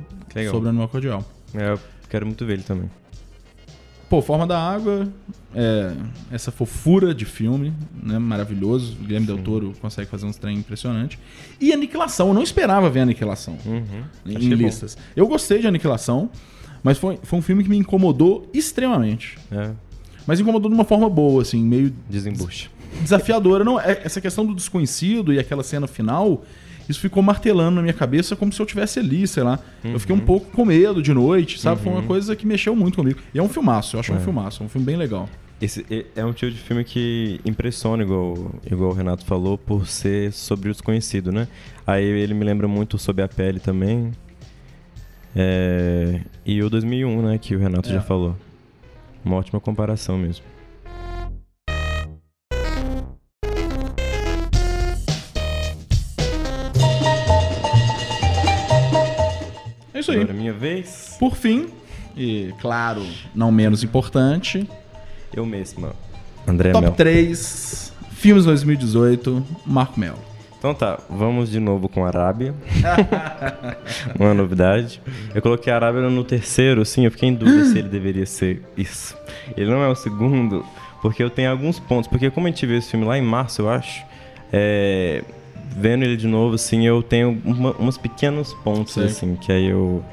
sobre 0.51 0.69
Animal 0.69 0.89
Cordial. 0.89 1.25
É, 1.55 1.71
eu 1.73 1.81
quero 2.11 2.27
muito 2.27 2.45
ver 2.45 2.53
ele 2.53 2.63
também. 2.63 2.91
Pô, 4.09 4.23
Forma 4.23 4.47
da 4.47 4.59
Água, 4.59 5.07
é, 5.55 5.93
essa 6.33 6.51
fofura 6.51 7.15
de 7.15 7.25
filme, 7.27 7.75
né? 8.03 8.19
Maravilhoso. 8.19 8.95
O 8.99 9.05
Guilherme 9.05 9.27
Del 9.27 9.39
Toro 9.39 9.75
consegue 9.83 10.09
fazer 10.11 10.25
uns 10.25 10.37
trem 10.37 10.57
impressionante. 10.57 11.19
E 11.61 11.73
Aniquilação, 11.75 12.29
eu 12.29 12.35
não 12.35 12.43
esperava 12.43 12.89
ver 12.89 13.01
Aniquilação 13.01 13.59
Uhum. 13.67 13.83
em 14.25 14.49
bom. 14.49 14.55
listas. 14.57 14.97
Eu 15.15 15.27
gostei 15.29 15.59
de 15.61 15.67
Aniquilação, 15.67 16.31
mas 16.83 16.97
foi, 16.97 17.19
foi 17.23 17.39
um 17.39 17.43
filme 17.43 17.63
que 17.63 17.69
me 17.69 17.77
incomodou 17.77 18.49
extremamente. 18.55 19.37
É, 19.53 19.73
Mas 20.27 20.41
incomodou 20.41 20.71
de 20.71 20.75
uma 20.75 20.85
forma 20.85 21.09
boa, 21.11 21.43
assim, 21.43 21.63
meio 21.63 21.93
desembucha. 22.09 22.69
desafiadora. 23.03 23.63
Não, 23.65 23.79
é- 23.79 24.01
essa 24.05 24.21
questão 24.23 24.45
do 24.47 24.55
desconhecido 24.55 25.33
e 25.35 25.39
aquela 25.39 25.63
cena 25.63 25.87
final, 25.87 26.45
isso 26.89 27.01
ficou 27.01 27.23
martelando 27.23 27.77
na 27.77 27.83
minha 27.83 27.93
cabeça 27.95 28.35
como 28.35 28.53
se 28.53 28.61
eu 28.61 28.67
tivesse 28.67 28.99
ali, 28.99 29.27
sei 29.27 29.43
lá. 29.43 29.59
Eu 29.85 29.99
fiquei 30.01 30.15
um 30.17 30.21
pouco 30.21 30.51
com 30.51 30.65
medo 30.65 31.03
de 31.03 31.13
noite, 31.13 31.59
sabe? 31.61 31.83
Foi 31.83 31.93
uma 31.93 32.03
coisa 32.03 32.35
que 32.35 32.47
mexeu 32.47 32.75
muito 32.75 32.97
comigo. 32.97 33.19
E 33.35 33.39
é 33.39 33.43
um 33.43 33.49
filmaço, 33.49 33.97
eu 33.97 34.01
acho 34.01 34.13
um 34.13 34.21
filmaço, 34.21 34.63
é 34.63 34.67
um 34.67 34.69
filme 34.69 34.87
bem 34.87 34.97
legal. 34.97 35.29
Esse 35.61 35.85
é- 35.91 36.07
é 36.17 36.25
um 36.25 36.33
tipo 36.33 36.53
de 36.53 36.59
filme 36.59 36.85
que 36.85 37.41
impressiona, 37.45 38.03
igual, 38.05 38.53
igual 38.71 38.91
o 38.91 38.95
Renato 38.95 39.25
falou, 39.25 39.59
por 39.59 39.89
ser 39.89 40.33
sobre 40.33 40.69
o 40.71 40.73
desconhecido, 40.73 41.33
né? 41.33 41.49
Aí 41.87 42.05
ele 42.05 42.33
me 42.33 42.45
lembra 42.45 42.69
muito 42.69 42.97
sobre 42.97 43.23
a 43.25 43.29
pele 43.29 43.59
também. 43.59 44.13
É, 45.37 46.21
E 46.47 46.63
o 46.63 46.71
2001, 46.71 47.23
né? 47.23 47.39
Que 47.39 47.55
o 47.55 47.59
Renato 47.59 47.91
É. 47.91 47.93
já 47.93 48.01
falou. 48.01 48.35
Uma 49.25 49.37
ótima 49.37 49.61
comparação 49.61 50.17
mesmo. 50.17 50.45
Isso 60.09 60.13
aí. 60.13 60.19
Agora 60.19 60.33
é 60.33 60.37
minha 60.37 60.53
vez. 60.53 61.17
Por 61.19 61.37
fim, 61.37 61.69
e 62.17 62.53
claro, 62.61 63.05
não 63.35 63.53
menos 63.53 63.83
importante, 63.83 64.69
Eu 65.35 65.45
mesma. 65.45 65.93
André 66.47 66.73
top 66.73 66.87
Mel. 66.87 66.95
3 66.95 67.93
filmes 68.13 68.45
2018, 68.45 69.45
Marco 69.67 70.01
Mel. 70.01 70.17
Então 70.59 70.75
tá, 70.75 70.99
vamos 71.09 71.51
de 71.51 71.61
novo 71.61 71.89
com 71.89 72.05
a 72.05 72.09
Arábia. 72.09 72.55
Uma 74.19 74.35
novidade. 74.35 75.01
Eu 75.33 75.41
coloquei 75.41 75.73
a 75.73 75.77
Arábia 75.77 76.03
no 76.09 76.25
terceiro, 76.25 76.85
sim, 76.85 77.05
eu 77.05 77.13
fiquei 77.13 77.29
em 77.29 77.35
dúvida 77.35 77.65
se 77.67 77.79
ele 77.79 77.89
deveria 77.89 78.27
ser 78.27 78.63
isso. 78.77 79.17
Ele 79.57 79.71
não 79.71 79.83
é 79.83 79.89
o 79.89 79.95
segundo, 79.95 80.65
porque 81.01 81.23
eu 81.23 81.31
tenho 81.31 81.51
alguns 81.51 81.79
pontos. 81.79 82.09
Porque 82.09 82.31
como 82.31 82.49
a 82.49 82.51
gente 82.51 82.67
viu 82.67 82.77
esse 82.77 82.91
filme 82.91 83.07
lá 83.07 83.17
em 83.17 83.23
março, 83.23 83.63
eu 83.63 83.71
acho, 83.71 84.03
é, 84.53 85.23
vendo 85.77 86.05
ele 86.05 86.17
de 86.17 86.27
novo, 86.27 86.55
assim, 86.55 86.87
eu 86.87 87.03
tenho 87.03 87.41
uma, 87.45 87.73
umas 87.73 87.99
pequenos 87.99 88.55
pontos, 88.65 88.95
Sei. 88.95 89.05
assim, 89.05 89.37
que 89.37 89.53
aí 89.53 89.67
eu... 89.67 90.05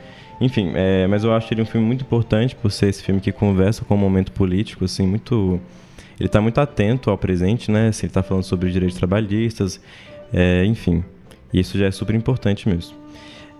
Enfim, 0.41 0.71
é, 0.75 1.07
mas 1.07 1.23
eu 1.23 1.33
acho 1.33 1.53
ele 1.53 1.61
um 1.61 1.65
filme 1.65 1.85
muito 1.87 2.01
importante 2.01 2.55
por 2.55 2.71
ser 2.71 2.89
esse 2.89 3.01
filme 3.01 3.21
que 3.21 3.31
conversa 3.31 3.85
com 3.85 3.95
o 3.95 3.97
momento 3.97 4.31
político, 4.31 4.85
assim, 4.85 5.07
muito... 5.07 5.59
Ele 6.19 6.29
tá 6.29 6.39
muito 6.39 6.59
atento 6.59 7.09
ao 7.09 7.17
presente, 7.17 7.69
né? 7.71 7.89
Assim, 7.89 8.05
ele 8.05 8.13
tá 8.13 8.23
falando 8.23 8.43
sobre 8.43 8.67
os 8.67 8.73
direitos 8.73 8.97
trabalhistas, 8.97 9.81
é, 10.33 10.65
enfim, 10.65 11.03
isso 11.53 11.77
já 11.77 11.85
é 11.85 11.91
super 11.91 12.15
importante 12.15 12.67
mesmo. 12.67 12.95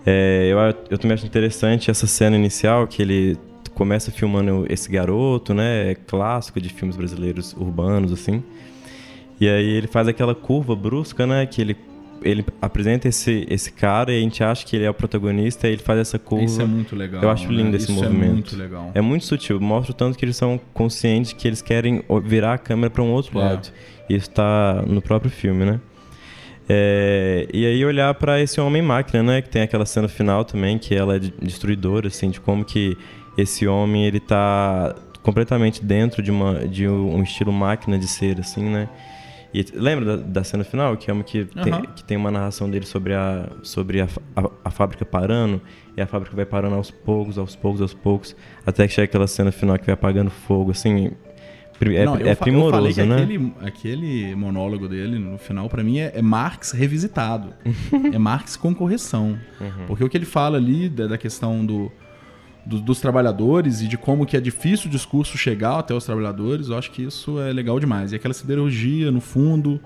É, 0.04 0.48
eu, 0.50 0.58
eu 0.90 0.98
também 0.98 1.14
acho 1.14 1.26
interessante 1.26 1.90
essa 1.90 2.06
cena 2.06 2.36
inicial 2.36 2.86
que 2.86 3.02
ele 3.02 3.36
começa 3.74 4.10
filmando 4.10 4.64
esse 4.70 4.90
garoto, 4.90 5.52
né? 5.52 5.90
É 5.90 5.94
clássico 5.94 6.60
de 6.60 6.68
filmes 6.70 6.96
brasileiros 6.96 7.52
urbanos, 7.54 8.12
assim. 8.12 8.42
E 9.40 9.48
aí 9.48 9.68
ele 9.68 9.86
faz 9.86 10.08
aquela 10.08 10.34
curva 10.34 10.74
brusca, 10.74 11.26
né? 11.26 11.44
Que 11.46 11.60
ele, 11.60 11.76
ele 12.22 12.44
apresenta 12.62 13.06
esse, 13.08 13.46
esse 13.50 13.70
cara 13.70 14.12
e 14.12 14.18
a 14.18 14.20
gente 14.20 14.42
acha 14.42 14.64
que 14.64 14.74
ele 14.76 14.84
é 14.84 14.90
o 14.90 14.94
protagonista 14.94 15.68
e 15.68 15.72
ele 15.72 15.82
faz 15.82 15.98
essa 16.00 16.18
curva. 16.18 16.44
Isso 16.44 16.62
é 16.62 16.64
muito 16.64 16.96
legal. 16.96 17.22
Eu 17.22 17.30
acho 17.30 17.50
lindo 17.52 17.70
né? 17.70 17.76
esse 17.76 17.90
Isso 17.90 17.94
movimento. 17.94 18.24
É 18.24 18.32
muito 18.32 18.56
legal. 18.56 18.90
É 18.94 19.00
muito 19.00 19.24
sutil, 19.26 19.60
mostra 19.60 19.92
o 19.92 19.94
tanto 19.94 20.16
que 20.18 20.24
eles 20.24 20.36
são 20.36 20.58
conscientes 20.72 21.32
que 21.34 21.46
eles 21.46 21.60
querem 21.60 22.02
virar 22.24 22.54
a 22.54 22.58
câmera 22.58 22.88
para 22.90 23.02
um 23.02 23.10
outro 23.12 23.38
É. 23.38 23.42
lado. 23.42 23.68
Isso 24.08 24.30
tá 24.30 24.82
no 24.86 25.02
próprio 25.02 25.30
filme, 25.30 25.64
né? 25.64 25.80
É, 26.68 27.46
e 27.52 27.64
aí 27.64 27.84
olhar 27.84 28.12
para 28.14 28.40
esse 28.40 28.60
homem 28.60 28.82
máquina, 28.82 29.22
né? 29.22 29.42
Que 29.42 29.48
tem 29.48 29.62
aquela 29.62 29.86
cena 29.86 30.08
final 30.08 30.44
também 30.44 30.78
que 30.78 30.94
ela 30.94 31.16
é 31.16 31.18
de- 31.18 31.32
destruidora, 31.40 32.08
assim, 32.08 32.30
de 32.30 32.40
como 32.40 32.64
que 32.64 32.96
esse 33.38 33.66
homem 33.68 34.04
ele 34.06 34.18
tá 34.18 34.94
completamente 35.26 35.84
dentro 35.84 36.22
de 36.22 36.30
uma 36.30 36.68
de 36.68 36.86
um 36.86 37.20
estilo 37.20 37.52
máquina 37.52 37.98
de 37.98 38.06
ser, 38.06 38.38
assim, 38.38 38.62
né? 38.62 38.88
E 39.52 39.64
lembra 39.74 40.04
da, 40.04 40.22
da 40.22 40.44
cena 40.44 40.62
final 40.62 40.96
que 40.96 41.10
é 41.10 41.14
uma 41.14 41.24
que, 41.24 41.44
tem, 41.46 41.72
Aham. 41.72 41.82
que 41.82 42.04
tem 42.04 42.16
uma 42.16 42.30
narração 42.30 42.70
dele 42.70 42.86
sobre 42.86 43.12
a 43.12 43.48
sobre 43.60 44.00
a, 44.00 44.08
a, 44.36 44.50
a 44.66 44.70
fábrica 44.70 45.04
parando 45.04 45.60
e 45.96 46.00
a 46.00 46.06
fábrica 46.06 46.36
vai 46.36 46.46
parando 46.46 46.76
aos 46.76 46.92
poucos, 46.92 47.38
aos 47.38 47.56
poucos, 47.56 47.82
aos 47.82 47.92
poucos, 47.92 48.36
até 48.64 48.86
que 48.86 48.94
chega 48.94 49.06
aquela 49.06 49.26
cena 49.26 49.50
final 49.50 49.76
que 49.78 49.86
vai 49.86 49.94
apagando 49.94 50.30
fogo, 50.30 50.70
assim, 50.70 51.10
é, 51.80 52.04
Não, 52.04 52.16
é 52.16 52.34
primoroso, 52.34 52.94
que 52.94 53.06
né? 53.06 53.16
aquele, 53.16 53.54
aquele 53.60 54.34
monólogo 54.34 54.88
dele, 54.88 55.18
no 55.18 55.36
final, 55.36 55.68
pra 55.68 55.82
mim, 55.82 55.98
é, 55.98 56.12
é 56.14 56.22
Marx 56.22 56.72
revisitado. 56.72 57.52
é 58.12 58.18
Marx 58.18 58.56
com 58.56 58.74
correção. 58.74 59.38
Uhum. 59.60 59.86
Porque 59.86 60.02
o 60.02 60.08
que 60.08 60.16
ele 60.16 60.24
fala 60.24 60.56
ali 60.56 60.88
da, 60.88 61.06
da 61.06 61.18
questão 61.18 61.64
do, 61.64 61.92
do- 62.66 62.80
dos 62.80 63.00
trabalhadores 63.00 63.80
e 63.80 63.86
de 63.88 63.96
como 63.96 64.26
que 64.26 64.36
é 64.36 64.40
difícil 64.40 64.88
o 64.88 64.90
discurso 64.90 65.38
chegar 65.38 65.78
até 65.78 65.94
os 65.94 66.04
trabalhadores, 66.04 66.68
eu 66.68 66.76
acho 66.76 66.90
que 66.90 67.02
isso 67.02 67.38
é 67.40 67.52
legal 67.52 67.78
demais. 67.80 68.12
E 68.12 68.16
aquela 68.16 68.34
siderurgia 68.34 69.10
no 69.10 69.20
fundo, 69.20 69.80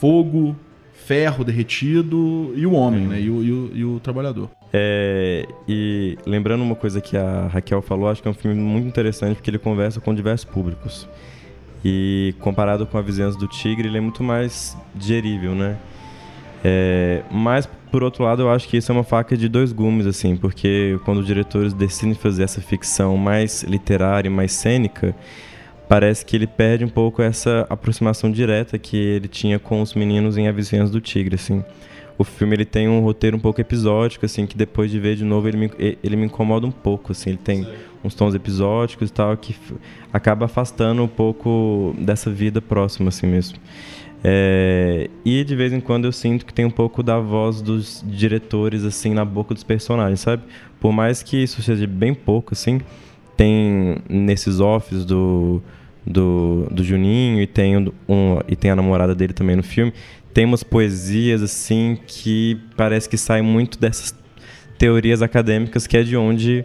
fogo, 0.00 0.56
ferro 0.92 1.44
derretido 1.44 2.52
e 2.56 2.66
o 2.66 2.72
homem, 2.72 3.06
né? 3.06 3.20
E 3.20 3.30
o, 3.30 3.42
e 3.44 3.52
o- 3.52 3.70
e 3.74 3.84
o 3.84 4.00
trabalhador. 4.00 4.50
É, 4.72 5.46
e 5.68 6.18
lembrando 6.26 6.62
uma 6.64 6.74
coisa 6.74 7.00
que 7.00 7.16
a 7.16 7.46
Raquel 7.46 7.80
falou, 7.80 8.08
acho 8.08 8.20
que 8.20 8.26
é 8.28 8.30
um 8.30 8.34
filme 8.34 8.60
muito 8.60 8.88
interessante 8.88 9.36
porque 9.36 9.48
ele 9.48 9.58
conversa 9.58 10.00
com 10.00 10.12
diversos 10.14 10.44
públicos. 10.44 11.08
E 11.84 12.34
comparado 12.40 12.84
com 12.86 12.98
a 12.98 13.02
Vizinhança 13.02 13.38
do 13.38 13.46
Tigre, 13.46 13.86
ele 13.86 13.98
é 13.98 14.00
muito 14.00 14.24
mais 14.24 14.76
digerível, 14.94 15.54
né? 15.54 15.76
É, 16.64 17.22
mas, 17.30 17.68
por 17.96 18.02
outro 18.02 18.24
lado, 18.24 18.42
eu 18.42 18.50
acho 18.50 18.68
que 18.68 18.76
isso 18.76 18.92
é 18.92 18.94
uma 18.94 19.02
faca 19.02 19.34
de 19.38 19.48
dois 19.48 19.72
gumes, 19.72 20.06
assim, 20.06 20.36
porque 20.36 21.00
quando 21.02 21.20
os 21.20 21.26
diretores 21.26 21.72
decidem 21.72 22.14
fazer 22.14 22.42
essa 22.42 22.60
ficção 22.60 23.16
mais 23.16 23.62
literária 23.62 24.28
e 24.28 24.30
mais 24.30 24.52
cênica, 24.52 25.16
parece 25.88 26.22
que 26.22 26.36
ele 26.36 26.46
perde 26.46 26.84
um 26.84 26.90
pouco 26.90 27.22
essa 27.22 27.66
aproximação 27.70 28.30
direta 28.30 28.78
que 28.78 28.98
ele 28.98 29.28
tinha 29.28 29.58
com 29.58 29.80
os 29.80 29.94
meninos 29.94 30.36
em 30.36 30.46
A 30.46 30.52
Vizinhança 30.52 30.92
do 30.92 31.00
Tigre, 31.00 31.36
assim. 31.36 31.64
O 32.18 32.22
filme 32.22 32.54
ele 32.54 32.66
tem 32.66 32.86
um 32.86 33.00
roteiro 33.00 33.38
um 33.38 33.40
pouco 33.40 33.62
episódico, 33.62 34.26
assim, 34.26 34.44
que 34.44 34.58
depois 34.58 34.90
de 34.90 35.00
ver 35.00 35.16
de 35.16 35.24
novo 35.24 35.48
ele 35.48 35.56
me, 35.56 35.70
ele 35.78 36.16
me 36.16 36.26
incomoda 36.26 36.66
um 36.66 36.70
pouco, 36.70 37.12
assim. 37.12 37.30
Ele 37.30 37.40
tem 37.42 37.66
uns 38.04 38.14
tons 38.14 38.34
episódicos 38.34 39.08
e 39.08 39.12
tal 39.14 39.34
que 39.38 39.56
acaba 40.12 40.44
afastando 40.44 41.02
um 41.02 41.08
pouco 41.08 41.96
dessa 41.98 42.30
vida 42.30 42.60
próxima, 42.60 43.08
assim 43.08 43.26
mesmo. 43.26 43.56
É, 44.28 45.08
e 45.24 45.44
de 45.44 45.54
vez 45.54 45.72
em 45.72 45.78
quando 45.78 46.04
eu 46.06 46.10
sinto 46.12 46.44
que 46.44 46.52
tem 46.52 46.64
um 46.64 46.70
pouco 46.70 47.00
da 47.00 47.20
voz 47.20 47.62
dos 47.62 48.02
diretores, 48.04 48.82
assim, 48.82 49.14
na 49.14 49.24
boca 49.24 49.54
dos 49.54 49.62
personagens, 49.62 50.18
sabe? 50.18 50.42
Por 50.80 50.90
mais 50.92 51.22
que 51.22 51.36
isso 51.40 51.62
seja 51.62 51.86
bem 51.86 52.12
pouco, 52.12 52.52
assim, 52.52 52.80
tem 53.36 53.98
nesses 54.08 54.58
offs 54.58 55.04
do, 55.04 55.62
do, 56.04 56.66
do 56.72 56.82
Juninho 56.82 57.40
e 57.40 57.46
tem, 57.46 57.76
um, 57.76 57.92
um- 58.08 58.38
e 58.48 58.56
tem 58.56 58.72
a 58.72 58.74
namorada 58.76 59.14
dele 59.14 59.32
também 59.32 59.54
no 59.54 59.62
filme, 59.62 59.92
tem 60.34 60.44
umas 60.44 60.64
poesias, 60.64 61.40
assim, 61.40 61.96
que 62.04 62.58
parece 62.76 63.08
que 63.08 63.16
saem 63.16 63.44
muito 63.44 63.78
dessas 63.78 64.12
teorias 64.76 65.22
acadêmicas, 65.22 65.86
que 65.86 65.96
é 65.96 66.02
de 66.02 66.16
onde 66.16 66.64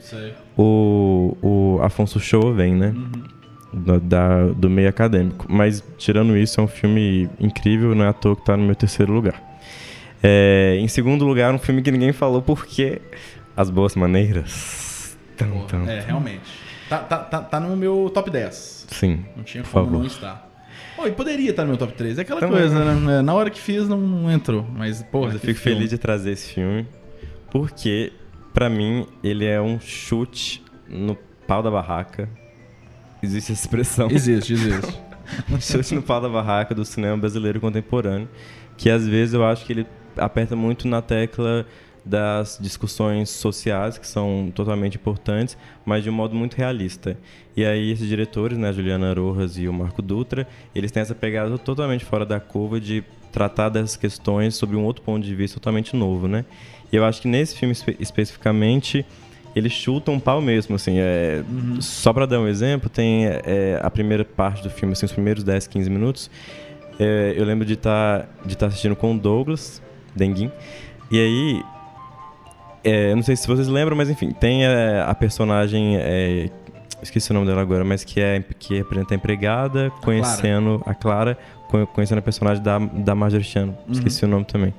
o, 0.58 1.38
o 1.42 1.80
Afonso 1.84 2.20
Show 2.20 2.54
vem, 2.56 2.74
né? 2.74 2.90
Do, 2.90 3.41
da- 3.74 4.48
do 4.48 4.70
meio 4.70 4.90
acadêmico. 4.90 5.46
Mas, 5.50 5.84
tirando 5.98 6.36
isso, 6.38 6.60
é 6.60 6.64
um 6.64 6.68
filme 6.68 7.30
incrível, 7.40 7.96
não 7.96 8.06
é 8.06 8.10
à 8.10 8.14
toa 8.14 8.36
que 8.36 8.44
tá 8.46 8.56
no 8.58 8.64
meu 8.66 8.76
terceiro 8.76 9.12
lugar. 9.14 9.42
É, 10.24 10.78
em 10.80 10.88
segundo 10.88 11.26
lugar, 11.26 11.54
um 11.54 11.58
filme 11.58 11.82
que 11.82 11.92
ninguém 11.92 12.12
falou 12.14 12.42
porque 12.42 13.02
As 13.58 13.70
Boas 13.70 13.96
Maneiras. 13.96 15.18
Tum, 15.38 15.66
tum. 15.68 15.90
É, 15.90 16.00
realmente. 16.02 16.42
Tá, 16.88 16.98
tá, 17.00 17.18
tá, 17.20 17.42
tá 17.42 17.60
no 17.60 17.76
meu 17.76 18.12
top 18.14 18.30
10. 18.30 18.86
Sim. 18.90 19.26
Não 19.36 19.44
tinha 19.44 19.64
Por 19.64 19.72
como 19.72 19.86
favor. 19.86 20.00
não 20.00 20.06
estar. 20.06 20.50
Pô, 20.96 21.08
e 21.08 21.12
poderia 21.12 21.50
estar 21.50 21.64
no 21.64 21.70
meu 21.70 21.78
top 21.78 21.94
3. 21.94 22.18
É 22.20 22.22
aquela 22.22 22.40
Também. 22.42 22.60
coisa, 22.60 22.94
né? 22.96 23.20
É, 23.20 23.22
Na 23.22 23.34
hora 23.34 23.50
que 23.50 23.60
fiz, 23.60 23.88
não 23.88 24.30
entrou. 24.32 24.68
Mas, 24.76 25.02
porra, 25.04 25.28
Mas 25.28 25.36
eu 25.36 25.40
fico 25.40 25.60
filme. 25.60 25.78
feliz 25.78 25.90
de 25.90 25.98
trazer 25.98 26.32
esse 26.32 26.54
filme 26.54 26.86
porque, 27.50 28.12
pra 28.54 28.70
mim, 28.70 29.08
ele 29.24 29.46
é 29.46 29.60
um 29.62 29.80
chute 29.80 30.62
no 30.88 31.16
pau 31.48 31.64
da 31.64 31.72
barraca. 31.72 32.30
Existe 33.22 33.52
essa 33.52 33.62
expressão. 33.62 34.10
Existe, 34.10 34.54
existe. 34.54 35.00
um 35.50 35.60
chute 35.60 35.96
no 35.96 36.02
pau 36.02 36.20
da 36.20 36.30
barraca 36.30 36.74
do 36.74 36.84
cinema 36.84 37.18
brasileiro 37.18 37.60
contemporâneo, 37.60 38.28
que 38.78 38.90
às 38.90 39.08
vezes 39.08 39.34
eu 39.34 39.46
acho 39.46 39.66
que 39.66 39.74
ele 39.74 39.88
aperta 40.18 40.56
muito 40.56 40.88
na 40.88 41.02
tecla 41.02 41.66
das 42.04 42.58
discussões 42.60 43.30
sociais 43.30 43.98
que 43.98 44.08
são 44.08 44.52
totalmente 44.56 44.96
importantes, 44.96 45.56
mas 45.86 46.04
de 46.04 46.10
um 46.10 46.14
modo 46.14 46.36
muito 46.36 46.56
realista. 46.56 47.18
E 47.56 47.64
aí 47.64 47.92
esses 47.92 48.08
diretores, 48.08 48.58
né, 48.58 48.74
Juliana 48.74 49.14
Rojas 49.14 49.58
e 49.58 49.68
o 49.68 49.74
Marco 49.74 50.02
Dutra, 50.02 50.48
eles 50.74 50.92
têm 50.92 51.02
essa 51.02 51.14
pegada 51.14 51.56
totalmente 51.58 52.04
fora 52.04 52.26
da 52.26 52.40
curva 52.40 52.80
de 52.80 53.04
tratar 53.32 53.70
dessas 53.70 53.96
questões 53.96 54.56
sob 54.56 54.76
um 54.76 54.84
outro 54.84 55.04
ponto 55.04 55.24
de 55.24 55.34
vista 55.36 55.60
totalmente 55.60 55.96
novo, 55.96 56.28
né? 56.28 56.44
E 56.92 56.96
eu 56.96 57.06
acho 57.06 57.22
que 57.22 57.28
nesse 57.28 57.56
filme 57.56 57.72
espe 57.72 57.96
especificamente 58.00 59.06
eles 59.56 59.72
chutam 59.72 60.14
um 60.16 60.20
pau 60.20 60.42
mesmo, 60.42 60.76
assim. 60.76 60.98
É, 61.00 61.44
uhum. 61.48 61.82
Só 61.82 62.14
para 62.14 62.26
dar 62.26 62.40
um 62.40 62.48
exemplo, 62.48 62.90
tem 62.90 63.28
é, 63.28 63.80
a 63.82 63.90
primeira 63.90 64.24
parte 64.24 64.64
do 64.64 64.70
filme, 64.70 64.94
assim, 64.94 65.06
os 65.06 65.12
primeiros 65.12 65.44
10, 65.44 65.68
15 65.68 65.90
minutos. 65.90 66.32
É, 67.00 67.34
eu 67.36 67.44
lembro 67.46 67.66
de 67.66 67.74
estar 67.74 68.22
tá, 68.22 68.28
de 68.46 68.58
tá 68.58 68.68
assistindo 68.68 68.96
com 68.96 69.16
o 69.16 69.18
Douglas 69.18 69.82
Denguin. 70.16 70.52
E 71.10 71.20
aí, 71.20 71.64
é, 72.84 73.14
não 73.16 73.24
sei 73.24 73.36
se 73.36 73.48
vocês 73.48 73.68
lembram, 73.68 73.96
mas 73.96 74.10
enfim, 74.10 74.32
tem 74.32 74.66
a, 74.66 75.06
a 75.06 75.16
personagem. 75.16 75.98
É, 75.98 76.50
esqueci 77.02 77.32
o 77.32 77.34
nome 77.34 77.48
dela 77.48 77.62
agora, 77.62 77.84
mas 77.84 78.04
que 78.04 78.22
é 78.22 78.44
que 78.60 78.76
representa 78.76 79.14
a 79.14 79.18
empregada, 79.18 79.92
conhecendo 80.02 80.82
a 80.86 80.94
Clara, 80.94 81.32
a 81.32 81.36
Clara 81.36 81.62
conhecendo 81.94 82.20
a 82.20 82.22
personagem 82.22 82.62
da, 82.62 82.78
da 82.78 83.16
Marjorie 83.16 83.46
Chan. 83.46 83.68
Uhum. 83.68 83.76
Esqueci 83.92 84.26
o 84.26 84.28
nome 84.28 84.46
também. 84.46 84.74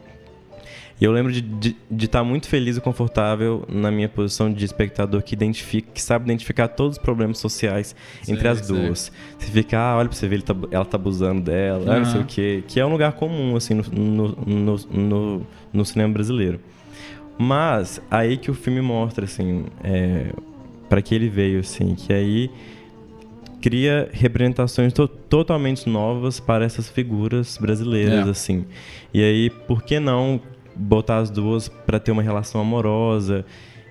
E 1.01 1.05
eu 1.05 1.12
lembro 1.12 1.32
de 1.32 1.40
estar 1.40 1.59
de, 1.59 1.76
de 1.90 2.09
tá 2.09 2.24
muito 2.24 2.49
feliz 2.49 2.76
e 2.76 2.80
confortável 2.80 3.64
na 3.68 3.90
minha 3.90 4.09
posição 4.09 4.53
de 4.53 4.64
espectador 4.64 5.22
que 5.22 5.34
identifica, 5.34 5.90
que 5.93 6.01
sabe 6.01 6.26
identificar 6.26 6.68
todos 6.68 6.97
os 6.97 7.03
problemas 7.03 7.38
sociais 7.38 7.95
sei, 8.22 8.34
entre 8.34 8.49
as 8.49 8.59
sei. 8.59 8.76
duas. 8.76 9.12
Você 9.38 9.51
fica, 9.51 9.78
ah, 9.78 9.97
olha 9.97 10.09
pra 10.09 10.16
você 10.16 10.28
ver, 10.28 10.36
ele 10.36 10.43
tá, 10.43 10.55
ela 10.70 10.84
tá 10.84 10.97
abusando 10.97 11.43
dela, 11.43 11.93
uhum. 11.93 11.99
não 12.01 12.05
sei 12.05 12.20
o 12.20 12.24
quê. 12.24 12.64
Que 12.66 12.78
é 12.78 12.86
um 12.86 12.90
lugar 12.93 13.12
comum, 13.12 13.57
assim, 13.57 13.74
no, 13.74 14.28
no, 14.28 14.76
no, 14.90 15.47
no, 15.72 15.84
cinema 15.84 16.12
brasileiro. 16.12 16.61
Mas, 17.38 18.01
aí 18.11 18.36
que 18.36 18.51
o 18.51 18.55
filme 18.55 18.80
mostra, 18.80 19.24
assim, 19.24 19.64
é, 19.82 20.32
para 20.88 21.03
que 21.03 21.14
ele 21.14 21.28
veio, 21.28 21.61
assim, 21.61 21.95
que 21.95 22.12
aí 22.12 22.51
cria 23.62 24.09
representações 24.12 24.93
to 24.93 25.07
totalmente 25.07 25.88
novas 25.88 26.40
para 26.40 26.64
essas 26.64 26.90
figuras 26.90 27.57
brasileiras, 27.57 28.26
é. 28.26 28.30
assim. 28.30 28.66
E 29.14 29.22
aí, 29.22 29.51
por 29.51 29.82
que 29.82 29.99
não 29.99 30.40
botar 30.74 31.18
as 31.18 31.30
duas 31.30 31.68
para 31.68 31.98
ter 31.98 32.10
uma 32.10 32.22
relação 32.22 32.60
amorosa. 32.60 33.44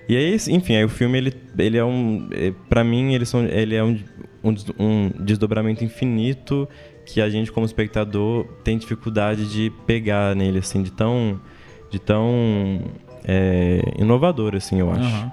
E 0.08 0.16
aí, 0.16 0.36
enfim, 0.48 0.76
aí 0.76 0.84
o 0.84 0.88
filme 0.88 1.18
ele, 1.18 1.34
ele 1.58 1.78
é 1.78 1.84
um, 1.84 2.28
é, 2.32 2.52
para 2.68 2.82
mim 2.82 3.14
ele, 3.14 3.24
são, 3.24 3.44
ele 3.44 3.74
é 3.74 3.84
um, 3.84 3.98
um, 4.42 4.54
um, 4.78 5.10
desdobramento 5.20 5.84
infinito 5.84 6.68
que 7.06 7.20
a 7.20 7.30
gente 7.30 7.52
como 7.52 7.64
espectador 7.64 8.44
tem 8.64 8.76
dificuldade 8.78 9.50
de 9.50 9.70
pegar 9.86 10.34
nele 10.34 10.58
assim, 10.58 10.82
de 10.82 10.90
tão, 10.90 11.40
de 11.90 11.98
tão 11.98 12.82
é, 13.24 13.80
inovador 13.98 14.54
assim, 14.56 14.80
eu 14.80 14.90
acho. 14.90 15.02
Uhum. 15.02 15.30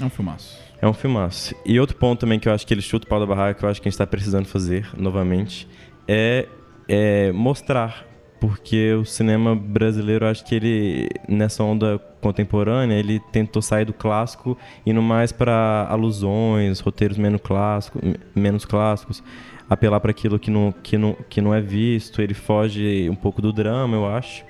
É 0.00 0.04
um 0.04 0.10
filmaço. 0.10 0.58
É 0.80 0.86
um 0.86 0.92
filmaço. 0.92 1.54
E 1.64 1.78
outro 1.78 1.96
ponto 1.96 2.20
também 2.20 2.38
que 2.38 2.48
eu 2.48 2.52
acho 2.52 2.66
que 2.66 2.72
ele 2.72 2.82
chuta 2.82 3.06
o 3.06 3.08
pau 3.08 3.18
da 3.18 3.26
barraca, 3.26 3.58
que 3.58 3.64
eu 3.64 3.68
acho 3.68 3.80
que 3.80 3.88
a 3.88 3.90
gente 3.90 3.94
está 3.94 4.06
precisando 4.06 4.46
fazer 4.46 4.88
novamente, 4.96 5.68
é, 6.06 6.46
é 6.88 7.32
mostrar 7.32 8.07
porque 8.40 8.92
o 8.94 9.04
cinema 9.04 9.54
brasileiro, 9.54 10.26
acho 10.26 10.44
que 10.44 10.54
ele, 10.54 11.08
nessa 11.28 11.62
onda 11.62 11.98
contemporânea, 12.20 12.94
ele 12.94 13.20
tentou 13.32 13.60
sair 13.60 13.84
do 13.84 13.92
clássico, 13.92 14.56
indo 14.86 15.02
mais 15.02 15.32
para 15.32 15.86
alusões, 15.88 16.80
roteiros 16.80 17.18
menos 17.18 17.40
clássicos, 17.40 18.00
menos 18.34 18.64
clássicos 18.64 19.22
apelar 19.68 20.00
para 20.00 20.10
aquilo 20.10 20.38
que 20.38 20.50
não, 20.50 20.72
que, 20.72 20.96
não, 20.96 21.16
que 21.28 21.40
não 21.40 21.54
é 21.54 21.60
visto, 21.60 22.22
ele 22.22 22.34
foge 22.34 23.08
um 23.10 23.14
pouco 23.14 23.42
do 23.42 23.52
drama, 23.52 23.96
eu 23.96 24.06
acho. 24.06 24.44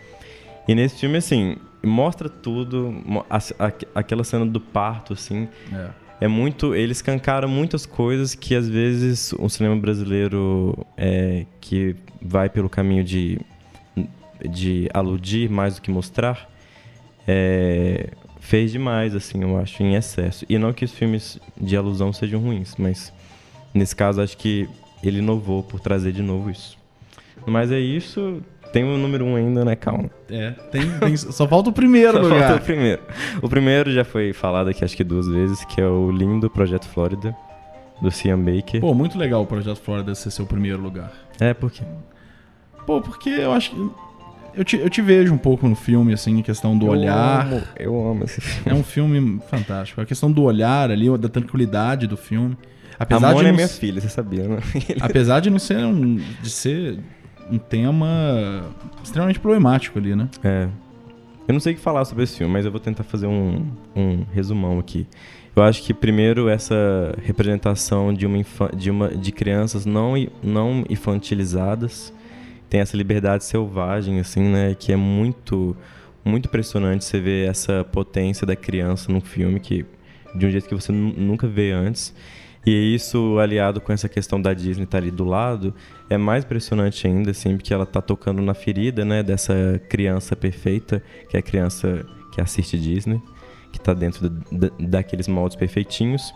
E 0.67 0.75
nesse 0.75 1.01
filme, 1.01 1.17
assim, 1.17 1.57
mostra 1.83 2.29
tudo, 2.29 2.95
a, 3.29 3.39
a, 3.39 3.73
aquela 3.97 4.23
cena 4.23 4.47
do 4.47 4.61
parto, 4.61 5.15
assim, 5.15 5.49
é. 5.73 5.89
é. 6.23 6.29
muito, 6.29 6.75
ele 6.75 6.93
escancara 6.93 7.49
muitas 7.49 7.85
coisas 7.85 8.35
que 8.35 8.55
às 8.55 8.69
vezes 8.69 9.33
o 9.39 9.49
cinema 9.49 9.77
brasileiro 9.77 10.87
é, 10.97 11.47
que 11.61 11.97
vai 12.23 12.49
pelo 12.49 12.69
caminho 12.69 13.03
de 13.03 13.41
de 14.49 14.89
aludir 14.93 15.49
mais 15.49 15.77
do 15.77 15.83
que 15.83 15.91
mostrar, 15.91 16.49
é, 17.27 18.11
fez 18.41 18.73
demais, 18.73 19.15
assim, 19.15 19.43
eu 19.43 19.59
acho, 19.59 19.83
em 19.83 19.95
excesso. 19.95 20.45
E 20.49 20.59
não 20.59 20.73
que 20.73 20.85
os 20.85 20.93
filmes 20.93 21.39
de 21.61 21.77
alusão 21.77 22.13
sejam 22.13 22.41
ruins, 22.41 22.75
mas 22.79 23.13
nesse 23.75 23.95
caso 23.95 24.21
acho 24.21 24.37
que 24.37 24.69
ele 25.03 25.19
inovou 25.19 25.63
por 25.63 25.81
trazer 25.81 26.13
de 26.13 26.23
novo 26.23 26.51
isso. 26.51 26.79
Mas 27.47 27.71
é 27.71 27.79
isso. 27.79 28.43
Tem 28.73 28.85
o 28.85 28.99
número 28.99 29.25
um 29.25 29.37
ainda, 29.37 29.65
né? 29.65 29.75
Calma. 29.75 30.11
É, 30.29 30.51
tem, 30.71 30.99
tem 30.99 31.17
só 31.17 31.49
falta 31.49 31.71
o 31.71 31.73
primeiro 31.73 32.13
só 32.13 32.23
lugar. 32.23 32.49
Falta 32.49 32.63
o 32.63 32.65
primeiro. 32.65 33.03
O 33.43 33.49
primeiro 33.49 33.93
já 33.93 34.05
foi 34.05 34.33
falado 34.33 34.69
aqui 34.69 34.85
acho 34.85 34.97
que 34.97 35.05
duas 35.05 35.27
vezes, 35.27 35.65
que 35.65 35.81
é 35.81 35.87
o 35.87 36.11
lindo 36.11 36.51
Projeto 36.51 36.87
Flórida, 36.87 37.35
do 38.01 38.11
Cian 38.11 38.39
Baker. 38.39 38.81
Pô, 38.81 38.93
muito 38.93 39.19
legal 39.19 39.43
o 39.43 39.47
Projeto 39.47 39.81
Flórida 39.81 40.15
ser 40.15 40.31
seu 40.31 40.47
primeiro 40.47 40.81
lugar. 40.81 41.13
É, 41.41 41.55
por 41.55 41.71
quê? 41.71 41.85
Pô, 42.87 43.01
porque 43.01 43.31
eu 43.31 43.53
acho 43.53 43.71
que 43.71 43.91
eu 44.55 44.65
te, 44.65 44.77
eu 44.77 44.91
te 44.91 45.01
vejo 45.01 45.33
um 45.33 45.39
pouco 45.39 45.69
no 45.69 45.75
filme, 45.75 46.13
assim, 46.13 46.41
a 46.41 46.43
questão 46.43 46.77
do 46.77 46.87
eu 46.87 46.91
olhar. 46.91 47.47
Amo, 47.47 47.63
eu 47.79 48.11
amo 48.11 48.25
esse 48.25 48.41
filme. 48.41 48.71
É 48.71 48.75
um 48.75 48.83
filme 48.83 49.41
fantástico. 49.49 50.01
A 50.01 50.07
questão 50.07 50.31
do 50.31 50.43
olhar 50.43 50.91
ali, 50.91 51.17
da 51.19 51.29
tranquilidade 51.29 52.07
do 52.07 52.17
filme. 52.17 52.57
Apesar 52.99 53.31
a 53.31 53.35
de 53.35 53.47
é 53.47 53.53
minha 53.53 53.69
filha, 53.69 54.01
você 54.01 54.09
sabia, 54.09 54.49
né? 54.49 54.59
Apesar 55.01 55.41
de 55.41 55.51
não 55.51 55.59
ser 55.59 55.79
um, 55.79 56.17
de 56.43 56.51
ser 56.51 56.99
um 57.51 57.59
tema 57.59 58.65
extremamente 59.03 59.39
problemático 59.39 59.99
ali, 59.99 60.17
né? 60.17 60.29
É. 60.43 60.69
Eu 61.47 61.53
não 61.55 61.61
sei 61.61 61.73
o 61.73 61.77
que 61.77 61.81
falar 61.81 62.05
sobre 62.05 62.25
esse 62.25 62.37
filme, 62.37 62.53
mas 62.53 62.65
eu 62.65 62.71
vou 62.71 62.81
tentar 62.81 63.05
fazer 63.05 63.27
um, 63.27 63.67
um 63.97 64.25
resumão 64.35 64.79
aqui. 64.79 65.07
Eu 65.57 65.63
acho 65.63 65.83
que 65.83 65.95
primeiro 65.95 66.49
essa 66.49 67.15
representação 67.23 68.13
de 68.13 68.27
uma, 68.27 68.45
de, 68.77 68.91
uma 68.91 69.09
de 69.09 69.33
crianças 69.33 69.87
não, 69.87 70.15
não 70.43 70.85
infantilizadas 70.91 72.13
tem 72.69 72.81
essa 72.81 72.97
liberdade 72.97 73.45
selvagem, 73.45 74.21
assim, 74.21 74.43
né? 74.43 74.75
Que 74.79 74.93
é 74.93 74.97
muito, 74.97 75.77
muito 76.25 76.47
impressionante 76.47 77.05
você 77.05 77.21
ver 77.21 77.49
essa 77.49 77.85
potência 77.85 78.47
da 78.47 78.55
criança 78.55 79.11
num 79.11 79.21
filme 79.21 79.59
que 79.61 79.87
de 80.35 80.47
um 80.47 80.51
jeito 80.51 80.69
que 80.69 80.75
você 80.75 80.93
nunca 80.93 81.47
vê 81.47 81.73
antes. 81.73 82.15
E 82.67 82.95
isso, 82.95 83.39
aliado 83.39 83.81
com 83.81 83.93
essa 83.93 84.09
questão 84.09 84.41
da 84.41 84.53
Disney 84.53 84.85
estar 84.85 84.99
tá 84.99 85.03
ali 85.03 85.11
do 85.11 85.25
lado, 85.25 85.75
é 86.11 86.19
mais 86.19 86.45
impressionante 86.45 87.07
ainda, 87.07 87.31
assim, 87.31 87.57
porque 87.57 87.73
ela 87.73 87.85
está 87.85 88.03
tocando 88.03 88.43
na 88.43 88.53
ferida, 88.53 89.05
né, 89.05 89.23
dessa 89.23 89.81
criança 89.89 90.37
perfeita, 90.37 91.03
que 91.31 91.37
é 91.37 91.41
a 91.41 91.43
criança 91.43 92.05
que 92.33 92.41
assiste 92.41 92.79
Disney, 92.79 93.23
que 93.73 93.79
está 93.79 93.95
dentro 93.95 94.29
da, 94.29 94.71
daqueles 94.79 95.29
moldes 95.29 95.57
perfeitinhos. 95.57 96.35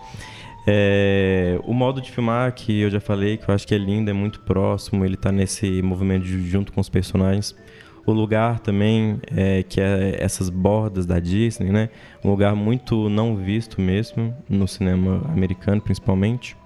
É, 0.66 1.58
o 1.64 1.72
modo 1.72 2.00
de 2.00 2.10
filmar 2.10 2.52
que 2.54 2.80
eu 2.80 2.90
já 2.90 3.00
falei, 3.00 3.36
que 3.36 3.48
eu 3.48 3.54
acho 3.54 3.66
que 3.66 3.74
é 3.74 3.78
lindo, 3.78 4.10
é 4.10 4.12
muito 4.12 4.40
próximo, 4.40 5.04
ele 5.04 5.14
está 5.14 5.32
nesse 5.32 5.82
movimento 5.82 6.24
de, 6.24 6.48
junto 6.48 6.72
com 6.72 6.80
os 6.80 6.88
personagens. 6.88 7.56
O 8.04 8.12
lugar 8.12 8.58
também, 8.60 9.20
é, 9.34 9.62
que 9.62 9.80
é 9.80 10.16
essas 10.18 10.50
bordas 10.50 11.06
da 11.06 11.20
Disney, 11.20 11.70
né? 11.70 11.88
Um 12.24 12.30
lugar 12.30 12.54
muito 12.54 13.08
não 13.08 13.36
visto 13.36 13.80
mesmo, 13.80 14.36
no 14.48 14.66
cinema 14.66 15.22
americano 15.28 15.80
principalmente. 15.80 16.56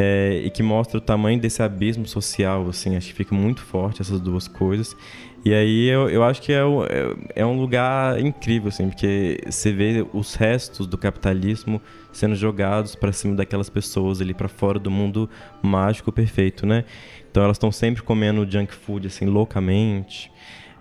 É, 0.00 0.42
e 0.44 0.50
que 0.50 0.62
mostra 0.62 0.98
o 0.98 1.00
tamanho 1.00 1.40
desse 1.40 1.60
abismo 1.60 2.06
social, 2.06 2.68
assim, 2.68 2.94
acho 2.96 3.08
que 3.08 3.14
fica 3.14 3.34
muito 3.34 3.62
forte 3.62 4.00
essas 4.00 4.20
duas 4.20 4.46
coisas. 4.46 4.96
E 5.44 5.52
aí 5.52 5.88
eu, 5.88 6.08
eu 6.08 6.22
acho 6.22 6.40
que 6.40 6.52
é, 6.52 6.60
é, 6.60 7.40
é 7.42 7.44
um 7.44 7.58
lugar 7.58 8.20
incrível, 8.20 8.68
assim, 8.68 8.88
porque 8.88 9.40
você 9.44 9.72
vê 9.72 10.06
os 10.12 10.36
restos 10.36 10.86
do 10.86 10.96
capitalismo 10.96 11.82
sendo 12.12 12.36
jogados 12.36 12.94
para 12.94 13.10
cima 13.10 13.34
daquelas 13.34 13.68
pessoas 13.68 14.20
ali 14.20 14.32
para 14.32 14.46
fora 14.46 14.78
do 14.78 14.88
mundo 14.88 15.28
mágico 15.60 16.12
perfeito, 16.12 16.64
né? 16.64 16.84
Então 17.28 17.42
elas 17.42 17.56
estão 17.56 17.72
sempre 17.72 18.00
comendo 18.00 18.48
junk 18.48 18.72
food 18.72 19.08
assim 19.08 19.26
loucamente. 19.26 20.30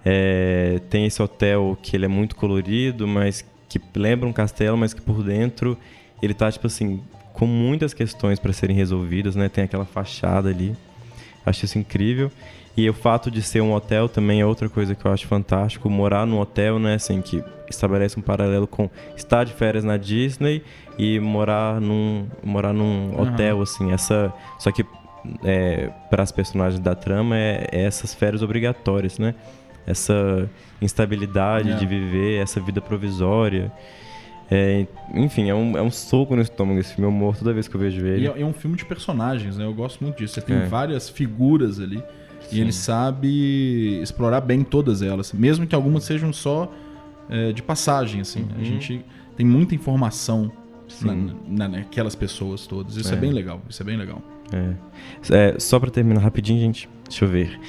É, 0.05 0.79
tem 0.91 1.07
esse 1.07 1.23
hotel 1.23 1.75
que 1.81 1.95
ele 1.95 2.05
é 2.05 2.07
muito 2.07 2.35
colorido, 2.35 3.07
mas 3.07 3.43
que 3.67 3.81
lembra 3.95 4.29
um 4.29 4.33
castelo, 4.33 4.77
mas 4.77 4.93
que 4.93 5.01
por 5.01 5.23
dentro 5.23 5.75
ele 6.21 6.35
tá 6.35 6.51
tipo 6.51 6.67
assim 6.67 7.01
com 7.37 7.45
muitas 7.45 7.93
questões 7.93 8.39
para 8.39 8.51
serem 8.51 8.75
resolvidas, 8.75 9.35
né? 9.35 9.47
Tem 9.47 9.63
aquela 9.63 9.85
fachada 9.85 10.49
ali. 10.49 10.75
Acho 11.45 11.65
isso 11.65 11.77
incrível. 11.77 12.31
E 12.75 12.89
o 12.89 12.93
fato 12.93 13.29
de 13.29 13.43
ser 13.43 13.61
um 13.61 13.73
hotel 13.73 14.09
também 14.09 14.41
é 14.41 14.45
outra 14.45 14.67
coisa 14.67 14.95
que 14.95 15.05
eu 15.05 15.13
acho 15.13 15.27
fantástico. 15.27 15.87
Morar 15.87 16.25
num 16.25 16.39
hotel, 16.39 16.79
né, 16.79 16.95
assim, 16.95 17.21
que 17.21 17.43
estabelece 17.69 18.19
um 18.19 18.23
paralelo 18.23 18.65
com 18.65 18.89
estar 19.15 19.43
de 19.43 19.53
férias 19.53 19.83
na 19.83 19.97
Disney 19.97 20.63
e 20.97 21.19
morar 21.19 21.79
num, 21.79 22.27
morar 22.43 22.73
num 22.73 23.11
uhum. 23.11 23.21
hotel, 23.21 23.61
assim. 23.61 23.91
Essa, 23.91 24.33
só 24.57 24.71
que 24.71 24.83
é, 25.43 25.91
para 26.09 26.23
as 26.23 26.31
personagens 26.31 26.79
da 26.79 26.95
trama 26.95 27.37
é, 27.37 27.67
é, 27.71 27.83
essas 27.83 28.15
férias 28.15 28.41
obrigatórias, 28.41 29.19
né? 29.19 29.35
Essa 29.85 30.49
instabilidade 30.81 31.79
de 31.79 31.85
viver, 31.85 32.41
essa 32.41 32.59
vida 32.59 32.81
provisória. 32.81 33.71
É, 34.49 34.87
enfim, 35.13 35.49
é 35.49 35.55
um, 35.55 35.77
é 35.77 35.81
um 35.81 35.91
soco 35.91 36.35
no 36.35 36.41
estômago 36.41 36.79
esse 36.79 36.93
filme. 36.93 37.07
Eu 37.07 37.11
morro 37.11 37.37
toda 37.37 37.53
vez 37.53 37.67
que 37.67 37.75
eu 37.75 37.79
vejo 37.79 38.05
ele. 38.05 38.25
E 38.25 38.27
é, 38.27 38.41
é 38.41 38.45
um 38.45 38.53
filme 38.53 38.77
de 38.77 38.85
personagens, 38.85 39.57
né? 39.57 39.65
Eu 39.65 39.73
gosto 39.73 40.03
muito 40.03 40.17
disso. 40.17 40.35
Você 40.35 40.41
tem 40.41 40.55
é. 40.55 40.65
várias 40.65 41.09
figuras 41.09 41.79
ali. 41.79 42.01
Sim. 42.41 42.55
E 42.55 42.61
ele 42.61 42.71
sabe 42.71 43.99
explorar 44.01 44.41
bem 44.41 44.63
todas 44.63 45.01
elas. 45.01 45.33
Mesmo 45.33 45.67
que 45.67 45.75
algumas 45.75 46.03
sejam 46.03 46.31
só 46.31 46.71
é, 47.29 47.51
de 47.51 47.61
passagem, 47.61 48.21
assim. 48.21 48.41
Uhum. 48.41 48.61
A 48.61 48.63
gente 48.63 49.05
tem 49.35 49.45
muita 49.45 49.75
informação 49.75 50.51
na, 51.01 51.15
na, 51.47 51.67
naquelas 51.67 52.15
pessoas 52.15 52.65
todas. 52.65 52.95
Isso 52.95 53.13
é. 53.13 53.17
É. 53.17 53.19
bem 53.19 53.31
legal. 53.31 53.61
Isso 53.69 53.81
é 53.81 53.85
bem 53.85 53.97
legal. 53.97 54.21
É. 54.51 54.73
É, 55.29 55.59
só 55.59 55.79
pra 55.79 55.89
terminar 55.89 56.21
rapidinho, 56.21 56.59
gente, 56.59 56.87
deixa 57.07 57.25
eu 57.25 57.29
ver. 57.29 57.59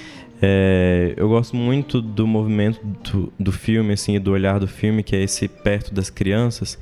É, 0.40 1.14
eu 1.16 1.28
gosto 1.28 1.56
muito 1.56 2.00
do 2.00 2.26
movimento 2.26 2.80
do, 2.84 3.32
do 3.38 3.52
filme, 3.52 3.92
assim, 3.92 4.18
do 4.20 4.30
olhar 4.30 4.60
do 4.60 4.68
filme, 4.68 5.02
que 5.02 5.16
é 5.16 5.22
esse 5.22 5.48
perto 5.48 5.92
das 5.92 6.10
crianças. 6.10 6.78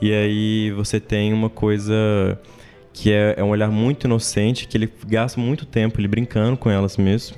E 0.00 0.12
aí 0.12 0.70
você 0.70 0.98
tem 0.98 1.32
uma 1.32 1.50
coisa 1.50 2.38
que 2.92 3.12
é, 3.12 3.34
é 3.36 3.44
um 3.44 3.50
olhar 3.50 3.70
muito 3.70 4.06
inocente, 4.06 4.66
que 4.66 4.76
ele 4.76 4.90
gasta 5.06 5.40
muito 5.40 5.66
tempo 5.66 6.00
ele 6.00 6.08
brincando 6.08 6.56
com 6.56 6.70
elas 6.70 6.96
mesmo. 6.96 7.36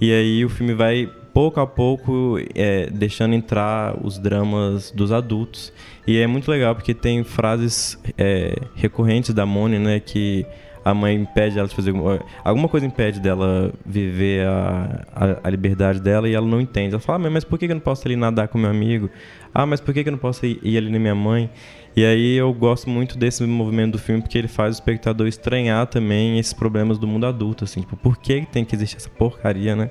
E 0.00 0.12
aí 0.12 0.44
o 0.44 0.48
filme 0.48 0.74
vai 0.74 1.08
pouco 1.32 1.60
a 1.60 1.66
pouco 1.66 2.36
é, 2.54 2.90
deixando 2.90 3.34
entrar 3.34 3.96
os 4.04 4.18
dramas 4.18 4.90
dos 4.90 5.12
adultos. 5.12 5.72
E 6.06 6.18
é 6.18 6.26
muito 6.26 6.50
legal 6.50 6.74
porque 6.74 6.92
tem 6.92 7.24
frases 7.24 7.98
é, 8.18 8.54
recorrentes 8.74 9.32
da 9.32 9.46
Moni, 9.46 9.78
né, 9.78 10.00
que 10.00 10.44
a 10.84 10.94
mãe 10.94 11.14
impede 11.14 11.58
ela 11.58 11.68
de 11.68 11.74
fazer 11.74 11.90
alguma, 11.90 12.20
alguma 12.44 12.68
coisa 12.68 12.86
impede 12.86 13.20
dela 13.20 13.72
viver 13.84 14.46
a, 14.46 15.04
a, 15.14 15.36
a 15.44 15.50
liberdade 15.50 16.00
dela 16.00 16.28
e 16.28 16.34
ela 16.34 16.46
não 16.46 16.60
entende. 16.60 16.94
Ela 16.94 17.00
fala, 17.00 17.26
ah, 17.26 17.30
mas 17.30 17.44
por 17.44 17.58
que 17.58 17.66
eu 17.66 17.74
não 17.74 17.80
posso 17.80 18.06
ali 18.06 18.16
nadar 18.16 18.48
com 18.48 18.58
meu 18.58 18.70
amigo? 18.70 19.08
Ah, 19.54 19.66
mas 19.66 19.80
por 19.80 19.94
que 19.94 20.00
eu 20.00 20.12
não 20.12 20.18
posso 20.18 20.44
ir, 20.46 20.58
ir 20.62 20.76
ali 20.76 20.90
na 20.90 20.98
minha 20.98 21.14
mãe? 21.14 21.50
E 21.94 22.04
aí 22.04 22.36
eu 22.36 22.52
gosto 22.54 22.88
muito 22.88 23.18
desse 23.18 23.44
movimento 23.44 23.92
do 23.92 23.98
filme 23.98 24.22
porque 24.22 24.38
ele 24.38 24.48
faz 24.48 24.74
o 24.74 24.78
espectador 24.78 25.26
estranhar 25.26 25.86
também 25.86 26.38
esses 26.38 26.54
problemas 26.54 26.98
do 26.98 27.06
mundo 27.06 27.26
adulto, 27.26 27.64
assim, 27.64 27.80
tipo, 27.80 27.96
por 27.96 28.16
que 28.16 28.46
tem 28.50 28.64
que 28.64 28.74
existir 28.74 28.96
essa 28.96 29.10
porcaria, 29.10 29.76
né? 29.76 29.90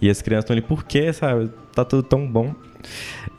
E 0.00 0.08
as 0.08 0.22
crianças 0.22 0.44
estão 0.44 0.54
ali, 0.54 0.62
por 0.62 0.84
que, 0.84 1.12
sabe? 1.12 1.50
Tá 1.74 1.84
tudo 1.84 2.02
tão 2.02 2.26
bom. 2.26 2.54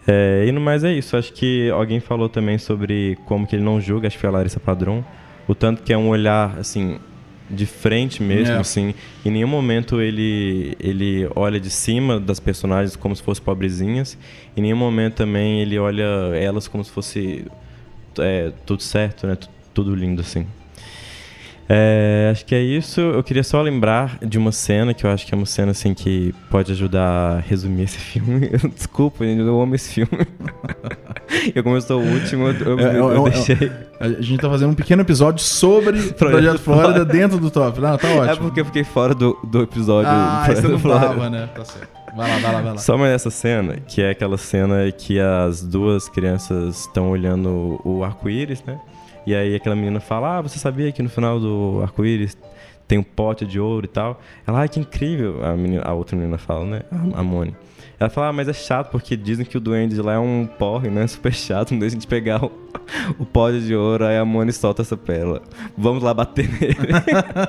É, 0.08 0.46
e 0.48 0.52
no 0.52 0.62
mais 0.62 0.84
é 0.84 0.92
isso. 0.92 1.18
Acho 1.18 1.34
que 1.34 1.70
alguém 1.72 2.00
falou 2.00 2.30
também 2.30 2.58
sobre 2.58 3.18
como 3.26 3.48
que 3.48 3.56
ele 3.56 3.64
não 3.64 3.80
julga, 3.80 4.08
acho 4.08 4.18
que 4.18 4.22
foi 4.22 4.30
a 4.30 4.34
Larissa 4.34 4.60
Padrão. 4.60 5.04
O 5.50 5.56
tanto 5.56 5.82
que 5.82 5.91
é 5.91 5.97
um 5.97 6.08
olhar, 6.10 6.58
assim, 6.60 7.00
de 7.50 7.66
frente 7.66 8.22
mesmo, 8.22 8.54
É. 8.56 8.60
assim. 8.60 8.93
Em 9.26 9.32
nenhum 9.32 9.47
momento 9.47 10.00
ele, 10.00 10.78
ele 10.80 11.28
olha 11.36 11.60
de 11.60 11.72
cima 11.72 12.20
das 12.20 12.39
personagens 12.39 12.95
como 12.95 13.16
se 13.16 13.24
fossem 13.24 13.43
pobrezinhas. 13.43 14.16
Em 14.56 14.62
nenhum 14.62 14.78
momento 14.78 15.16
também 15.16 15.60
ele 15.60 15.80
olha 15.80 16.04
elas 16.36 16.68
como 16.68 16.84
se 16.84 16.91
fosse 16.91 17.45
é, 18.20 18.52
tudo 18.66 18.84
certo, 18.84 19.26
né? 19.26 19.36
Tu- 19.36 19.50
Tudo 19.74 19.95
lindo, 19.95 20.22
assim. 20.22 20.45
É, 21.72 22.30
acho 22.32 22.43
que 22.47 22.55
é 22.55 22.61
isso. 22.61 22.99
Eu 22.99 23.22
queria 23.22 23.43
só 23.43 23.61
lembrar 23.61 24.17
de 24.26 24.39
uma 24.39 24.51
cena 24.51 24.91
que 24.91 25.05
eu 25.05 25.11
acho 25.11 25.24
que 25.28 25.36
é 25.36 25.38
uma 25.38 25.45
cena 25.45 25.70
assim 25.70 25.93
que 25.93 26.34
pode 26.49 26.72
ajudar 26.72 27.38
a 27.38 27.39
resumir 27.39 27.84
esse 27.84 27.97
filme. 28.01 28.49
Desculpa, 28.74 29.24
eu 29.24 29.61
amo 29.61 29.76
esse 29.76 29.93
filme. 29.93 30.28
eu 31.53 31.63
como 31.63 31.76
eu 31.76 31.82
sou 31.82 32.01
o 32.01 32.05
último, 32.05 32.47
eu, 32.47 32.53
eu, 32.53 32.80
É, 32.80 32.95
é, 32.95 32.97
eu 32.97 33.28
é, 33.28 33.30
deixei. 33.30 33.72
A 33.99 34.09
gente 34.20 34.41
tá 34.41 34.49
fazendo 34.49 34.72
um 34.72 34.76
pequeno 34.76 35.03
episódio 35.03 35.43
sobre 35.43 36.01
Projeto, 36.13 36.57
Flórida 36.57 36.59
Flórida. 36.59 37.05
dentro 37.05 37.38
do 37.38 37.51
top. 37.51 37.80
Não, 37.80 37.97
tá 37.97 38.07
ótimo. 38.07 38.24
É 38.32 38.36
porque 38.36 38.61
eu 38.61 38.65
fiquei 38.65 38.84
fora 38.84 39.13
do, 39.13 39.38
do 39.43 39.61
episódio. 39.61 40.09
Ah, 40.11 40.41
Projeto 40.45 40.63
você 40.63 40.72
não 40.72 40.80
Flórida. 40.80 41.07
tava, 41.07 41.30
né? 41.30 41.49
Tá 41.55 41.65
certo. 41.65 41.88
Vai 42.15 42.28
lá, 42.28 42.38
vai 42.39 42.51
lá, 42.53 42.61
vai 42.61 42.72
lá. 42.72 42.78
Só 42.80 42.97
mais 42.97 43.13
essa 43.13 43.30
cena, 43.30 43.76
que 43.88 44.01
é 44.01 44.09
aquela 44.09 44.38
cena 44.38 44.91
que 44.91 45.20
as 45.20 45.61
duas 45.61 46.09
crianças 46.09 46.80
estão 46.80 47.11
olhando 47.11 47.80
o 47.86 48.03
arco-íris, 48.03 48.63
né? 48.63 48.80
E 49.30 49.36
aí 49.36 49.54
aquela 49.54 49.76
menina 49.76 50.00
fala: 50.00 50.40
Ah, 50.40 50.42
você 50.42 50.58
sabia 50.58 50.92
que 50.92 51.04
no 51.04 51.10
final 51.10 51.40
do 51.40 51.82
arco-íris 51.84 52.36
tem 52.88 52.98
um 52.98 53.04
pote 53.04 53.46
de 53.46 53.60
ouro 53.60 53.86
e 53.86 53.88
tal? 53.88 54.20
Ela, 54.48 54.64
ah, 54.64 54.68
que 54.68 54.80
incrível. 54.80 55.46
A, 55.46 55.56
menina, 55.56 55.84
a 55.86 55.94
outra 55.94 56.18
menina 56.18 56.40
fala, 56.40 56.66
né? 56.66 56.82
A, 57.14 57.22
Moni. 57.22 57.56
Ela 58.00 58.10
fala, 58.10 58.30
ah, 58.30 58.34
mas 58.34 58.48
é 58.48 58.54
chato 58.54 58.90
porque 58.90 59.16
dizem 59.16 59.46
que 59.46 59.56
o 59.56 59.60
duende 59.60 59.94
de 59.94 60.02
lá 60.02 60.14
é 60.14 60.18
um 60.18 60.48
porre, 60.48 60.90
né? 60.90 61.06
Super 61.06 61.32
chato, 61.32 61.74
não 61.74 61.80
deixa 61.80 61.94
gente 61.94 62.08
pegar 62.08 62.44
o, 62.44 62.52
o 63.20 63.26
pote 63.26 63.62
de 63.62 63.76
ouro. 63.76 64.04
Aí 64.04 64.18
a 64.18 64.26
Moni 64.26 64.52
solta 64.52 64.82
essa 64.82 64.98
pérola. 64.98 65.44
Vamos 65.78 66.02
lá 66.02 66.12
bater 66.12 66.50
nele. 66.50 66.76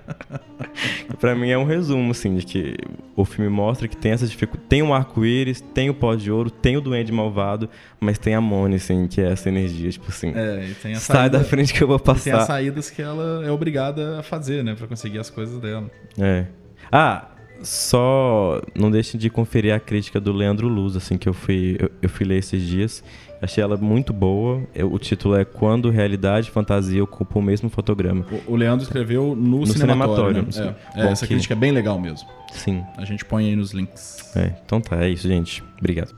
pra 1.20 1.34
mim 1.34 1.50
é 1.50 1.58
um 1.58 1.64
resumo, 1.64 2.10
assim, 2.12 2.34
de 2.36 2.46
que 2.46 2.74
o 3.14 3.24
filme 3.24 3.50
mostra 3.50 3.86
que 3.86 3.96
tem 3.96 4.12
essas 4.12 4.30
dificuldades. 4.30 4.68
Tem 4.68 4.82
um 4.82 4.94
arco-íris, 4.94 5.60
tem 5.60 5.90
o 5.90 5.94
pó 5.94 6.14
de 6.14 6.30
ouro, 6.32 6.50
tem 6.50 6.76
o 6.76 6.80
duende 6.80 7.12
malvado, 7.12 7.68
mas 8.00 8.18
tem 8.18 8.34
a 8.34 8.40
Moni, 8.40 8.76
assim, 8.76 9.06
que 9.06 9.20
é 9.20 9.30
essa 9.30 9.48
energia, 9.48 9.90
tipo 9.90 10.06
assim. 10.08 10.32
É, 10.34 10.68
e 10.70 10.74
tem 10.74 10.92
a 10.94 10.96
Sai 10.96 11.16
saída- 11.16 11.38
da 11.38 11.44
frente 11.44 11.72
que 11.74 11.82
eu 11.82 11.86
vou 11.88 11.98
Tem 11.98 12.12
as 12.14 12.24
passar. 12.24 12.46
saídas 12.46 12.88
que 12.90 13.02
ela 13.02 13.44
é 13.44 13.50
obrigada 13.50 14.18
a 14.18 14.22
fazer, 14.22 14.64
né? 14.64 14.74
Pra 14.74 14.86
conseguir 14.86 15.18
as 15.18 15.28
coisas 15.30 15.60
dela. 15.60 15.90
É. 16.18 16.46
Ah, 16.90 17.28
só 17.62 18.60
não 18.74 18.90
deixem 18.90 19.20
de 19.20 19.28
conferir 19.28 19.74
a 19.74 19.78
crítica 19.80 20.18
do 20.20 20.32
Leandro 20.32 20.66
Luz, 20.68 20.96
assim, 20.96 21.18
que 21.18 21.28
eu 21.28 21.34
fui, 21.34 21.76
eu, 21.78 21.90
eu 22.02 22.08
fui 22.08 22.26
ler 22.26 22.38
esses 22.38 22.62
dias. 22.62 23.04
Achei 23.42 23.62
ela 23.64 23.76
muito 23.76 24.12
boa. 24.12 24.62
Eu- 24.74 24.92
o 24.92 24.98
título 24.98 25.34
é 25.34 25.44
Quando 25.44 25.88
Realidade 25.88 26.48
e 26.48 26.50
Fantasia 26.50 27.02
Ocupam 27.02 27.38
o 27.38 27.42
Mesmo 27.42 27.70
Fotograma. 27.70 28.24
O, 28.46 28.52
o 28.52 28.56
Leandro 28.56 28.84
escreveu 28.84 29.34
no, 29.34 29.66
cinematório. 29.66 30.42
cinematório, 30.42 30.42
né? 30.42 30.52
sim. 30.52 30.98
É, 30.98 31.00
é, 31.00 31.04
Bom 31.06 31.12
essa 31.12 31.26
que- 31.26 31.32
crítica 31.34 31.54
é 31.54 31.56
bem 31.56 31.72
legal 31.72 31.98
mesmo. 31.98 32.28
Sim. 32.52 32.82
A 32.98 33.04
gente 33.04 33.24
põe 33.24 33.46
aí 33.46 33.56
nos 33.56 33.72
links. 33.72 34.36
É, 34.36 34.52
então 34.64 34.80
tá, 34.80 35.02
é 35.02 35.08
isso, 35.08 35.26
gente. 35.26 35.62
Obrigado. 35.78 36.14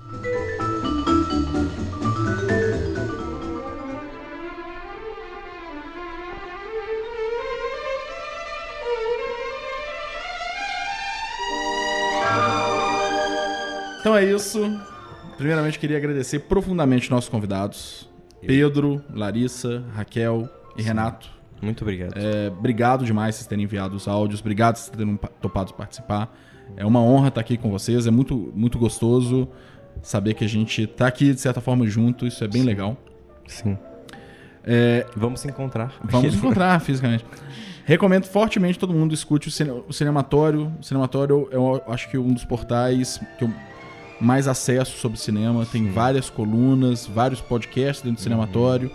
Então 14.00 14.16
é 14.16 14.24
isso. 14.24 14.60
Primeiramente, 15.42 15.76
queria 15.78 15.96
agradecer 15.96 16.38
profundamente 16.40 17.10
nossos 17.10 17.28
convidados: 17.28 18.08
Pedro, 18.46 19.02
Larissa, 19.12 19.82
Raquel 19.92 20.48
e 20.76 20.82
Renato. 20.82 21.28
Muito 21.60 21.82
obrigado. 21.82 22.14
É, 22.16 22.48
obrigado 22.48 23.04
demais 23.04 23.34
por 23.34 23.38
vocês 23.40 23.48
terem 23.48 23.64
enviado 23.64 23.96
os 23.96 24.06
áudios, 24.06 24.40
obrigado 24.40 24.74
por 24.76 24.80
vocês 24.82 24.96
terem 24.96 25.16
pa- 25.16 25.28
topado 25.40 25.74
participar. 25.74 26.32
É 26.76 26.86
uma 26.86 27.00
honra 27.00 27.26
estar 27.28 27.40
aqui 27.40 27.56
com 27.56 27.70
vocês, 27.70 28.06
é 28.06 28.10
muito, 28.10 28.52
muito 28.54 28.78
gostoso 28.78 29.48
saber 30.00 30.34
que 30.34 30.44
a 30.44 30.48
gente 30.48 30.86
tá 30.86 31.06
aqui 31.08 31.34
de 31.34 31.40
certa 31.40 31.60
forma 31.60 31.86
junto, 31.86 32.24
isso 32.26 32.42
é 32.44 32.48
bem 32.48 32.62
legal. 32.62 32.96
Sim. 33.46 33.76
É, 34.64 35.04
Vamos 35.16 35.40
se 35.40 35.48
encontrar. 35.48 35.92
Vamos 36.04 36.34
encontrar 36.36 36.80
fisicamente. 36.80 37.24
Recomendo 37.84 38.26
fortemente 38.26 38.78
todo 38.78 38.92
mundo 38.94 39.12
escute 39.12 39.48
o, 39.48 39.50
cine- 39.50 39.82
o 39.88 39.92
Cinematório. 39.92 40.72
O 40.80 40.84
Cinematório 40.84 41.48
é, 41.50 41.56
eu 41.56 41.82
acho 41.88 42.08
que 42.08 42.16
um 42.16 42.32
dos 42.32 42.44
portais 42.44 43.20
que 43.38 43.44
eu 43.44 43.50
mais 44.22 44.46
acesso 44.46 44.96
sobre 44.98 45.18
cinema. 45.18 45.66
Tem 45.66 45.90
várias 45.90 46.30
colunas, 46.30 47.06
vários 47.06 47.40
podcasts 47.40 48.02
dentro 48.02 48.18
do 48.18 48.22
Cinematório. 48.22 48.90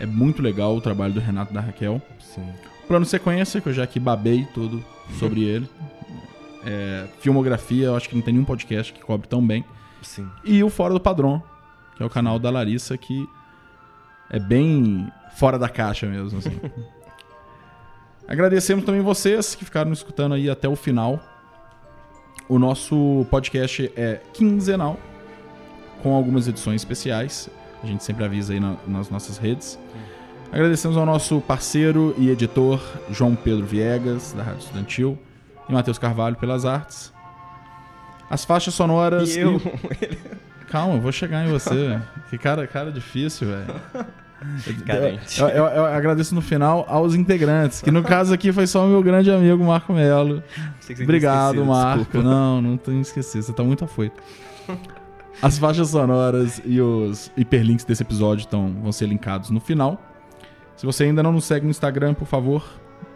É 0.00 0.06
muito 0.06 0.40
legal 0.40 0.74
o 0.74 0.80
trabalho 0.80 1.12
do 1.12 1.20
Renato 1.20 1.52
e 1.52 1.54
da 1.54 1.60
Raquel. 1.60 2.00
Sim. 2.18 2.48
Plano 2.88 3.04
Sequência, 3.04 3.60
que 3.60 3.68
eu 3.68 3.72
já 3.72 3.84
aqui 3.84 4.00
babei 4.00 4.46
todo 4.54 4.82
sobre 5.18 5.42
ele. 5.42 5.68
É, 6.64 7.06
filmografia, 7.20 7.86
eu 7.86 7.96
acho 7.96 8.08
que 8.08 8.14
não 8.14 8.22
tem 8.22 8.34
nenhum 8.34 8.44
podcast 8.44 8.92
que 8.92 9.00
cobre 9.00 9.28
tão 9.28 9.46
bem. 9.46 9.64
Sim. 10.02 10.26
E 10.44 10.64
o 10.64 10.70
Fora 10.70 10.94
do 10.94 11.00
Padrão, 11.00 11.42
que 11.96 12.02
é 12.02 12.06
o 12.06 12.10
canal 12.10 12.38
da 12.38 12.50
Larissa, 12.50 12.96
que 12.96 13.28
é 14.30 14.38
bem 14.38 15.10
fora 15.36 15.58
da 15.58 15.68
caixa 15.68 16.06
mesmo, 16.06 16.38
assim. 16.38 16.58
Agradecemos 18.26 18.84
também 18.84 19.02
vocês 19.02 19.54
que 19.54 19.64
ficaram 19.64 19.92
escutando 19.92 20.34
aí 20.34 20.48
até 20.48 20.68
o 20.68 20.76
final. 20.76 21.20
O 22.50 22.58
nosso 22.58 23.24
podcast 23.30 23.92
é 23.96 24.20
quinzenal, 24.34 24.98
com 26.02 26.12
algumas 26.14 26.48
edições 26.48 26.80
especiais. 26.80 27.48
A 27.82 27.86
gente 27.86 28.02
sempre 28.04 28.24
avisa 28.24 28.52
aí 28.52 28.58
na- 28.60 28.76
nas 28.88 29.08
nossas 29.08 29.38
redes. 29.38 29.78
Agradecemos 30.52 30.96
ao 30.96 31.06
nosso 31.06 31.40
parceiro 31.40 32.12
e 32.18 32.28
editor 32.28 32.80
João 33.08 33.36
Pedro 33.36 33.64
Viegas, 33.64 34.32
da 34.32 34.42
Rádio 34.42 34.60
Estudantil, 34.60 35.16
e 35.68 35.72
Matheus 35.72 35.96
Carvalho 35.96 36.34
pelas 36.36 36.64
artes. 36.64 37.12
As 38.28 38.44
faixas 38.44 38.74
sonoras. 38.74 39.36
E 39.36 39.40
eu? 39.40 39.60
Calma, 40.68 40.94
eu 40.96 41.00
vou 41.00 41.12
chegar 41.12 41.46
em 41.46 41.50
você. 41.52 41.70
velho. 41.74 42.02
que 42.30 42.36
cara, 42.38 42.66
cara 42.66 42.90
difícil, 42.90 43.46
velho. 43.48 43.74
Eu, 45.38 45.48
eu- 45.48 45.64
eu 45.66 45.84
agradeço 45.86 46.34
no 46.34 46.40
final 46.40 46.84
aos 46.88 47.14
integrantes, 47.14 47.82
que 47.82 47.90
no 47.90 48.02
caso 48.02 48.32
aqui 48.32 48.52
foi 48.52 48.66
só 48.66 48.84
o 48.84 48.88
meu 48.88 49.02
grande 49.02 49.30
amigo 49.30 49.62
Marco 49.64 49.92
Melo. 49.92 50.42
Obrigado, 51.04 51.54
Marco. 51.66 52.00
Não, 52.22 52.62
não 52.62 52.76
tenho 52.76 53.00
esquecido, 53.00 53.42
você 53.42 53.52
tá 53.52 53.62
muito 53.62 53.84
afoito. 53.84 54.20
As 55.42 55.58
faixas 55.58 55.88
sonoras 55.88 56.60
e 56.64 56.80
os 56.80 57.30
hiperlinks 57.36 57.84
desse 57.84 58.02
episódio 58.02 58.46
tão, 58.46 58.74
vão 58.82 58.92
ser 58.92 59.06
linkados 59.06 59.50
no 59.50 59.60
final. 59.60 60.00
Se 60.76 60.84
você 60.86 61.04
ainda 61.04 61.22
não 61.22 61.32
nos 61.32 61.44
segue 61.44 61.64
no 61.64 61.70
Instagram, 61.70 62.14
por 62.14 62.26
favor, 62.26 62.64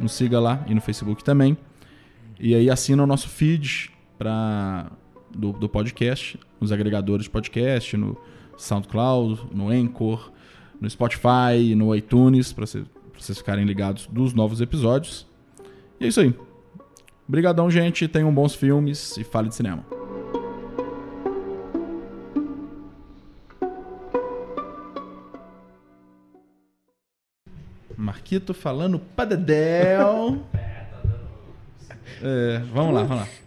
nos 0.00 0.12
siga 0.12 0.40
lá 0.40 0.62
e 0.66 0.74
no 0.74 0.80
Facebook 0.80 1.22
também. 1.22 1.56
E 2.38 2.54
aí 2.54 2.68
assina 2.70 3.02
o 3.02 3.06
nosso 3.06 3.28
feed 3.28 3.90
pra, 4.18 4.86
do, 5.34 5.52
do 5.52 5.68
podcast, 5.68 6.38
nos 6.60 6.72
agregadores 6.72 7.24
de 7.24 7.30
podcast, 7.30 7.96
no 7.96 8.16
SoundCloud, 8.56 9.42
no 9.52 9.68
Anchor, 9.70 10.30
no 10.84 10.90
Spotify, 10.90 11.74
no 11.74 11.94
iTunes, 11.94 12.52
para 12.52 12.66
vocês 12.66 13.38
ficarem 13.38 13.64
ligados 13.64 14.06
dos 14.06 14.34
novos 14.34 14.60
episódios. 14.60 15.26
E 15.98 16.04
é 16.04 16.08
isso 16.08 16.20
aí. 16.20 16.34
Obrigadão, 17.26 17.70
gente. 17.70 18.06
Tenham 18.06 18.32
bons 18.32 18.54
filmes 18.54 19.16
e 19.16 19.24
fale 19.24 19.48
de 19.48 19.54
cinema. 19.54 19.84
Marquito 27.96 28.52
falando 28.52 28.98
padedel. 28.98 30.42
é, 32.22 32.58
vamos 32.72 32.94
lá, 32.94 33.02
vamos 33.04 33.22
lá. 33.22 33.43